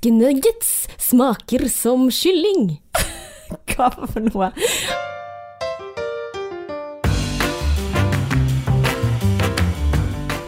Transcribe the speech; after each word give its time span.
Fiskenuggets 0.00 0.88
smaker 0.98 1.68
som 1.68 2.06
kylling. 2.10 2.78
Hva 3.68 3.90
for 4.08 4.22
noe? 4.24 4.46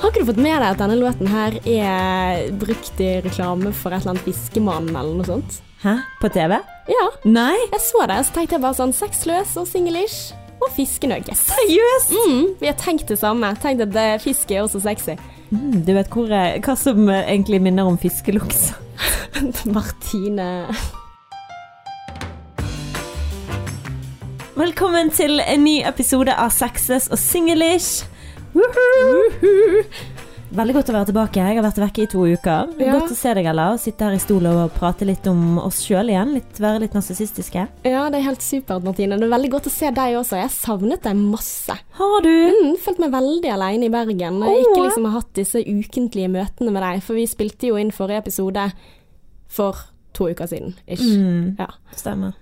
Har 0.00 0.08
ikke 0.08 0.22
du 0.22 0.30
fått 0.30 0.40
med 0.40 0.56
deg 0.56 0.70
at 0.70 0.80
denne 0.80 0.96
låten 0.96 1.28
her 1.28 1.58
er 1.68 2.46
brukt 2.62 3.02
i 3.04 3.10
reklame 3.26 3.74
for 3.76 3.92
et 3.92 4.00
eller 4.00 4.14
annet 4.14 4.24
Fiskemann 4.30 4.88
eller 4.88 5.12
noe 5.20 5.28
sånt? 5.28 5.60
Hæ? 5.84 5.98
På 6.22 6.32
TV? 6.32 6.56
Ja, 6.88 7.04
Nei? 7.28 7.58
jeg 7.74 7.84
så 7.84 8.06
det, 8.08 8.22
så 8.24 8.38
tenkte 8.38 8.56
jeg 8.56 8.64
bare 8.64 8.78
sånn 8.80 8.96
sexløs 8.96 9.52
og 9.60 9.68
singlish 9.68 10.32
og 10.62 10.72
fiskenuggets. 10.78 11.44
Seriøst? 11.52 12.16
Mm, 12.24 12.42
vi 12.62 12.72
har 12.72 12.80
tenkt 12.80 13.12
det 13.12 13.20
samme. 13.20 13.52
Tenkt 13.60 13.84
at 13.84 14.00
eh, 14.00 14.16
fisk 14.22 14.56
er 14.56 14.64
også 14.64 14.80
sexy. 14.88 15.18
Mm, 15.52 15.82
du 15.84 15.92
vet 15.92 16.08
hvor, 16.08 16.30
eh, 16.32 16.54
hva 16.64 16.74
som 16.80 17.08
eh, 17.12 17.26
egentlig 17.28 17.58
minner 17.60 17.84
om 17.84 17.98
fiskeluks? 18.00 18.70
Martine 19.74 20.46
Velkommen 24.56 25.10
til 25.12 25.42
en 25.44 25.64
ny 25.64 25.82
episode 25.84 26.32
av 26.32 26.54
Sexes 26.56 27.10
og 27.12 27.20
Singlish. 27.20 28.06
Veldig 30.52 30.74
godt 30.76 30.90
å 30.90 30.94
være 30.98 31.08
tilbake. 31.08 31.40
Jeg 31.40 31.56
har 31.56 31.64
vært 31.64 31.78
vekke 31.80 32.02
i 32.04 32.08
to 32.12 32.22
uker. 32.28 32.72
Ja. 32.76 32.92
Godt 32.98 33.12
å 33.14 33.16
se 33.16 33.30
deg, 33.38 33.46
Ella. 33.48 33.70
Sitte 33.80 34.04
her 34.04 34.16
i 34.18 34.20
stol 34.20 34.44
og 34.50 34.74
prate 34.76 35.06
litt 35.08 35.24
om 35.30 35.56
oss 35.62 35.78
sjøl 35.80 36.10
igjen. 36.12 36.34
Litt, 36.36 36.60
være 36.60 36.82
litt 36.82 36.96
narsissistiske. 36.96 37.62
Ja, 37.88 38.02
det 38.12 38.20
er 38.20 38.26
helt 38.26 38.44
supert, 38.44 38.84
Martine. 38.84 39.16
Det 39.16 39.24
er 39.24 39.32
veldig 39.32 39.50
godt 39.54 39.70
å 39.70 39.72
se 39.72 39.88
deg 39.96 40.18
også. 40.20 40.36
Jeg 40.42 40.52
savnet 40.52 41.06
deg 41.06 41.16
masse. 41.16 41.78
Har 41.96 42.26
du? 42.26 42.28
Mm, 42.28 42.74
følt 42.84 43.00
meg 43.00 43.14
veldig 43.16 43.52
alene 43.54 43.88
i 43.88 43.92
Bergen. 43.94 44.42
Åh. 44.44 44.58
ikke 44.66 44.84
liksom 44.84 45.08
har 45.08 45.16
hatt 45.22 45.32
disse 45.40 45.64
ukentlige 45.64 46.28
møtene 46.36 46.74
med 46.76 46.84
deg. 46.84 47.00
For 47.08 47.16
vi 47.16 47.24
spilte 47.32 47.72
jo 47.72 47.80
inn 47.80 47.94
forrige 47.96 48.20
episode 48.26 48.66
for 49.48 49.80
to 50.12 50.28
uker 50.34 50.52
siden. 50.52 50.76
Ish. 50.84 51.08
Mm, 51.16 51.56
Ja. 51.64 51.70
stemmer. 51.96 52.36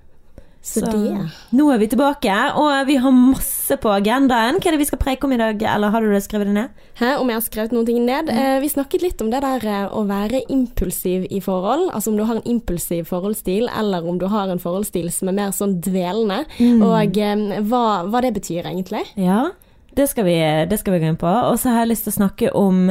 Så, 0.61 0.83
det 0.85 1.31
Nå 1.57 1.67
er 1.73 1.79
vi 1.81 1.87
tilbake, 1.89 2.33
og 2.61 2.85
vi 2.85 2.99
har 3.01 3.15
masse 3.17 3.79
på 3.81 3.93
agendaen. 3.95 4.59
Hva 4.61 4.69
er 4.69 4.77
det 4.77 4.83
vi 4.83 4.89
skal 4.91 5.01
preike 5.01 5.25
om 5.25 5.33
i 5.33 5.39
dag, 5.41 5.63
eller 5.73 5.93
har 5.95 6.05
du 6.05 6.13
det 6.13 6.21
skrevet 6.27 6.51
det 6.51 6.57
ned? 6.59 6.83
Hæ, 7.01 7.15
om 7.17 7.33
jeg 7.33 7.39
har 7.39 7.47
skrevet 7.47 7.73
noen 7.73 7.89
ting 7.89 8.03
ned? 8.05 8.29
Eh, 8.29 8.59
vi 8.61 8.69
snakket 8.69 9.07
litt 9.07 9.25
om 9.25 9.31
det 9.33 9.41
der 9.41 9.65
eh, 9.65 9.87
å 9.89 10.05
være 10.09 10.43
impulsiv 10.53 11.25
i 11.33 11.41
forhold. 11.41 11.89
Altså 11.97 12.13
om 12.13 12.21
du 12.21 12.27
har 12.29 12.37
en 12.37 12.51
impulsiv 12.53 13.09
forholdsstil, 13.09 13.71
eller 13.73 14.05
om 14.05 14.21
du 14.21 14.29
har 14.29 14.53
en 14.53 14.61
forholdsstil 14.61 15.09
som 15.15 15.33
er 15.33 15.39
mer 15.41 15.57
sånn 15.57 15.79
dvelende. 15.81 16.43
Og 16.61 17.17
eh, 17.25 17.49
hva, 17.65 17.85
hva 18.13 18.25
det 18.27 18.35
betyr 18.37 18.69
egentlig. 18.69 19.07
Ja, 19.17 19.47
det 19.97 20.11
skal, 20.13 20.29
vi, 20.29 20.37
det 20.69 20.77
skal 20.83 20.99
vi 20.99 21.03
gå 21.03 21.09
inn 21.09 21.21
på. 21.21 21.31
Og 21.49 21.57
så 21.63 21.73
har 21.73 21.87
jeg 21.87 21.95
lyst 21.95 22.05
til 22.07 22.13
å 22.13 22.21
snakke 22.21 22.53
om 22.53 22.91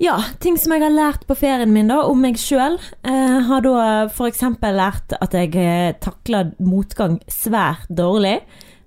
ja, 0.00 0.16
ting 0.40 0.56
som 0.58 0.72
jeg 0.74 0.82
har 0.82 0.94
lært 0.94 1.26
på 1.28 1.36
ferien 1.38 1.72
min, 1.74 1.90
da, 1.92 2.00
om 2.08 2.20
meg 2.24 2.38
sjøl. 2.40 2.78
Eh, 3.04 3.36
har 3.46 3.60
da 3.66 3.76
f.eks. 4.08 4.42
lært 4.72 5.14
at 5.20 5.36
jeg 5.36 5.54
eh, 5.60 5.92
takler 6.00 6.54
motgang 6.64 7.18
svært 7.30 7.86
dårlig. 7.92 8.38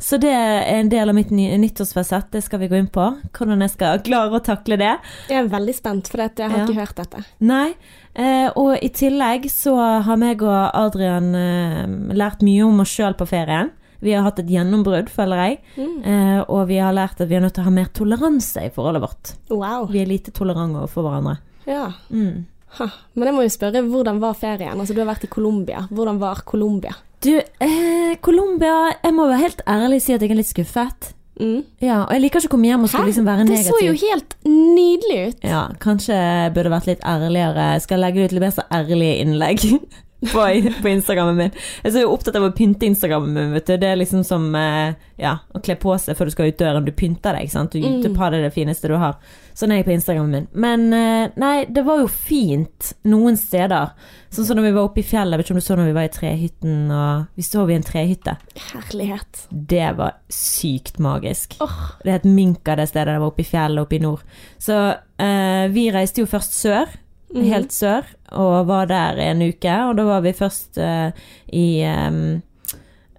Så 0.03 0.17
det 0.19 0.33
er 0.35 0.65
en 0.81 0.89
del 0.91 1.07
av 1.07 1.15
mitt 1.15 1.29
ny 1.31 1.45
nyttårsfasett, 1.61 2.25
det 2.33 2.41
skal 2.43 2.59
vi 2.59 2.67
gå 2.67 2.75
inn 2.75 2.89
på. 2.91 3.05
Hvordan 3.37 3.61
jeg 3.63 3.71
skal 3.71 4.01
klare 4.03 4.35
å 4.35 4.41
takle 4.43 4.75
det. 4.81 4.97
Jeg 5.31 5.37
er 5.45 5.47
veldig 5.53 5.75
spent, 5.77 6.09
for 6.11 6.25
jeg 6.25 6.33
har 6.41 6.57
Ja. 6.57 6.65
ikke 6.65 6.75
hørt 6.81 6.97
dette. 6.97 7.21
Nei. 7.39 7.69
Eh, 8.13 8.49
og 8.59 8.75
i 8.83 8.89
tillegg 8.89 9.47
så 9.49 9.77
har 10.03 10.17
meg 10.19 10.43
og 10.43 10.75
Adrian 10.75 11.31
eh, 11.35 11.87
lært 12.19 12.43
mye 12.43 12.65
om 12.67 12.81
oss 12.83 12.91
sjøl 12.97 13.15
på 13.15 13.29
ferien. 13.29 13.71
Vi 14.03 14.13
har 14.13 14.25
hatt 14.25 14.41
et 14.43 14.51
gjennombrudd, 14.51 15.11
føler 15.13 15.43
jeg. 15.43 15.59
Eh, 15.79 16.41
og 16.43 16.67
vi 16.69 16.79
har 16.83 16.95
lært 16.95 17.21
at 17.23 17.29
vi 17.29 17.37
er 17.37 17.45
nødt 17.45 17.55
til 17.55 17.63
å 17.63 17.69
ha 17.69 17.75
mer 17.75 17.87
toleranse 17.95 18.67
i 18.67 18.71
forholdet 18.73 19.03
vårt. 19.05 19.35
Wow. 19.53 19.87
Vi 19.91 20.01
er 20.03 20.09
lite 20.09 20.33
tolerante 20.35 20.81
overfor 20.83 21.07
hverandre. 21.07 21.37
Ja. 21.69 21.87
Mm. 22.11 22.43
Ha. 22.79 22.89
Men 23.13 23.29
jeg 23.29 23.37
må 23.37 23.45
jo 23.45 23.53
spørre, 23.53 23.83
hvordan 23.87 24.19
var 24.21 24.37
ferien? 24.37 24.75
Altså, 24.75 24.95
du 24.95 25.03
har 25.03 25.11
vært 25.13 25.27
i 25.27 25.31
Colombia. 25.31 25.85
Hvordan 25.93 26.19
var 26.21 26.43
Colombia? 26.49 26.95
Du, 27.23 27.37
eh, 27.39 28.15
Colombia 28.19 28.97
Jeg 29.03 29.13
må 29.15 29.27
være 29.29 29.43
helt 29.45 29.61
ærlig 29.69 30.01
si 30.03 30.11
at 30.11 30.21
jeg 30.21 30.33
er 30.33 30.41
litt 30.41 30.49
skuffet. 30.49 31.13
Mm. 31.39 31.63
Ja, 31.81 32.03
og 32.03 32.11
jeg 32.13 32.21
liker 32.21 32.43
ikke 32.43 32.51
å 32.51 32.53
komme 32.53 32.67
hjem 32.69 32.83
og 32.85 32.91
skulle 32.91 33.09
liksom 33.09 33.25
være 33.25 33.45
Det 33.49 33.61
så 33.65 33.77
jo 33.81 33.93
helt 33.97 34.35
nydelig 34.45 35.19
ut. 35.29 35.45
Ja, 35.47 35.63
kanskje 35.81 36.17
jeg 36.17 36.53
burde 36.53 36.73
vært 36.73 36.89
litt 36.91 37.05
ærligere. 37.09 37.69
Jeg 37.73 37.85
skal 37.87 38.03
legge 38.03 38.25
ut 38.25 38.35
litt 38.35 38.43
mer 38.43 38.53
så 38.53 38.65
ærlige 38.69 39.15
innlegg 39.23 39.63
på, 40.31 40.45
på 40.81 40.89
Instagrammen 40.93 41.35
min. 41.39 41.51
Jeg 41.83 41.89
er 41.91 41.95
så 41.97 42.05
opptatt 42.11 42.35
av 42.39 42.47
å 42.47 42.53
pynte 42.55 42.87
Instagrammen 42.87 43.33
min, 43.35 43.53
vet 43.57 43.67
du. 43.69 43.75
Det 43.81 43.89
er 43.91 43.99
liksom 43.99 44.23
som 44.27 44.49
eh, 44.55 44.93
ja, 45.21 45.37
å 45.55 45.61
kle 45.63 45.75
på 45.81 45.95
seg 45.99 46.17
før 46.19 46.29
du 46.29 46.35
skal 46.35 46.51
ut 46.51 46.59
døren. 46.61 46.85
Du 46.87 46.91
pynter 46.95 47.35
deg, 47.37 47.47
ikke 47.47 47.57
sant. 47.59 47.73
Du, 47.75 47.79
du 47.81 48.09
Mm. 48.13 48.17
har 48.19 48.31
det 48.31 48.43
det 48.43 48.53
fineste 48.53 48.87
du 48.91 48.97
har. 49.01 49.15
Sånn 49.53 49.71
er 49.71 49.79
jeg 49.81 49.85
på 49.87 49.93
Instagrammen 49.93 50.31
min. 50.33 50.47
Men 50.53 50.85
eh, 50.97 51.31
nei, 51.39 51.65
det 51.69 51.83
var 51.85 51.99
jo 52.01 52.07
fint 52.09 52.93
noen 53.09 53.37
steder. 53.37 53.91
Sånn 54.33 54.47
som 54.49 54.57
når 54.57 54.65
vi 54.69 54.71
var 54.75 54.87
oppe 54.89 55.01
i 55.03 55.05
fjellet, 55.05 55.37
vet 55.37 55.45
ikke 55.45 55.53
om 55.53 55.59
du 55.61 55.65
så 55.65 55.75
når 55.77 55.89
vi 55.91 55.95
var 55.97 56.07
i 56.07 56.13
trehytten, 56.13 56.77
og 56.93 57.27
vi 57.37 57.45
sov 57.45 57.69
i 57.69 57.75
en 57.77 57.85
trehytte. 57.85 58.33
Herlighet. 58.71 59.43
Det 59.51 59.91
var 59.97 60.15
sykt 60.33 60.97
magisk. 61.03 61.55
Oh. 61.61 61.75
Det 62.03 62.15
het 62.17 62.25
Minka, 62.25 62.75
det 62.79 62.87
stedet. 62.89 63.13
Det 63.13 63.21
var 63.21 63.29
oppe 63.33 63.45
i 63.45 63.49
fjellet 63.51 63.85
oppe 63.85 63.99
i 63.99 64.01
nord. 64.03 64.25
Så 64.61 64.79
eh, 65.21 65.67
vi 65.73 65.87
reiste 65.93 66.23
jo 66.23 66.29
først 66.29 66.57
sør, 66.57 66.89
Mhm. 67.33 67.49
helt 67.49 67.73
sør, 67.73 68.03
og 68.31 68.67
var 68.67 68.85
der 68.85 69.17
en 69.31 69.41
uke. 69.41 69.75
Og 69.89 69.97
da 69.97 70.03
var 70.03 70.21
vi 70.21 70.33
først 70.37 70.77
uh, 70.77 71.11
i 71.53 71.83
um, 71.85 72.41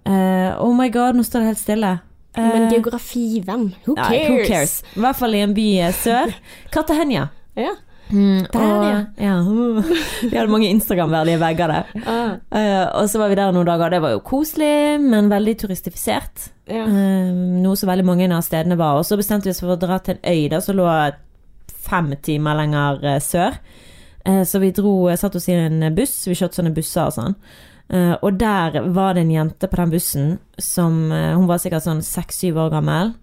uh, 0.07 0.51
Oh 0.63 0.73
my 0.75 0.89
god, 0.93 1.15
nå 1.15 1.23
står 1.23 1.39
det 1.43 1.47
helt 1.53 1.59
stille. 1.63 1.99
Men 2.35 2.69
geografi, 2.71 3.39
hvem? 3.45 3.69
who 3.87 3.93
ja, 3.95 4.09
cares? 4.09 4.29
who 4.29 4.47
cares? 4.47 4.83
I 4.95 4.99
hvert 4.99 5.15
fall 5.15 5.35
i 5.35 5.39
en 5.39 5.53
by 5.55 5.67
eh, 5.79 5.93
sør. 5.95 6.33
Cartagena. 6.73 7.29
Ja. 7.55 7.69
Mm, 8.11 8.45
Der, 8.53 8.59
og, 8.61 8.83
ja. 8.85 8.97
ja. 9.17 9.35
Vi 10.29 10.35
hadde 10.35 10.51
mange 10.51 10.67
Instagram-verdige 10.69 11.39
vegger 11.41 11.71
der. 11.71 11.93
Ah, 12.05 12.33
Uh, 12.55 13.01
og 13.01 13.09
så 13.09 13.19
var 13.19 13.31
vi 13.31 13.35
der 13.39 13.51
noen 13.55 13.65
dager. 13.67 13.89
Det 13.89 14.01
var 14.03 14.11
jo 14.13 14.19
koselig, 14.19 14.99
men 15.01 15.29
veldig 15.31 15.55
turistifisert. 15.63 16.49
ja. 16.67 16.83
Uh, 16.85 17.31
noe 17.63 17.75
som 17.75 17.89
veldig 17.89 18.05
mange 18.05 18.27
av 18.35 18.43
stedene 18.45 18.77
var. 18.77 18.99
Og 18.99 19.05
så 19.07 19.17
bestemte 19.17 19.47
vi 19.47 19.55
oss 19.55 19.63
for 19.63 19.73
å 19.73 19.79
dra 19.79 19.97
til 20.03 20.19
en 20.19 20.35
øy 20.35 20.49
da, 20.51 20.59
som 20.61 20.75
lå 20.77 20.85
fem 21.85 22.13
timer 22.21 22.55
lenger 22.59 23.03
eh, 23.05 23.19
sør. 23.21 23.57
Eh, 24.25 24.43
så 24.43 24.59
vi 24.59 24.71
dro, 24.73 24.95
satt 25.17 25.35
oss 25.35 25.49
i 25.49 25.53
en 25.57 25.83
buss, 25.95 26.13
vi 26.27 26.35
kjørte 26.37 26.59
sånne 26.59 26.73
busser 26.75 27.05
og 27.05 27.15
sånn. 27.15 27.37
Eh, 27.93 28.13
og 28.15 28.39
der 28.41 28.79
var 28.95 29.13
det 29.13 29.25
en 29.25 29.33
jente 29.35 29.69
på 29.69 29.77
den 29.77 29.91
bussen 29.93 30.29
som 30.57 31.11
eh, 31.13 31.35
Hun 31.35 31.45
var 31.45 31.59
sikkert 31.61 31.85
sånn 31.85 32.01
seks-syv 32.05 32.57
år 32.65 32.73
gammel. 32.73 33.15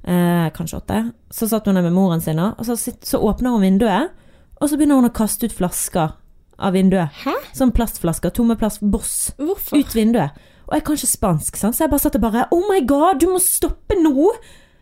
Kanskje 0.00 0.78
åtte. 0.78 0.98
Så 1.28 1.44
satt 1.50 1.66
hun 1.68 1.76
der 1.76 1.84
med 1.84 1.92
moren 1.92 2.22
sin, 2.24 2.38
og 2.40 2.62
så, 2.64 2.72
så 2.74 3.18
åpner 3.20 3.52
hun 3.52 3.66
vinduet, 3.66 4.14
og 4.56 4.70
så 4.70 4.78
begynner 4.80 4.96
hun 4.96 5.10
å 5.10 5.12
kaste 5.12 5.44
ut 5.44 5.52
flasker 5.52 6.14
av 6.56 6.72
vinduet. 6.72 7.12
Hæ? 7.24 7.34
Sånn 7.56 7.72
plastflasker. 7.76 8.32
Tomme 8.32 8.56
plast. 8.60 8.80
Boss 8.80 9.34
Hvorfor? 9.36 9.76
ut 9.76 9.92
vinduet. 9.96 10.40
Og 10.70 10.76
jeg 10.78 10.86
kan 10.86 10.96
ikke 10.96 11.10
spansk, 11.10 11.60
sant? 11.60 11.76
så 11.76 11.84
jeg 11.84 11.92
bare 11.92 12.04
satt 12.04 12.16
og 12.16 12.24
bare 12.24 12.46
Oh 12.54 12.64
my 12.70 12.80
god, 12.88 13.20
du 13.20 13.28
må 13.32 13.40
stoppe 13.44 13.98
nå! 14.00 14.30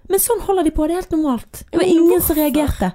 Men 0.08 0.22
sånn 0.22 0.42
holder 0.46 0.68
de 0.68 0.72
på, 0.76 0.86
det 0.86 0.94
er 0.94 1.02
helt 1.02 1.14
normalt. 1.16 1.64
Det 1.66 1.80
var 1.80 1.88
ingen 1.88 2.06
ingen 2.12 2.24
som 2.24 2.38
reagerte. 2.38 2.92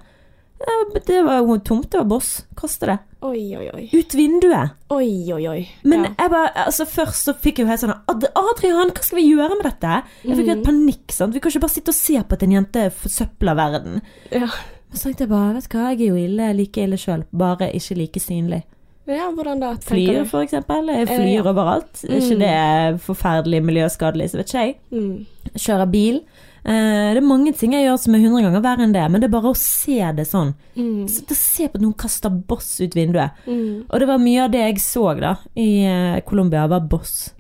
Det 1.06 1.19
var 1.25 1.41
jo 1.41 1.57
tomt, 1.66 1.90
det 1.91 1.97
var 2.00 2.07
boss. 2.07 2.29
Kaste 2.56 2.88
det. 2.88 2.97
Oi, 3.24 3.56
oi, 3.56 3.66
oi. 3.74 3.84
Ut 3.94 4.13
vinduet. 4.16 4.74
Oi, 4.91 5.31
oi, 5.34 5.44
oi. 5.47 5.62
Men 5.88 6.06
ja. 6.07 6.12
jeg 6.19 6.31
bare, 6.34 6.51
altså 6.66 6.85
først 6.88 7.29
så 7.29 7.34
fikk 7.40 7.59
jeg 7.59 7.66
jo 7.66 7.72
helt 7.72 7.81
sånn 7.84 7.94
Adrian, 8.12 8.91
hva 8.91 9.03
skal 9.03 9.19
vi 9.19 9.25
gjøre 9.29 9.57
med 9.57 9.63
dette? 9.68 9.94
Jeg 10.23 10.38
fikk 10.38 10.44
jo 10.44 10.44
Mm. 10.44 10.53
helt 10.53 10.66
panikk. 10.68 11.12
sant? 11.16 11.34
Vi 11.34 11.40
kan 11.40 11.52
ikke 11.52 11.63
bare 11.66 11.75
sitte 11.75 11.90
og 11.94 11.96
se 12.00 12.19
på 12.23 12.34
at 12.38 12.44
en 12.44 12.52
jente 12.57 12.85
forsøpler 12.91 13.56
verden. 13.56 14.02
ja. 14.31 14.47
Men 14.94 15.00
så 15.00 15.07
tenkte 15.09 15.23
jeg 15.23 15.29
bare, 15.29 15.53
vet 15.56 15.69
du 15.69 15.78
hva, 15.78 15.90
jeg 15.90 16.02
er 16.02 16.09
jo 16.12 16.16
ille, 16.22 16.47
like 16.53 16.78
ille 16.84 16.97
sjøl, 17.02 17.23
bare 17.34 17.72
ikke 17.73 17.96
like 17.97 18.19
synlig. 18.22 18.59
ja, 19.07 19.31
hvordan 19.34 19.59
da? 19.59 19.72
Flyr, 19.81 20.19
du? 20.19 20.25
for 20.29 20.41
eksempel. 20.46 20.85
Jeg 20.94 21.07
flyr 21.07 21.34
ja. 21.34 21.41
overalt. 21.50 22.03
Mm. 22.03 22.13
ikke 22.19 22.38
det 22.38 22.52
det 22.94 23.02
forferdelig 23.02 23.63
miljøskadelig, 23.63 24.29
så 24.29 24.38
vet 24.38 24.47
ikke 24.53 24.66
jeg. 24.68 24.75
Mm. 24.91 25.25
Kjører 25.57 25.90
bil. 25.91 26.22
Eh, 26.66 27.09
det 27.13 27.19
er 27.19 27.28
mange 27.28 27.51
ting 27.59 27.74
jeg 27.75 27.84
gjør 27.88 27.97
som 28.00 28.16
er 28.16 28.24
hundre 28.24 28.41
ganger 28.46 28.63
verre 28.63 28.85
enn 28.88 28.96
det, 28.96 29.03
men 29.12 29.19
det 29.22 29.28
er 29.28 29.35
bare 29.35 29.51
å 29.51 29.59
se 29.59 30.00
det 30.16 30.25
sånn. 30.29 30.53
Mm. 30.78 31.03
Og 31.03 31.35
se 31.35 31.68
på 31.68 31.75
at 31.79 31.84
noen 31.84 31.97
kaster 32.00 32.32
boss 32.32 32.73
ut 32.82 32.96
vinduet. 32.96 33.35
Mm. 33.47 33.85
Og 33.90 33.99
det 33.99 34.08
var 34.08 34.22
mye 34.23 34.46
av 34.46 34.52
det 34.53 34.64
jeg 34.64 34.84
så 34.84 35.09
da 35.20 35.38
i 35.59 35.70
eh, 35.85 36.20
Colombia, 36.28 36.67
var 36.72 36.85
boss. 36.88 37.34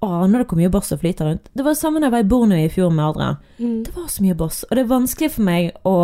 Aner 0.00 0.44
du 0.44 0.46
hvor 0.46 0.58
mye 0.60 0.70
boss 0.70 0.92
som 0.92 0.98
flyter 1.00 1.26
rundt? 1.26 1.48
Det 1.58 1.64
var 1.66 1.74
det 1.74 1.80
samme 1.80 1.98
da 1.98 2.06
jeg 2.06 2.14
var 2.14 2.22
i 2.22 2.28
Borneo 2.30 2.58
i 2.62 2.68
fjor 2.70 2.92
med 2.94 3.02
Adrian. 3.02 3.38
Mm. 3.58 3.80
Det 3.86 3.94
var 3.96 4.10
så 4.10 4.22
mye 4.22 4.36
boss, 4.38 4.60
og 4.68 4.76
det 4.76 4.84
er 4.84 4.92
vanskelig 4.92 5.30
for 5.34 5.46
meg 5.48 5.72
å 5.86 5.94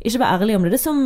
ikke 0.00 0.20
være 0.22 0.38
ærlig 0.38 0.56
om 0.56 0.64
det. 0.64 0.70
Det 0.72 0.78
er 0.78 0.84
som 0.84 1.02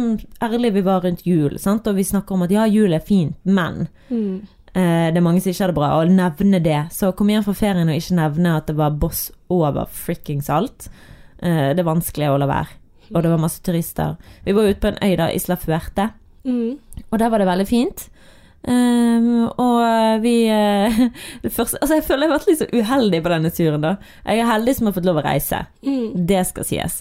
ærlig 0.47 0.71
vi 0.77 0.85
var 0.87 1.03
rundt 1.03 1.25
jul, 1.27 1.57
sant? 1.59 1.87
og 1.91 1.99
vi 1.99 2.07
snakker 2.07 2.37
om 2.37 2.45
at 2.47 2.55
ja, 2.55 2.67
jul 2.71 2.95
er 2.95 3.03
fint, 3.03 3.35
men 3.45 3.89
Mm. 4.09 4.47
Eh, 4.79 5.09
det 5.11 5.19
er 5.19 5.25
mange 5.27 5.41
som 5.43 5.51
ikke 5.51 5.65
har 5.65 5.73
det 5.73 5.79
bra, 5.81 5.89
og 5.99 6.13
nevne 6.15 6.61
det. 6.63 6.81
Så 6.95 7.11
kom 7.19 7.31
igjen 7.33 7.43
fra 7.47 7.55
ferien 7.59 7.89
og 7.91 7.99
ikke 7.99 8.19
nevne 8.19 8.57
at 8.61 8.69
det 8.71 8.77
var 8.79 8.95
boss 9.01 9.25
over 9.51 9.89
frikkings 9.91 10.51
alt. 10.55 10.87
Eh, 11.43 11.73
det 11.75 11.83
er 11.83 11.89
vanskelig 11.89 12.29
å 12.31 12.39
la 12.39 12.47
være. 12.51 12.77
Og 13.15 13.23
det 13.25 13.31
var 13.33 13.41
masse 13.41 13.63
turister. 13.65 14.17
Vi 14.45 14.53
var 14.53 14.69
ute 14.69 14.81
på 14.83 14.91
en 14.93 14.99
øy 15.03 15.17
da, 15.17 15.31
Isla 15.35 15.57
Fuerte, 15.57 16.11
Mm. 16.45 16.79
og 17.11 17.19
der 17.19 17.29
var 17.31 17.39
det 17.43 17.47
veldig 17.49 17.67
fint. 17.69 18.09
Ehm, 18.67 19.47
og 19.55 20.23
vi 20.25 20.49
eh, 20.51 20.97
det 21.45 21.53
første, 21.55 21.79
Altså, 21.81 21.95
jeg 21.95 22.05
føler 22.05 22.27
jeg 22.27 22.33
har 22.33 22.39
vært 22.39 22.49
litt 22.51 22.61
så 22.61 22.67
uheldig 22.75 23.21
på 23.23 23.33
denne 23.33 23.53
turen, 23.55 23.85
da. 23.85 23.93
Jeg 24.27 24.43
er 24.43 24.51
heldig 24.51 24.75
som 24.77 24.91
har 24.91 24.97
fått 24.97 25.09
lov 25.09 25.21
å 25.21 25.25
reise. 25.25 25.63
Mm. 25.87 26.27
Det 26.29 26.43
skal 26.51 26.67
sies. 26.67 26.99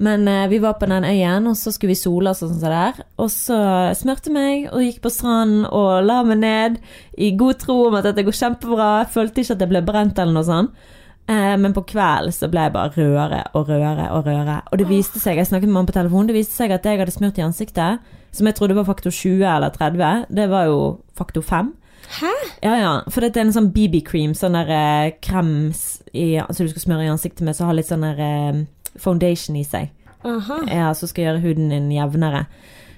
Men 0.00 0.28
uh, 0.28 0.46
vi 0.52 0.60
var 0.62 0.78
på 0.80 0.88
den 0.90 1.04
øyen, 1.08 1.48
og 1.50 1.58
så 1.60 1.72
skulle 1.74 1.94
vi 1.94 2.00
sole 2.00 2.32
oss 2.32 2.44
og 2.44 2.52
sånn 2.52 2.62
som 2.62 2.76
der. 2.76 3.02
Og 3.20 3.32
så 3.32 3.58
smurte 3.98 4.32
meg 4.32 4.70
og 4.70 4.84
gikk 4.84 5.02
på 5.04 5.12
stranden 5.12 5.66
og 5.66 6.06
la 6.06 6.20
meg 6.26 6.40
ned 6.44 6.80
i 7.20 7.34
god 7.36 7.60
tro 7.64 7.82
om 7.88 7.98
at 7.98 8.08
dette 8.08 8.24
går 8.24 8.36
kjempebra. 8.36 8.94
Jeg 9.02 9.12
følte 9.16 9.44
ikke 9.44 9.58
at 9.58 9.66
jeg 9.66 9.72
ble 9.74 9.84
brent 9.84 10.20
eller 10.20 10.36
noe 10.36 10.48
sånt. 10.48 10.88
Eh, 11.30 11.56
men 11.62 11.74
på 11.76 11.84
kvelden 11.86 12.34
så 12.34 12.48
ble 12.50 12.64
jeg 12.66 12.74
bare 12.74 12.90
rødere 12.96 13.42
og 13.54 13.68
rødere 13.68 14.08
og 14.16 14.24
rødere. 14.26 14.60
Og 14.72 14.80
det 14.80 14.88
viste 14.88 15.20
seg, 15.22 15.38
jeg 15.38 15.50
snakket 15.50 15.68
med 15.68 15.76
mamma 15.76 15.90
på 15.90 15.98
telefon, 15.98 16.26
det 16.26 16.34
viste 16.34 16.56
seg 16.56 16.72
at 16.74 16.86
jeg 16.86 16.98
hadde 16.98 17.14
smurt 17.14 17.38
i 17.38 17.44
ansiktet, 17.44 18.16
som 18.32 18.46
jeg 18.46 18.56
trodde 18.58 18.76
var 18.78 18.88
faktor 18.88 19.14
20 19.14 19.44
eller 19.50 19.74
30, 19.74 20.26
det 20.30 20.48
var 20.50 20.68
jo 20.70 20.80
faktor 21.18 21.42
5. 21.46 21.72
Hæ? 22.10 22.32
Ja, 22.62 22.74
ja. 22.74 22.92
For 23.10 23.22
dette 23.22 23.38
er 23.38 23.46
en 23.46 23.54
sånn 23.54 23.70
BB-cream, 23.74 24.34
sånn 24.34 24.56
der 24.58 24.70
eh, 24.74 25.12
krem 25.22 25.70
i, 26.12 26.26
som 26.50 26.66
du 26.66 26.72
skal 26.72 26.84
smøre 26.86 27.06
i 27.06 27.12
ansiktet 27.12 27.44
med, 27.46 27.56
som 27.56 27.68
har 27.70 27.78
litt 27.78 27.90
sånn 27.90 28.06
der 28.06 28.22
eh, 28.24 28.62
foundation 28.98 29.58
i 29.58 29.64
seg. 29.66 29.92
Aha. 30.26 30.60
Ja, 30.68 30.90
som 30.96 31.08
skal 31.08 31.28
gjøre 31.28 31.44
huden 31.44 31.70
din 31.72 31.90
jevnere. 31.94 32.44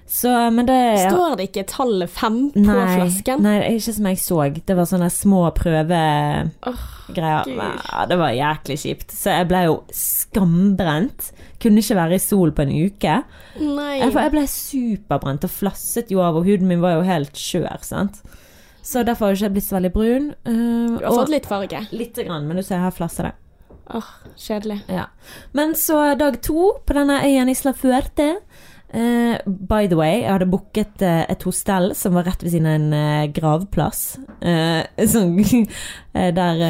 Så, 0.06 0.28
men 0.52 0.66
det 0.68 0.78
Står 1.08 1.36
det 1.38 1.46
ikke 1.48 1.62
tallet 1.70 2.10
fem 2.12 2.50
på 2.52 2.60
Nei, 2.66 2.96
flasken? 2.98 3.40
nei, 3.46 3.54
ikke 3.78 3.94
som 3.96 4.08
jeg 4.10 4.18
så. 4.20 4.40
Det 4.66 4.74
var 4.76 4.84
sånne 4.90 5.08
små 5.14 5.42
prøvegreier. 5.56 6.50
Oh, 6.68 8.02
det 8.08 8.18
var 8.20 8.34
jæklig 8.36 8.76
kjipt. 8.82 9.14
Så 9.16 9.32
jeg 9.38 9.48
ble 9.48 9.62
jo 9.70 9.78
skambrent. 9.96 11.30
Kunne 11.62 11.80
ikke 11.82 11.96
være 11.98 12.18
i 12.18 12.22
sol 12.22 12.52
på 12.56 12.64
en 12.66 12.72
uke. 12.74 13.16
Nei. 13.62 13.94
Jeg, 14.02 14.12
jeg 14.16 14.32
ble 14.34 14.44
superbrent 14.50 15.46
og 15.48 15.52
flasset 15.54 16.10
jo 16.12 16.22
av, 16.24 16.36
og 16.40 16.48
huden 16.48 16.68
min 16.70 16.82
var 16.82 16.98
jo 16.98 17.04
helt 17.06 17.38
skjør. 17.38 17.80
sant? 17.86 18.20
Så 18.82 19.04
derfor 19.06 19.28
har 19.30 19.36
jeg 19.36 19.44
ikke 19.44 19.54
blitt 19.56 19.68
så 19.68 19.76
veldig 19.78 19.92
brun. 19.94 20.24
uh, 20.42 20.98
Du 20.98 21.04
har 21.06 21.14
fått 21.22 21.30
litt 21.32 21.46
farge. 21.48 21.84
Lite 21.94 22.24
grann, 22.26 22.48
men 22.50 22.58
du 22.58 22.64
ser 22.66 22.82
her 22.82 22.90
flasser 22.94 23.30
det. 23.30 23.34
Åh, 23.92 24.08
kjedelig. 24.38 24.80
Ja. 24.90 25.06
Men 25.54 25.74
så 25.78 26.00
dag 26.18 26.40
to 26.42 26.72
på 26.86 26.94
denne 26.96 27.20
øyen 27.26 27.50
Isla 27.52 27.72
Fuerte. 27.76 28.28
Eh, 28.92 29.40
by 29.46 29.88
the 29.90 29.98
way, 29.98 30.20
jeg 30.22 30.30
hadde 30.30 30.48
booket 30.52 31.04
uh, 31.04 31.24
et 31.32 31.42
hostell 31.48 31.92
som 31.98 32.16
var 32.18 32.28
rett 32.28 32.44
ved 32.44 32.54
siden 32.54 32.68
av 32.70 32.76
en 32.78 32.94
uh, 32.94 33.32
gravplass. 33.34 34.02
Sånn 35.12 35.34
der 36.12 36.62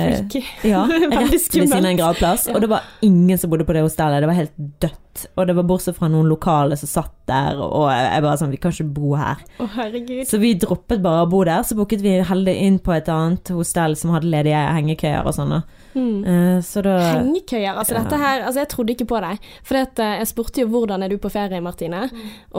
Ja, 0.64 0.84
rett 1.18 1.32
ved 1.34 1.38
siden 1.42 1.76
av 1.76 1.90
en 1.92 2.00
gravplass. 2.00 2.48
Og 2.52 2.62
det 2.62 2.70
var 2.72 2.86
ingen 3.04 3.40
som 3.40 3.52
bodde 3.52 3.66
på 3.68 3.76
det 3.76 3.84
hostellet. 3.84 4.22
Det 4.22 4.30
var 4.30 4.40
helt 4.40 4.56
dødt. 4.56 5.11
Og 5.36 5.46
det 5.46 5.56
var 5.56 5.66
bortsett 5.68 5.98
fra 5.98 6.08
noen 6.10 6.30
lokale 6.30 6.76
som 6.80 6.90
satt 6.90 7.12
der, 7.28 7.60
og 7.62 7.86
jeg 7.92 8.22
bare 8.24 8.38
sånn 8.40 8.50
Vi 8.50 8.58
kan 8.62 8.74
ikke 8.74 8.88
bo 8.96 9.12
her. 9.18 9.42
Herregud. 9.60 10.24
Så 10.28 10.40
vi 10.42 10.54
droppet 10.58 11.02
bare 11.04 11.26
å 11.26 11.30
bo 11.30 11.44
der. 11.46 11.62
Så 11.66 11.76
booket 11.78 12.02
vi 12.04 12.16
heldig 12.26 12.56
inn 12.66 12.80
på 12.82 12.94
et 12.96 13.10
annet 13.12 13.52
hostell 13.54 13.94
som 13.98 14.14
hadde 14.16 14.30
ledige 14.32 14.58
hengekøyer 14.58 15.28
og 15.28 15.36
sånn. 15.36 15.60
Mm. 15.92 16.62
Så 16.64 16.82
da 16.84 16.96
Hengekøyer. 17.18 17.76
Altså, 17.76 17.94
dette 17.98 18.18
her, 18.18 18.46
altså, 18.46 18.62
jeg 18.62 18.70
trodde 18.72 18.94
ikke 18.96 19.08
på 19.12 19.20
deg. 19.22 19.48
For 19.68 19.78
eh, 19.78 20.14
jeg 20.22 20.30
spurte 20.30 20.64
jo 20.64 20.70
hvordan 20.72 21.04
er 21.04 21.12
du 21.12 21.18
på 21.22 21.30
ferie, 21.32 21.62
Martine. 21.64 22.06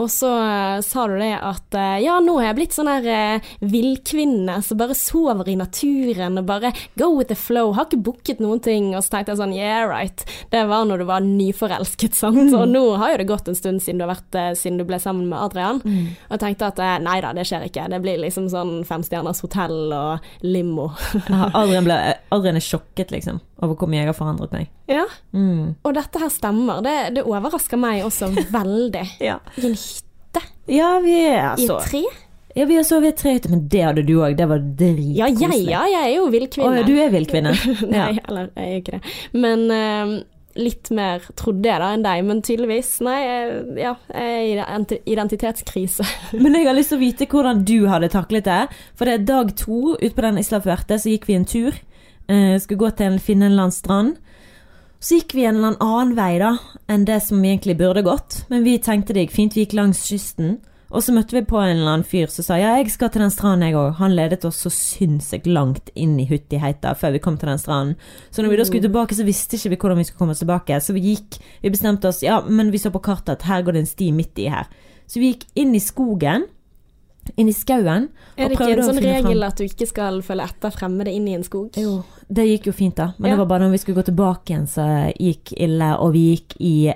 Og 0.00 0.08
så 0.12 0.30
eh, 0.38 0.78
sa 0.86 1.06
du 1.10 1.16
det 1.20 1.32
at 1.36 1.78
ja, 2.00 2.18
nå 2.22 2.38
har 2.38 2.52
jeg 2.52 2.58
blitt 2.60 2.76
sånn 2.76 2.90
her 2.90 3.42
villkvinne 3.60 4.60
som 4.64 4.80
bare 4.80 4.96
sover 4.96 5.50
i 5.50 5.58
naturen 5.58 6.38
og 6.40 6.48
bare 6.48 6.72
go 7.00 7.10
with 7.16 7.28
the 7.32 7.38
flow. 7.38 7.74
Har 7.76 7.88
ikke 7.90 8.04
booket 8.06 8.42
noen 8.42 8.62
ting. 8.64 8.92
Og 8.94 9.04
så 9.04 9.16
tenkte 9.16 9.34
jeg 9.34 9.42
sånn 9.42 9.56
yeah 9.56 9.84
right. 9.90 10.24
Det 10.54 10.64
var 10.70 10.86
når 10.88 11.02
du 11.02 11.08
var 11.10 11.26
nyforelsket, 11.26 12.16
sant. 12.16 12.43
Og 12.60 12.68
nå 12.68 12.82
har 13.00 13.14
jo 13.14 13.18
det 13.22 13.26
gått 13.28 13.48
en 13.50 13.56
stund 13.58 13.82
siden 13.84 14.00
du, 14.00 14.04
har 14.06 14.12
vært, 14.14 14.34
eh, 14.40 14.50
siden 14.58 14.78
du 14.80 14.84
ble 14.88 14.98
sammen 15.02 15.28
med 15.30 15.38
Adrian. 15.38 15.80
Og 16.30 16.40
tenkte 16.42 16.68
at 16.72 16.78
eh, 16.82 16.96
nei 17.04 17.16
da, 17.24 17.32
det 17.36 17.46
skjer 17.48 17.66
ikke. 17.68 17.86
Det 17.92 18.00
blir 18.04 18.20
liksom 18.22 18.48
sånn 18.52 18.74
femstjerners 18.88 19.40
hotell 19.44 19.92
og 19.94 20.28
limo. 20.46 20.90
Adrian, 21.54 21.86
ble, 21.86 21.98
Adrian 22.34 22.58
er 22.60 22.64
sjokket, 22.64 23.14
liksom, 23.14 23.40
over 23.62 23.78
hvor 23.80 23.90
mye 23.90 24.02
jeg 24.04 24.12
har 24.12 24.18
forandret 24.18 24.52
meg. 24.56 24.70
ja. 24.90 25.06
Mm. 25.34 25.74
Og 25.82 25.94
dette 25.96 26.20
her 26.22 26.30
stemmer. 26.30 26.82
Det, 26.84 26.94
det 27.16 27.24
overrasker 27.26 27.80
meg 27.80 28.04
også 28.06 28.30
veldig. 28.52 29.06
Ja. 29.30 29.38
I 29.58 29.66
en 29.70 29.74
hytte? 29.78 30.42
ja, 30.70 30.92
vi 31.04 31.14
er 31.22 31.38
I 31.38 31.40
altså 31.54 31.78
tre? 31.86 32.02
Ja, 32.54 32.64
vi 32.70 32.76
har 32.78 32.84
sovet 32.86 33.16
i 33.16 33.18
tre 33.18 33.32
hytter, 33.34 33.50
men 33.50 33.64
det 33.66 33.80
hadde 33.82 34.02
du 34.06 34.12
òg. 34.22 34.36
Det 34.38 34.46
var 34.46 34.60
dritkoselig. 34.78 35.64
Ja, 35.72 35.80
ja, 35.82 35.86
jeg 35.90 36.02
er 36.04 36.12
jo 36.14 36.26
Å, 36.28 36.30
villkvinne. 36.30 36.76
ja, 36.78 36.84
du 36.86 36.92
er 37.02 37.10
villkvinne. 37.10 37.54
Nei, 37.90 38.12
eller 38.28 38.50
jeg 38.54 38.68
er 38.68 38.76
ikke 38.78 38.94
det. 39.00 39.14
Men 39.42 39.64
eh, 39.74 40.12
litt 40.58 40.90
mer 40.94 41.24
trodde 41.38 41.68
jeg 41.68 41.82
da 41.82 41.90
enn 41.94 42.04
deg, 42.04 42.24
men 42.26 42.42
tydeligvis. 42.44 42.90
Nei, 43.04 43.18
ja, 43.80 43.94
jeg 44.10 44.58
er 44.62 44.84
i 44.84 44.98
identitetskrise. 45.14 46.06
Men 46.42 46.58
jeg 46.58 46.68
har 46.68 46.76
lyst 46.76 46.92
til 46.92 47.00
å 47.00 47.04
vite 47.04 47.28
hvordan 47.30 47.64
du 47.66 47.88
hadde 47.90 48.12
taklet 48.12 48.46
det. 48.46 48.60
For 48.98 49.08
det 49.08 49.16
er 49.16 49.26
dag 49.28 49.54
to 49.58 49.96
ute 49.98 50.14
på 50.14 50.26
den 50.26 50.38
Isla 50.42 50.60
Fuerte, 50.64 50.98
så 51.00 51.12
gikk 51.12 51.26
vi 51.30 51.38
en 51.38 51.48
tur. 51.48 51.80
Eh, 52.28 52.54
skulle 52.62 52.80
gå 52.84 52.92
til 52.96 53.12
en 53.12 53.22
Finnenland-strand. 53.22 54.16
Så 55.04 55.18
gikk 55.18 55.34
vi 55.36 55.44
en 55.44 55.58
eller 55.58 55.82
annen 55.84 56.14
vei 56.16 56.38
da, 56.40 56.54
enn 56.88 57.04
det 57.04 57.18
som 57.26 57.42
egentlig 57.44 57.76
burde 57.80 58.04
gått. 58.06 58.44
Men 58.48 58.64
vi 58.64 58.78
tenkte 58.80 59.12
det 59.12 59.26
gikk 59.26 59.34
fint, 59.36 59.56
vi 59.56 59.66
gikk 59.66 59.76
langs 59.76 60.06
kysten. 60.08 60.56
Og 60.94 61.02
så 61.02 61.10
møtte 61.14 61.34
vi 61.34 61.42
på 61.42 61.58
en 61.58 61.72
eller 61.74 61.90
annen 61.90 62.06
fyr 62.06 62.30
som 62.30 62.46
sa 62.46 62.56
ja, 62.60 62.76
jeg 62.78 62.92
skal 62.94 63.10
til 63.10 63.24
den 63.24 63.32
stranden 63.34 63.66
jeg 63.66 63.74
òg. 63.74 63.96
Han 63.98 64.14
ledet 64.14 64.44
oss 64.46 64.60
så 64.62 64.70
sinnssykt 64.70 65.48
langt 65.50 65.90
inn 65.98 66.14
i 66.22 66.26
Huttiheita 66.30 66.92
før 66.94 67.16
vi 67.16 67.22
kom 67.24 67.34
til 67.40 67.50
den 67.50 67.58
stranden. 67.58 67.96
Så 68.30 68.44
når 68.44 68.54
vi 68.54 68.60
da 68.60 68.66
skulle 68.68 68.86
tilbake, 68.86 69.16
så 69.18 69.26
visste 69.26 69.58
ikke 69.58 69.72
vi 69.74 69.80
hvordan 69.82 69.98
vi 69.98 70.06
skulle 70.06 70.22
komme 70.22 70.36
oss 70.36 70.44
tilbake. 70.44 70.78
Så 70.80 70.94
vi 70.94 71.02
gikk, 71.08 71.40
vi 71.64 71.72
bestemte 71.74 72.08
oss, 72.12 72.22
ja, 72.22 72.38
men 72.46 72.70
vi 72.70 72.78
så 72.78 72.94
på 72.94 73.02
kartet 73.02 73.40
at 73.40 73.48
her 73.50 73.66
går 73.66 73.74
det 73.74 73.82
en 73.84 73.90
sti 73.90 74.12
midt 74.14 74.38
i 74.38 74.46
her. 74.54 74.70
Så 75.10 75.18
vi 75.18 75.32
gikk 75.32 75.44
inn 75.58 75.74
i 75.74 75.82
skogen, 75.82 76.46
inn 77.40 77.50
i 77.50 77.56
skauen. 77.56 78.08
Er 78.38 78.48
det 78.52 78.58
ikke 78.60 78.70
en 78.76 78.86
sånn 78.86 79.02
regel 79.02 79.32
frem. 79.32 79.42
at 79.48 79.58
du 79.58 79.64
ikke 79.66 79.90
skal 79.90 80.22
følge 80.22 80.46
etter 80.46 80.70
fremmede 80.78 81.10
inn 81.10 81.26
i 81.26 81.34
en 81.34 81.44
skog? 81.46 81.74
Jo, 81.80 82.02
det 82.30 82.46
gikk 82.52 82.70
jo 82.70 82.72
fint 82.76 82.96
da. 83.02 83.10
Men 83.18 83.30
Ja. 83.32 83.34
det 83.34 83.42
var 83.42 83.50
bare 83.56 83.66
når 83.66 83.72
vi 83.74 83.78
skulle 83.82 83.98
gå 84.02 84.06
tilbake 84.14 84.52
igjen 84.54 84.66
så 84.70 84.86
gikk 85.18 85.54
ille, 85.58 85.90
og 85.98 86.12
vi 86.12 86.36
gikk 86.36 86.54
i 86.60 86.92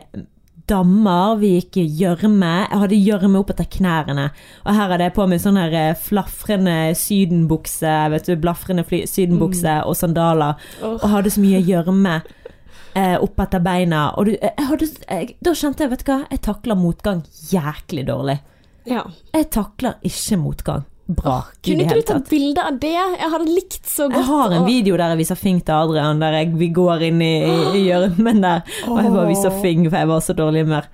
dammer, 0.69 1.37
vi 1.41 1.55
gikk 1.57 1.79
i 1.81 1.87
gjørme. 2.01 2.51
Jeg 2.67 2.81
hadde 2.83 2.99
gjørme 3.01 3.41
opp 3.41 3.53
etter 3.55 3.69
knærne. 3.79 4.29
Og 4.65 4.75
her 4.77 4.93
hadde 4.93 5.09
jeg 5.09 5.15
på 5.17 5.27
meg 5.31 5.43
sånn 5.43 5.61
her 5.61 5.77
eh, 5.77 5.95
flafrende 5.99 6.77
sydenbukse, 6.99 7.95
vet 8.15 8.29
du, 8.29 8.35
blafrende 8.41 8.85
sydenbukse 8.89 9.81
og 9.89 9.97
sandaler. 9.99 10.61
Og 10.85 11.09
hadde 11.13 11.33
så 11.35 11.43
mye 11.45 11.63
gjørme 11.65 12.19
eh, 12.95 13.17
opp 13.17 13.41
etter 13.47 13.65
beina. 13.65 14.11
Og 14.21 14.29
du, 14.29 14.37
jeg 14.37 14.69
hadde, 14.71 14.91
jeg, 15.07 15.33
da 15.45 15.57
kjente 15.57 15.87
jeg, 15.87 15.95
vet 15.95 16.05
du 16.05 16.13
hva, 16.13 16.21
jeg 16.29 16.45
takler 16.51 16.79
motgang 16.79 17.25
jæklig 17.53 18.07
dårlig. 18.11 18.39
Ja. 18.89 19.05
Jeg 19.35 19.51
takler 19.53 19.99
ikke 20.07 20.41
motgang 20.41 20.87
bra. 21.09 21.39
i 21.63 21.71
Kunne 21.71 21.87
ikke 21.87 21.99
du 21.99 22.07
tatt 22.11 22.29
bilde 22.31 22.65
av 22.65 22.79
det? 22.81 22.95
Jeg 22.95 23.31
hadde 23.33 23.49
likt 23.49 23.89
så 23.89 24.09
godt. 24.09 24.19
jeg 24.21 24.29
har 24.29 24.57
en 24.59 24.67
video 24.69 24.99
der 25.01 25.15
jeg 25.15 25.21
viser 25.23 25.41
fing 25.41 25.61
til 25.65 25.75
Adrian, 25.75 26.21
der 26.21 26.37
jeg, 26.41 26.53
vi 26.61 26.69
går 26.77 27.07
inn 27.09 27.23
i, 27.25 27.33
i, 27.73 27.85
gjørmen 27.89 28.45
der. 28.45 28.63
Og 28.89 29.01
jeg 29.03 29.15
bare 29.15 29.29
viser 29.31 29.59
fing, 29.63 29.87
for 29.89 29.99
jeg 29.99 30.11
var 30.13 30.25
så 30.25 30.37
dårlig 30.37 30.67
humør. 30.67 30.89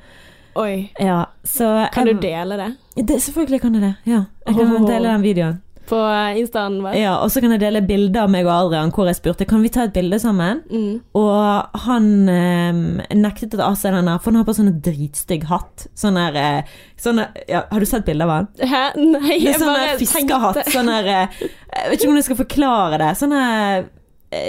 Oi. 0.55 0.75
Ja, 1.03 1.25
så 1.43 1.89
Kan 1.93 2.07
du 2.07 2.15
dele 2.23 2.59
det 2.61 2.71
det? 3.11 3.21
Selvfølgelig 3.23 3.61
kan 3.61 3.75
jeg 3.75 3.83
det. 3.83 3.95
Ja, 4.07 4.25
jeg 4.47 4.55
kan 4.55 4.77
oh. 4.77 4.87
dele 4.87 5.09
den 5.09 5.23
videoen. 5.23 5.61
På 5.89 5.99
instaen 6.41 6.81
vår? 6.85 6.97
Ja, 6.99 7.15
Og 7.23 7.33
så 7.33 7.43
kan 7.43 7.55
jeg 7.55 7.63
dele 7.63 7.83
bilder 7.85 8.25
av 8.25 8.33
meg 8.33 8.47
og 8.49 8.53
Adrian 8.55 8.93
hvor 8.95 9.09
jeg 9.11 9.19
spurte 9.19 9.47
kan 9.49 9.63
vi 9.65 9.73
ta 9.73 9.87
et 9.89 9.95
bilde 9.97 10.19
sammen. 10.23 10.63
Mm. 10.71 11.01
Og 11.19 11.81
han 11.87 12.09
eh, 12.33 13.09
nektet 13.17 13.57
å 13.57 13.61
ta 13.61 13.71
av 13.71 13.79
seg 13.81 13.97
den 13.97 14.11
der, 14.11 14.21
for 14.23 14.33
han 14.33 14.41
har 14.43 14.49
på 14.49 14.57
sånn 14.57 14.73
dritstygg 14.85 15.49
hatt. 15.51 15.89
Sånn 15.99 16.21
der 16.21 16.39
eh, 16.41 16.79
sånn 17.01 17.23
ja, 17.49 17.65
Har 17.71 17.83
du 17.83 17.89
sett 17.89 18.07
bilde 18.07 18.27
av 18.27 18.35
han? 18.35 18.49
Hæ? 18.61 18.85
Nei, 19.01 19.41
jeg 19.41 19.61
bare 19.61 19.91
tenkte 19.99 20.07
sånn 20.07 20.07
fiskehatt. 20.07 20.63
Sånn 20.75 20.91
der 20.93 21.13
eh, 21.13 21.45
Jeg 21.45 21.93
vet 21.93 22.01
ikke 22.01 22.13
om 22.15 22.19
jeg 22.21 22.29
skal 22.31 22.43
forklare 22.45 23.03
det. 23.03 23.13
Sånn 23.21 23.37
der 23.37 23.87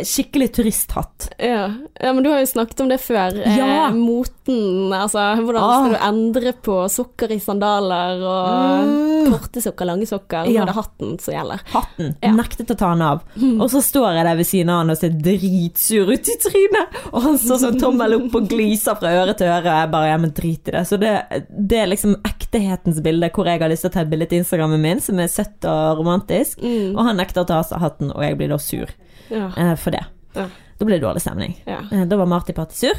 skikkelig 0.03 0.47
turisthatt. 0.55 1.29
ja. 1.39 1.67
ja, 2.01 2.13
men 2.13 2.23
du 2.23 2.29
har 2.31 2.39
jo 2.41 2.45
snakket 2.49 2.79
om 2.81 2.89
det 2.89 2.97
før. 3.03 3.35
Ja. 3.45 3.87
Eh, 3.87 3.93
moten, 3.93 4.89
altså 4.93 5.19
hvordan 5.41 5.61
Ah. 5.61 5.75
skal 5.77 5.91
du 5.93 5.99
endre 6.09 6.53
på 6.65 6.77
sokker 6.89 7.31
i 7.31 7.39
sandaler 7.39 8.23
og 8.25 8.87
Mm. 9.25 9.31
korte 9.31 9.61
sokker, 9.61 9.85
lange 9.85 10.05
sokker? 10.09 10.45
Ja. 10.49 10.61
Nå 10.65 10.69
er 10.69 10.71
det 10.71 10.75
hatten 10.75 11.19
som 11.19 11.33
gjelder. 11.33 11.61
Hatten. 11.73 12.15
Ja. 12.21 12.29
Mm. 12.31 12.37
Nektet 12.37 12.71
å 12.73 12.77
ta 12.77 12.89
den 12.93 13.01
av. 13.01 13.21
Og 13.61 13.69
så 13.69 13.81
står 13.81 14.15
jeg 14.15 14.25
der 14.25 14.35
ved 14.35 14.45
siden 14.49 14.69
av 14.69 14.77
han 14.83 14.89
og 14.89 14.97
ser 14.97 15.09
dritsur 15.09 16.11
ut 16.13 16.29
i 16.33 16.37
trynet. 16.41 16.99
Og 17.13 17.21
han 17.23 17.37
står 17.37 17.57
sånn 17.63 17.79
tommel 17.81 18.17
opp 18.19 18.35
og 18.35 18.49
gliser 18.49 18.97
fra 18.99 19.13
øre 19.21 19.33
til 19.37 19.47
øre. 19.47 19.65
Og 19.69 19.79
jeg 19.81 19.91
bare 19.91 20.09
ja, 20.09 20.17
men 20.17 20.31
drit 20.31 20.67
i 20.67 20.71
det. 20.71 20.83
Så 20.89 20.97
det, 21.01 21.13
det 21.49 21.77
er 21.83 21.87
liksom 21.93 22.17
ektehetens 22.25 23.01
bilde 23.05 23.29
hvor 23.33 23.45
jeg 23.49 23.61
har 23.61 23.69
lyst 23.69 23.85
til 23.85 23.89
å 23.89 23.93
ta 23.93 24.01
et 24.05 24.09
bilde 24.09 24.29
til 24.29 24.41
Instagrammen 24.43 24.81
min 24.81 24.99
som 25.01 25.19
er 25.19 25.27
søtt 25.31 25.65
og 25.69 25.97
romantisk. 26.01 26.61
Mm. 26.61 26.93
Og 26.97 27.01
han 27.05 27.17
nekter 27.17 27.41
å 27.45 27.47
ta 27.49 27.59
av 27.61 27.65
seg 27.69 27.81
hatten, 27.81 28.11
og 28.13 28.21
jeg 28.25 28.37
blir 28.37 28.49
da 28.53 28.57
sur 28.61 28.85
Ja. 29.29 29.49
eh, 29.57 29.75
for 29.77 29.91
det. 29.91 30.03
Ja. 30.35 30.47
Da 30.79 30.85
ble 30.85 30.97
det 30.99 31.03
dårlig 31.07 31.21
stemning. 31.23 31.55
Ja. 31.67 31.79
Eh, 31.91 32.05
Da 32.05 32.15
var 32.17 32.25
Marty 32.25 32.53
Party 32.53 32.75
sur. 32.75 32.95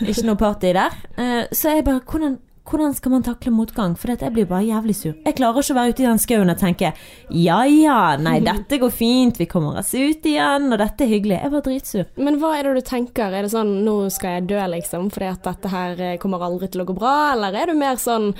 Ikke 0.00 0.24
noe 0.26 0.36
party 0.36 0.72
der. 0.74 0.90
Eh, 1.18 1.44
Så 1.52 1.70
jeg 1.74 1.84
bare 1.84 2.00
hvordan, 2.00 2.38
hvordan 2.68 2.94
skal 2.96 3.12
man 3.14 3.24
takle 3.24 3.52
motgang? 3.54 3.94
For 3.98 4.12
jeg 4.12 4.32
blir 4.34 4.48
bare 4.48 4.66
jævlig 4.66 4.96
sur. 4.96 5.14
Jeg 5.24 5.36
klarer 5.38 5.62
ikke 5.62 5.74
å 5.74 5.78
være 5.78 5.94
ute 5.94 6.04
i 6.04 6.08
den 6.08 6.20
skauen 6.22 6.52
og 6.52 6.60
tenke 6.60 6.92
ja 7.32 7.58
ja, 7.68 8.00
nei 8.20 8.38
dette 8.48 8.80
går 8.80 8.92
fint, 8.94 9.40
vi 9.40 9.48
kommer 9.50 9.78
oss 9.80 9.94
ut 9.96 10.28
igjen, 10.28 10.68
og 10.72 10.78
dette 10.80 11.06
er 11.06 11.12
hyggelig. 11.12 11.40
Jeg 11.42 11.54
var 11.54 11.64
dritsur. 11.66 12.06
Men 12.20 12.38
hva 12.42 12.54
er 12.58 12.68
det 12.68 12.74
du 12.78 12.88
tenker? 12.88 13.34
Er 13.34 13.46
det 13.46 13.52
sånn 13.54 13.74
nå 13.86 13.96
skal 14.14 14.38
jeg 14.38 14.48
dø, 14.52 14.60
liksom, 14.74 15.10
fordi 15.14 15.30
at 15.32 15.44
dette 15.48 15.72
her 15.72 16.04
eh, 16.12 16.16
kommer 16.22 16.44
aldri 16.44 16.70
til 16.72 16.84
å 16.84 16.88
gå 16.88 16.96
bra? 16.98 17.16
Eller 17.34 17.56
er 17.56 17.72
du 17.72 17.78
mer 17.78 18.00
sånn 18.00 18.30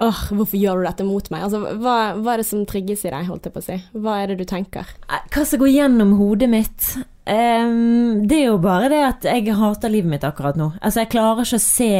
åh, 0.00 0.26
hvorfor 0.32 0.58
gjør 0.60 0.82
du 0.82 0.88
dette 0.88 1.08
mot 1.08 1.32
meg? 1.34 1.46
Altså, 1.48 1.62
hva, 1.80 1.98
hva 2.18 2.34
er 2.34 2.44
det 2.44 2.48
som 2.50 2.64
trigges 2.68 3.04
i 3.04 3.12
deg, 3.14 3.28
holdt 3.30 3.48
jeg 3.48 3.56
på 3.56 3.64
å 3.64 3.68
si? 3.68 3.80
Hva 3.96 4.20
er 4.22 4.32
det 4.32 4.42
du 4.42 4.48
tenker? 4.48 4.94
Eh, 5.08 5.26
hva 5.34 5.48
som 5.48 5.60
går 5.62 5.74
gjennom 5.74 6.16
hodet 6.20 6.50
mitt? 6.52 6.94
Um, 7.24 8.26
det 8.28 8.36
er 8.36 8.48
jo 8.50 8.58
bare 8.60 8.90
det 8.92 9.00
at 9.00 9.22
jeg 9.24 9.54
hater 9.56 9.92
livet 9.92 10.12
mitt 10.12 10.26
akkurat 10.28 10.58
nå. 10.60 10.74
Altså, 10.80 11.02
jeg 11.02 11.12
klarer 11.14 11.46
ikke 11.46 11.60
å 11.60 11.64
se 11.64 11.92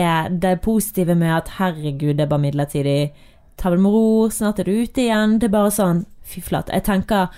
det 0.44 0.54
positive 0.64 1.16
med 1.16 1.32
at 1.38 1.54
herregud, 1.58 2.18
det 2.18 2.26
er 2.26 2.32
bare 2.32 2.44
midlertidig. 2.44 2.98
Ta 3.60 3.72
det 3.72 3.80
med 3.80 3.94
ro, 3.94 4.28
snart 4.34 4.60
er 4.60 4.68
du 4.68 4.74
ute 4.84 5.06
igjen. 5.06 5.38
Det 5.40 5.48
er 5.48 5.54
bare 5.56 5.72
sånn, 5.72 6.04
fy 6.28 6.42
flate. 6.44 6.74
Jeg 6.76 6.84
tenker 6.88 7.30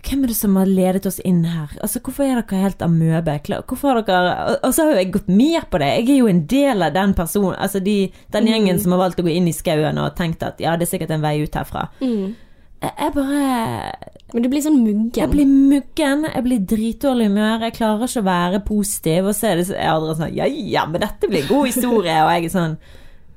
hvem 0.00 0.22
er 0.24 0.30
det 0.30 0.36
som 0.38 0.54
har 0.56 0.68
ledet 0.68 1.06
oss 1.08 1.18
inn 1.28 1.42
her? 1.44 1.72
Altså, 1.84 2.00
Hvorfor 2.04 2.24
er 2.24 2.38
dere 2.40 2.62
helt 2.62 2.82
amøbe? 2.84 3.34
Hvorfor 3.68 3.90
har 3.90 4.06
dere 4.06 4.58
Og 4.64 4.72
så 4.72 4.86
har 4.86 4.94
jo 4.94 5.02
jeg 5.02 5.12
gått 5.12 5.28
med 5.28 5.66
på 5.70 5.80
det. 5.82 5.90
Jeg 5.98 6.06
er 6.08 6.20
jo 6.22 6.30
en 6.30 6.44
del 6.48 6.86
av 6.86 6.94
den 6.94 7.12
personen, 7.14 7.58
altså 7.58 7.82
de, 7.84 7.96
den 8.32 8.48
gjengen 8.48 8.78
mm. 8.78 8.82
som 8.84 8.94
har 8.94 9.02
valgt 9.02 9.20
å 9.20 9.26
gå 9.26 9.34
inn 9.34 9.50
i 9.50 9.56
skauen 9.56 10.00
og 10.00 10.14
tenkt 10.16 10.46
at 10.46 10.62
ja, 10.62 10.76
det 10.76 10.86
er 10.86 10.92
sikkert 10.94 11.12
en 11.16 11.24
vei 11.24 11.40
ut 11.42 11.58
herfra. 11.58 11.88
Mm. 12.00 12.32
Jeg, 12.80 13.12
bare 13.12 14.10
men 14.32 14.44
du 14.44 14.50
blir 14.50 14.62
sånn 14.62 14.78
muggen? 14.84 15.10
Jeg 15.18 15.30
blir 15.32 15.48
muggen, 15.48 16.24
jeg 16.28 16.44
blir 16.46 16.62
dritdårlig 16.70 17.26
humør, 17.30 17.66
jeg 17.66 17.76
klarer 17.80 18.06
ikke 18.06 18.22
å 18.22 18.28
være 18.28 18.62
positiv. 18.66 19.30
Og 19.30 19.36
så 19.36 19.50
er 19.50 19.60
det 19.60 19.66
så, 19.70 19.76
jeg 19.76 19.90
andre 19.90 20.16
sånn 20.20 20.34
Ja 20.36 20.46
ja, 20.46 20.86
men 20.86 21.02
dette 21.02 21.30
blir 21.30 21.44
en 21.44 21.50
god 21.50 21.70
historie. 21.70 22.16
og 22.22 22.32
jeg 22.36 22.46
er 22.46 22.54
sånn 22.54 22.76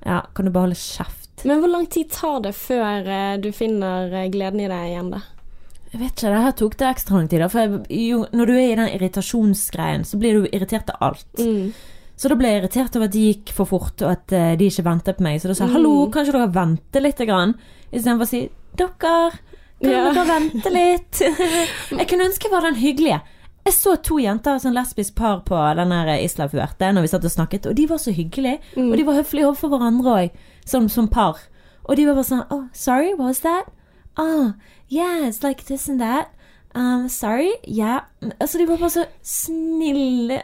Ja, 0.04 0.22
kan 0.36 0.46
du 0.46 0.54
bare 0.54 0.68
holde 0.68 0.80
kjeft? 0.80 1.46
Men 1.48 1.64
hvor 1.64 1.74
lang 1.74 1.88
tid 1.92 2.12
tar 2.14 2.44
det 2.46 2.54
før 2.56 3.10
eh, 3.10 3.38
du 3.42 3.50
finner 3.56 4.14
eh, 4.14 4.30
gleden 4.32 4.62
i 4.64 4.70
deg 4.70 4.92
igjen, 4.92 5.10
da? 5.16 5.24
Jeg 5.94 6.02
vet 6.02 6.14
ikke, 6.14 6.30
det 6.30 6.44
her 6.46 6.56
tok 6.58 6.78
det 6.78 6.86
ekstra 6.90 7.18
lang 7.18 7.28
tid. 7.30 7.44
For 7.54 7.74
jo, 7.94 8.22
når 8.34 8.50
du 8.50 8.54
er 8.54 8.64
i 8.68 8.78
den 8.80 8.94
irritasjonsgreien, 8.96 10.06
så 10.10 10.18
blir 10.22 10.40
du 10.40 10.48
irritert 10.48 10.90
av 10.94 11.10
alt. 11.10 11.28
Mm. 11.38 11.74
Så 12.18 12.30
da 12.32 12.38
ble 12.38 12.50
jeg 12.50 12.62
irritert 12.64 12.98
over 12.98 13.10
at 13.10 13.14
de 13.14 13.26
gikk 13.28 13.52
for 13.54 13.70
fort, 13.70 14.02
og 14.02 14.10
at 14.10 14.34
uh, 14.34 14.54
de 14.58 14.70
ikke 14.72 14.86
ventet 14.88 15.20
på 15.20 15.26
meg. 15.26 15.38
Så 15.42 15.52
da 15.52 15.58
sa 15.58 15.68
jeg 15.68 15.74
mm. 15.74 15.76
'hallo, 15.76 15.94
kanskje 16.14 16.34
dere 16.34 16.50
venter 16.56 17.06
litt', 17.06 17.22
istedenfor 17.94 18.26
å 18.26 18.32
si 18.32 18.42
'dere'. 18.77 19.39
Kan 19.84 19.92
ja. 19.92 20.03
dere 20.13 20.25
vente 20.27 20.72
litt? 20.72 21.22
jeg 22.00 22.08
kunne 22.08 22.27
ønske 22.30 22.48
jeg 22.48 22.53
var 22.53 22.63
den 22.63 22.80
hyggelige. 22.80 23.20
Jeg 23.63 23.75
så 23.77 23.96
to 24.03 24.18
jenter, 24.20 24.60
sånn 24.60 24.75
lesbisk 24.75 25.15
par, 25.15 25.42
på 25.48 25.56
den 25.77 25.92
Isla 26.20 26.50
Fuerte 26.51 26.89
når 26.92 27.06
vi 27.06 27.12
satt 27.12 27.27
og 27.27 27.32
snakket, 27.32 27.68
og 27.70 27.75
de 27.75 27.88
var 27.88 28.00
så 28.03 28.12
hyggelige. 28.12 28.60
Mm. 28.75 28.89
Og 28.92 28.98
de 29.00 29.06
var 29.08 29.20
høflige 29.22 29.48
overfor 29.48 29.72
hverandre 29.72 30.15
òg, 30.18 30.38
som, 30.68 30.89
som, 30.92 31.08
par. 31.08 31.39
Og 31.84 31.96
de 32.00 32.08
var 32.08 32.18
bare 32.20 32.27
sånn 32.27 32.46
Oh, 32.51 32.68
sorry, 32.75 33.13
what 33.15 33.32
was 33.32 33.44
that? 33.44 33.72
Oh, 34.20 34.53
yeah, 34.92 35.27
it's 35.27 35.44
like 35.44 35.65
this 35.68 35.88
and 35.89 36.03
that. 36.03 36.32
Um, 36.75 37.08
sorry, 37.10 37.53
yeah. 37.68 38.03
Altså, 38.39 38.60
de 38.60 38.68
var 38.68 38.82
bare 38.82 38.89
så 38.89 39.06
snille. 39.24 40.42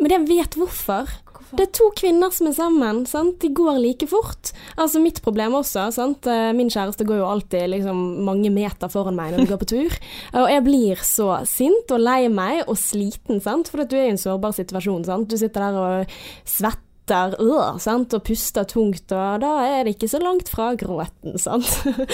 Men 0.00 0.16
jeg 0.16 0.28
vet 0.28 0.56
hvorfor. 0.58 1.12
Det 1.52 1.66
er 1.66 1.72
to 1.76 1.90
kvinner 1.98 2.32
som 2.34 2.48
er 2.48 2.56
sammen. 2.56 3.02
Sant? 3.08 3.36
De 3.42 3.50
går 3.54 3.80
like 3.82 4.08
fort. 4.10 4.52
Altså 4.80 5.02
Mitt 5.02 5.20
problem 5.24 5.56
også. 5.60 5.88
Sant? 5.94 6.28
Eh, 6.30 6.52
min 6.56 6.72
kjæreste 6.72 7.06
går 7.08 7.20
jo 7.20 7.28
alltid 7.28 7.68
liksom, 7.74 8.00
mange 8.26 8.52
meter 8.54 8.92
foran 8.92 9.18
meg 9.18 9.34
når 9.34 9.44
vi 9.44 9.50
går 9.52 9.62
på 9.62 9.70
tur. 9.74 9.98
Og 10.42 10.48
jeg 10.50 10.64
blir 10.66 11.04
så 11.04 11.28
sint 11.48 11.92
og 11.94 12.02
lei 12.02 12.22
meg 12.32 12.64
og 12.64 12.78
sliten, 12.80 13.42
sant? 13.44 13.70
for 13.70 13.84
du 13.84 13.96
er 13.98 14.08
i 14.08 14.14
en 14.14 14.20
sårbar 14.20 14.56
situasjon. 14.56 15.04
Sant? 15.08 15.30
Du 15.30 15.38
sitter 15.40 15.68
der 15.68 15.78
og 15.80 16.16
svetter 16.48 17.36
øh, 17.36 17.76
og 17.76 18.22
puster 18.24 18.64
tungt, 18.64 19.12
og 19.12 19.42
da 19.42 19.50
er 19.66 19.84
det 19.84 19.92
ikke 19.94 20.08
så 20.08 20.22
langt 20.22 20.48
fra 20.48 20.70
gråten, 20.78 21.36
sant. 21.38 21.68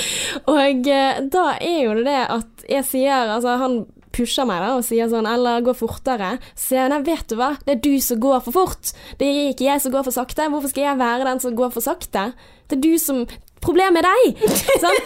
og 0.50 0.88
eh, 0.90 1.20
da 1.30 1.44
er 1.62 1.84
jo 1.84 1.94
det 2.00 2.08
det 2.08 2.20
at 2.26 2.64
jeg 2.68 2.86
sier 2.88 3.34
Altså, 3.36 3.56
han 3.60 3.84
pusher 4.12 4.46
meg 4.48 4.62
da 4.62 4.76
og 4.76 4.84
sier 4.84 5.08
sånn 5.10 5.28
'eller 5.28 5.62
gå 5.62 5.74
fortere', 5.76 6.38
så 6.54 6.64
sier 6.70 6.82
jeg 6.82 6.90
nei, 6.90 7.02
vet 7.02 7.28
du 7.28 7.36
hva, 7.36 7.56
det 7.66 7.76
er 7.76 7.80
du 7.80 8.00
som 8.00 8.20
går 8.20 8.40
for 8.44 8.52
fort. 8.52 8.92
Det 9.18 9.26
er 9.26 9.52
ikke 9.52 9.68
jeg 9.68 9.80
som 9.80 9.92
går 9.92 10.04
for 10.04 10.12
sakte. 10.12 10.48
Hvorfor 10.50 10.68
skal 10.68 10.84
jeg 10.84 10.98
være 10.98 11.24
den 11.24 11.40
som 11.40 11.56
går 11.56 11.70
for 11.70 11.80
sakte? 11.80 12.32
Det 12.68 12.78
er 12.78 12.80
du 12.80 12.98
som 12.98 13.26
Problemet 13.60 14.00
er 14.00 14.08
deg! 14.08 14.38
sånn? 14.82 15.00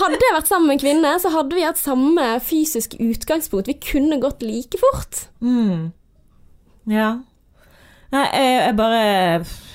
Hadde 0.00 0.16
jeg 0.16 0.32
vært 0.32 0.48
sammen 0.48 0.70
med 0.70 0.78
en 0.78 0.80
kvinne, 0.80 1.10
så 1.20 1.28
hadde 1.28 1.54
vi 1.58 1.66
hatt 1.66 1.76
samme 1.76 2.40
fysisk 2.40 2.94
utgangspunkt. 3.04 3.68
Vi 3.68 3.76
kunne 3.84 4.16
gått 4.22 4.40
like 4.40 4.80
fort. 4.80 5.28
Mm. 5.44 5.92
Ja. 6.88 7.18
Nei, 8.14 8.26
jeg, 8.32 8.52
jeg 8.64 8.76
bare 8.78 9.00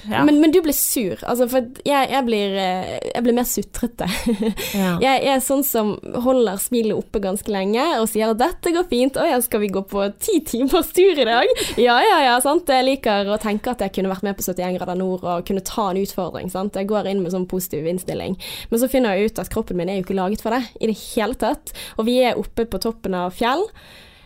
ja. 0.09 0.23
men, 0.25 0.39
men, 0.41 0.51
du 0.51 0.59
blir 0.65 0.73
sur. 0.73 1.19
Altså, 1.21 1.45
for 1.51 1.67
jeg, 1.85 2.07
jeg, 2.09 2.21
blir, 2.25 2.55
eh, 2.57 2.93
jeg 3.11 3.23
blir, 3.25 3.35
mer 3.37 3.45
sutrete. 3.47 4.07
ja. 4.73 4.95
Jeg, 5.01 5.19
jeg, 5.21 5.35
er 5.35 5.43
sånn 5.43 5.63
som 5.67 5.93
holder 6.25 6.57
smilet 6.61 6.97
oppe 6.97 7.21
ganske 7.23 7.53
lenge 7.53 7.83
og 7.99 8.07
sier 8.11 8.33
at 8.33 8.39
'dette 8.41 8.73
går 8.75 8.87
fint', 8.89 9.19
'å 9.19 9.27
ja, 9.29 9.39
skal 9.43 9.61
vi 9.63 9.71
gå 9.73 9.83
på 9.89 10.05
ti 10.17 10.39
timers 10.49 10.89
tur 10.95 11.13
i 11.13 11.27
dag?' 11.29 11.53
Ja, 11.77 11.99
ja, 12.03 12.19
ja, 12.25 12.37
sant. 12.43 12.69
Jeg 12.73 12.87
liker 12.87 13.29
å 13.29 13.39
tenke 13.41 13.75
at 13.75 13.83
jeg 13.85 13.93
kunne 13.99 14.11
vært 14.11 14.25
med 14.25 14.39
på 14.39 14.45
71 14.45 14.79
grader 14.79 14.97
nord 14.99 15.23
og 15.23 15.45
kunne 15.47 15.65
ta 15.67 15.91
en 15.91 16.01
utfordring. 16.01 16.49
Sant? 16.53 16.79
Jeg 16.79 16.89
går 16.89 17.11
inn 17.11 17.21
med 17.23 17.35
sånn 17.35 17.49
positiv 17.49 17.85
innstilling. 17.89 18.39
Men 18.71 18.81
så 18.81 18.89
finner 18.89 19.13
jeg 19.13 19.29
ut 19.29 19.43
at 19.45 19.53
kroppen 19.53 19.77
min 19.77 19.91
er 19.91 20.01
jo 20.01 20.07
ikke 20.07 20.17
laget 20.17 20.41
for 20.41 20.57
det 20.57 20.65
i 20.81 20.89
det 20.89 20.97
hele 21.13 21.37
tatt. 21.37 21.75
Og 21.99 22.09
vi 22.09 22.17
er 22.25 22.39
oppe 22.39 22.65
på 22.65 22.81
toppen 22.81 23.13
av 23.17 23.37
fjell 23.37 23.67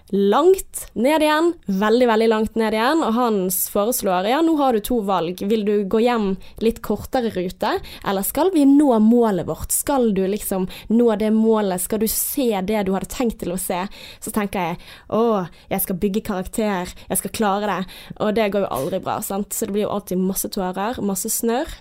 langt 0.10 0.88
ned 0.94 1.22
igjen, 1.22 1.52
veldig, 1.66 2.08
veldig 2.08 2.28
langt 2.32 2.56
ned 2.60 2.76
igjen, 2.76 3.04
og 3.04 3.16
han 3.18 3.40
foreslår 3.52 4.30
ja, 4.32 4.40
nå 4.46 4.56
har 4.60 4.76
du 4.76 4.84
to 4.84 5.00
valg. 5.06 5.42
Vil 5.50 5.66
du 5.68 5.74
gå 5.90 6.02
hjem 6.04 6.30
litt 6.64 6.82
kortere 6.86 7.32
rute, 7.36 7.74
eller 8.08 8.28
skal 8.28 8.52
vi 8.54 8.66
nå 8.70 8.92
målet 9.04 9.48
vårt? 9.50 9.76
Skal 9.76 10.14
du 10.16 10.24
liksom 10.28 10.70
nå 10.94 11.10
det 11.20 11.32
målet, 11.36 11.84
skal 11.84 12.04
du 12.04 12.08
se 12.12 12.50
det 12.62 12.86
du 12.88 12.94
hadde 12.96 13.12
tenkt 13.12 13.42
til 13.44 13.56
å 13.56 13.60
se? 13.62 13.84
Så 14.24 14.34
tenker 14.36 14.72
jeg 14.72 14.80
å, 15.14 15.48
jeg 15.72 15.84
skal 15.84 16.00
bygge 16.00 16.26
karakter, 16.30 16.94
jeg 17.10 17.22
skal 17.24 17.36
klare 17.36 17.74
det. 17.74 17.98
Og 18.24 18.36
det 18.38 18.52
går 18.54 18.66
jo 18.66 18.76
aldri 18.80 19.02
bra, 19.04 19.20
sant. 19.26 19.52
Så 19.54 19.68
det 19.68 19.76
blir 19.76 19.88
jo 19.88 19.94
alltid 19.98 20.24
masse 20.24 20.52
tårer, 20.54 21.02
masse 21.04 21.32
snørr. 21.34 21.76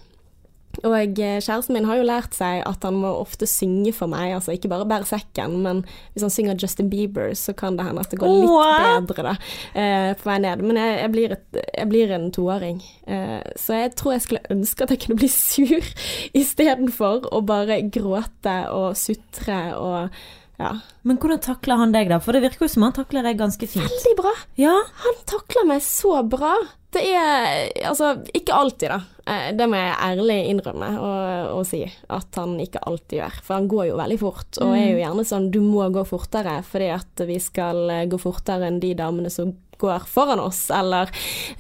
Og 0.85 0.95
eh, 0.97 1.41
kjæresten 1.41 1.77
min 1.77 1.87
har 1.89 2.01
jo 2.01 2.07
lært 2.07 2.37
seg 2.37 2.63
at 2.67 2.85
han 2.87 2.99
må 3.01 3.13
ofte 3.21 3.49
synge 3.49 3.93
for 3.97 4.11
meg, 4.13 4.35
altså 4.37 4.55
ikke 4.57 4.71
bare 4.73 4.89
bære 4.89 5.09
sekken, 5.09 5.59
men 5.65 5.83
hvis 6.13 6.27
han 6.27 6.35
synger 6.35 6.59
Justin 6.61 6.91
Bieber, 6.93 7.33
så 7.39 7.55
kan 7.57 7.79
det 7.79 7.87
hende 7.89 8.05
at 8.05 8.13
det 8.13 8.21
går 8.21 8.33
litt 8.33 8.53
What? 8.53 9.11
bedre 9.11 9.27
da, 9.31 9.35
eh, 9.73 10.13
på 10.19 10.31
vei 10.31 10.39
ned. 10.45 10.65
Men 10.67 10.81
jeg, 10.83 10.97
jeg, 11.01 11.13
blir, 11.17 11.37
et, 11.39 11.61
jeg 11.67 11.91
blir, 11.93 12.17
en 12.17 12.31
toåring, 12.35 12.81
eh, 13.07 13.43
så 13.59 13.83
jeg 13.83 13.95
tror 13.99 14.17
jeg 14.17 14.27
skulle 14.27 14.57
ønske 14.57 14.87
at 14.87 14.95
jeg 14.95 15.05
kunne 15.05 15.21
bli 15.21 15.31
sur 15.33 15.93
istedenfor 16.43 17.31
å 17.33 17.45
bare 17.47 17.83
gråte 17.93 18.59
og 18.75 18.97
sutre 18.99 19.61
og 19.79 20.19
ja. 20.57 20.71
Men 21.05 21.19
hvordan 21.21 21.41
takler 21.45 21.81
han 21.83 21.93
deg, 21.93 22.09
da? 22.09 22.19
For 22.23 22.33
det 22.33 22.41
virker 22.47 22.65
jo 22.65 22.73
som 22.73 22.87
han 22.87 22.95
takler 22.97 23.27
deg 23.27 23.37
ganske 23.41 23.69
fint. 23.69 23.85
Veldig 23.85 24.15
bra. 24.17 24.33
Ja? 24.57 24.73
Han 25.05 25.19
takler 25.29 25.69
meg 25.69 25.85
så 25.85 26.23
bra. 26.25 26.55
Det 26.97 27.05
er 27.13 27.69
Altså, 27.91 28.15
ikke 28.35 28.57
alltid, 28.57 28.89
da. 28.95 29.01
Eh, 29.27 29.51
det 29.59 29.67
må 29.69 29.79
jeg 29.79 29.99
ærlig 30.07 30.39
innrømme 30.53 30.89
og, 31.03 31.53
og, 31.59 31.63
si 31.69 31.83
at 31.85 32.41
han 32.41 32.57
ikke 32.63 32.83
alltid 32.87 33.21
gjør. 33.21 33.39
For 33.43 33.59
han 33.59 33.69
går 33.71 33.91
jo 33.91 34.01
veldig 34.01 34.19
fort, 34.23 34.49
og 34.63 34.73
er 34.73 34.89
jo 34.93 34.97
mm. 34.97 35.03
gjerne 35.03 35.29
sånn 35.29 35.53
du 35.55 35.61
må 35.65 35.87
gå 35.93 36.07
fortere 36.09 36.61
fordi 36.67 36.91
at 36.95 37.25
vi 37.29 37.39
skal 37.43 37.87
eh, 37.93 38.09
gå 38.11 38.21
fortere 38.23 38.71
enn 38.71 38.83
de 38.83 38.95
damene 38.99 39.33
som 39.33 39.53
går 39.77 40.07
foran 40.09 40.41
oss, 40.41 40.71
eller 40.73 41.11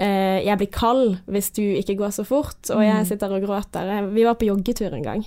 eh, 0.00 0.40
'jeg 0.40 0.56
blir 0.56 0.70
kald 0.72 1.18
hvis 1.28 1.50
du 1.52 1.60
ikke 1.60 1.98
går 1.98 2.14
så 2.16 2.24
fort', 2.24 2.70
og 2.72 2.80
jeg 2.80 3.02
mm. 3.02 3.08
sitter 3.10 3.34
og 3.34 3.44
gråter. 3.44 3.90
Vi 4.14 4.24
var 4.24 4.38
på 4.40 4.48
joggetur 4.48 4.94
en 4.96 5.04
gang 5.04 5.26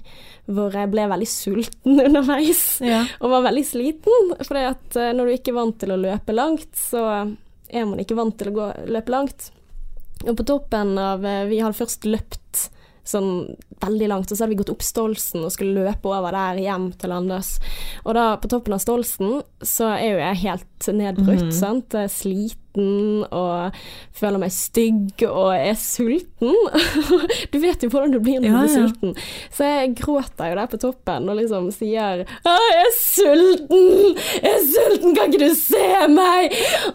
hvor 0.49 0.73
jeg 0.73 0.89
ble 0.89 1.05
veldig 1.11 1.29
sulten 1.29 2.01
underveis, 2.07 2.79
ja. 2.81 3.03
og 3.21 3.35
var 3.35 3.45
veldig 3.51 3.67
sliten. 3.67 4.33
For 4.41 4.57
at 4.57 4.97
når 4.97 5.21
du 5.21 5.35
ikke 5.35 5.53
er 5.53 5.59
vant 5.59 5.77
til 5.77 5.93
å 5.93 6.01
løpe 6.01 6.33
langt, 6.33 6.71
så 6.73 7.05
er 7.69 7.85
man 7.85 8.01
ikke 8.01 8.17
vant 8.17 8.39
til 8.39 8.49
å 8.49 8.57
gå, 8.57 8.71
løpe 8.89 9.13
langt. 9.13 9.51
Og 10.27 10.35
på 10.35 10.45
toppen 10.47 10.97
av 10.99 11.25
eh, 11.25 11.47
Vi 11.49 11.61
hadde 11.63 11.77
først 11.77 12.07
løpt 12.09 12.69
sånn 13.09 13.55
veldig 13.81 14.07
langt, 14.11 14.29
og 14.29 14.37
så 14.37 14.43
hadde 14.43 14.53
vi 14.53 14.59
gått 14.59 14.69
opp 14.69 14.83
Stolsen 14.85 15.41
og 15.41 15.53
skulle 15.55 15.81
løpe 15.87 16.11
over 16.11 16.35
der 16.35 16.59
hjem 16.61 16.91
til 16.99 17.09
Landås. 17.09 17.55
Og 18.03 18.13
da, 18.13 18.25
på 18.37 18.51
toppen 18.51 18.75
av 18.75 18.83
Stolsen, 18.83 19.39
så 19.65 19.87
er 19.95 20.11
jo 20.11 20.19
jeg 20.19 20.41
helt 20.43 20.89
nedbrutt, 20.93 21.47
mm. 21.47 21.55
sant. 21.55 21.95
Sliten 22.13 22.68
sliten 22.69 23.25
og 23.31 23.73
føler 24.13 24.39
meg 24.39 24.51
stygg 24.51 25.23
og 25.27 25.53
er 25.55 25.75
sulten. 25.75 26.53
du 27.51 27.59
vet 27.59 27.83
jo 27.83 27.89
hvordan 27.89 28.11
du 28.11 28.19
blir 28.19 28.39
når 28.39 28.49
du 28.49 28.57
blir 28.57 28.73
sulten. 28.73 29.15
Så 29.51 29.63
jeg 29.65 29.95
gråter 29.95 30.49
jo 30.49 30.55
der 30.59 30.69
på 30.69 30.77
toppen 30.77 31.29
og 31.29 31.37
liksom 31.37 31.71
sier 31.71 32.25
'Jeg 32.25 32.75
er 32.75 32.91
sulten! 32.95 34.15
Jeg 34.41 34.53
er 34.53 34.65
sulten, 34.65 35.15
kan 35.15 35.31
ikke 35.31 35.47
du 35.47 35.55
se 35.55 36.07
meg?' 36.09 36.53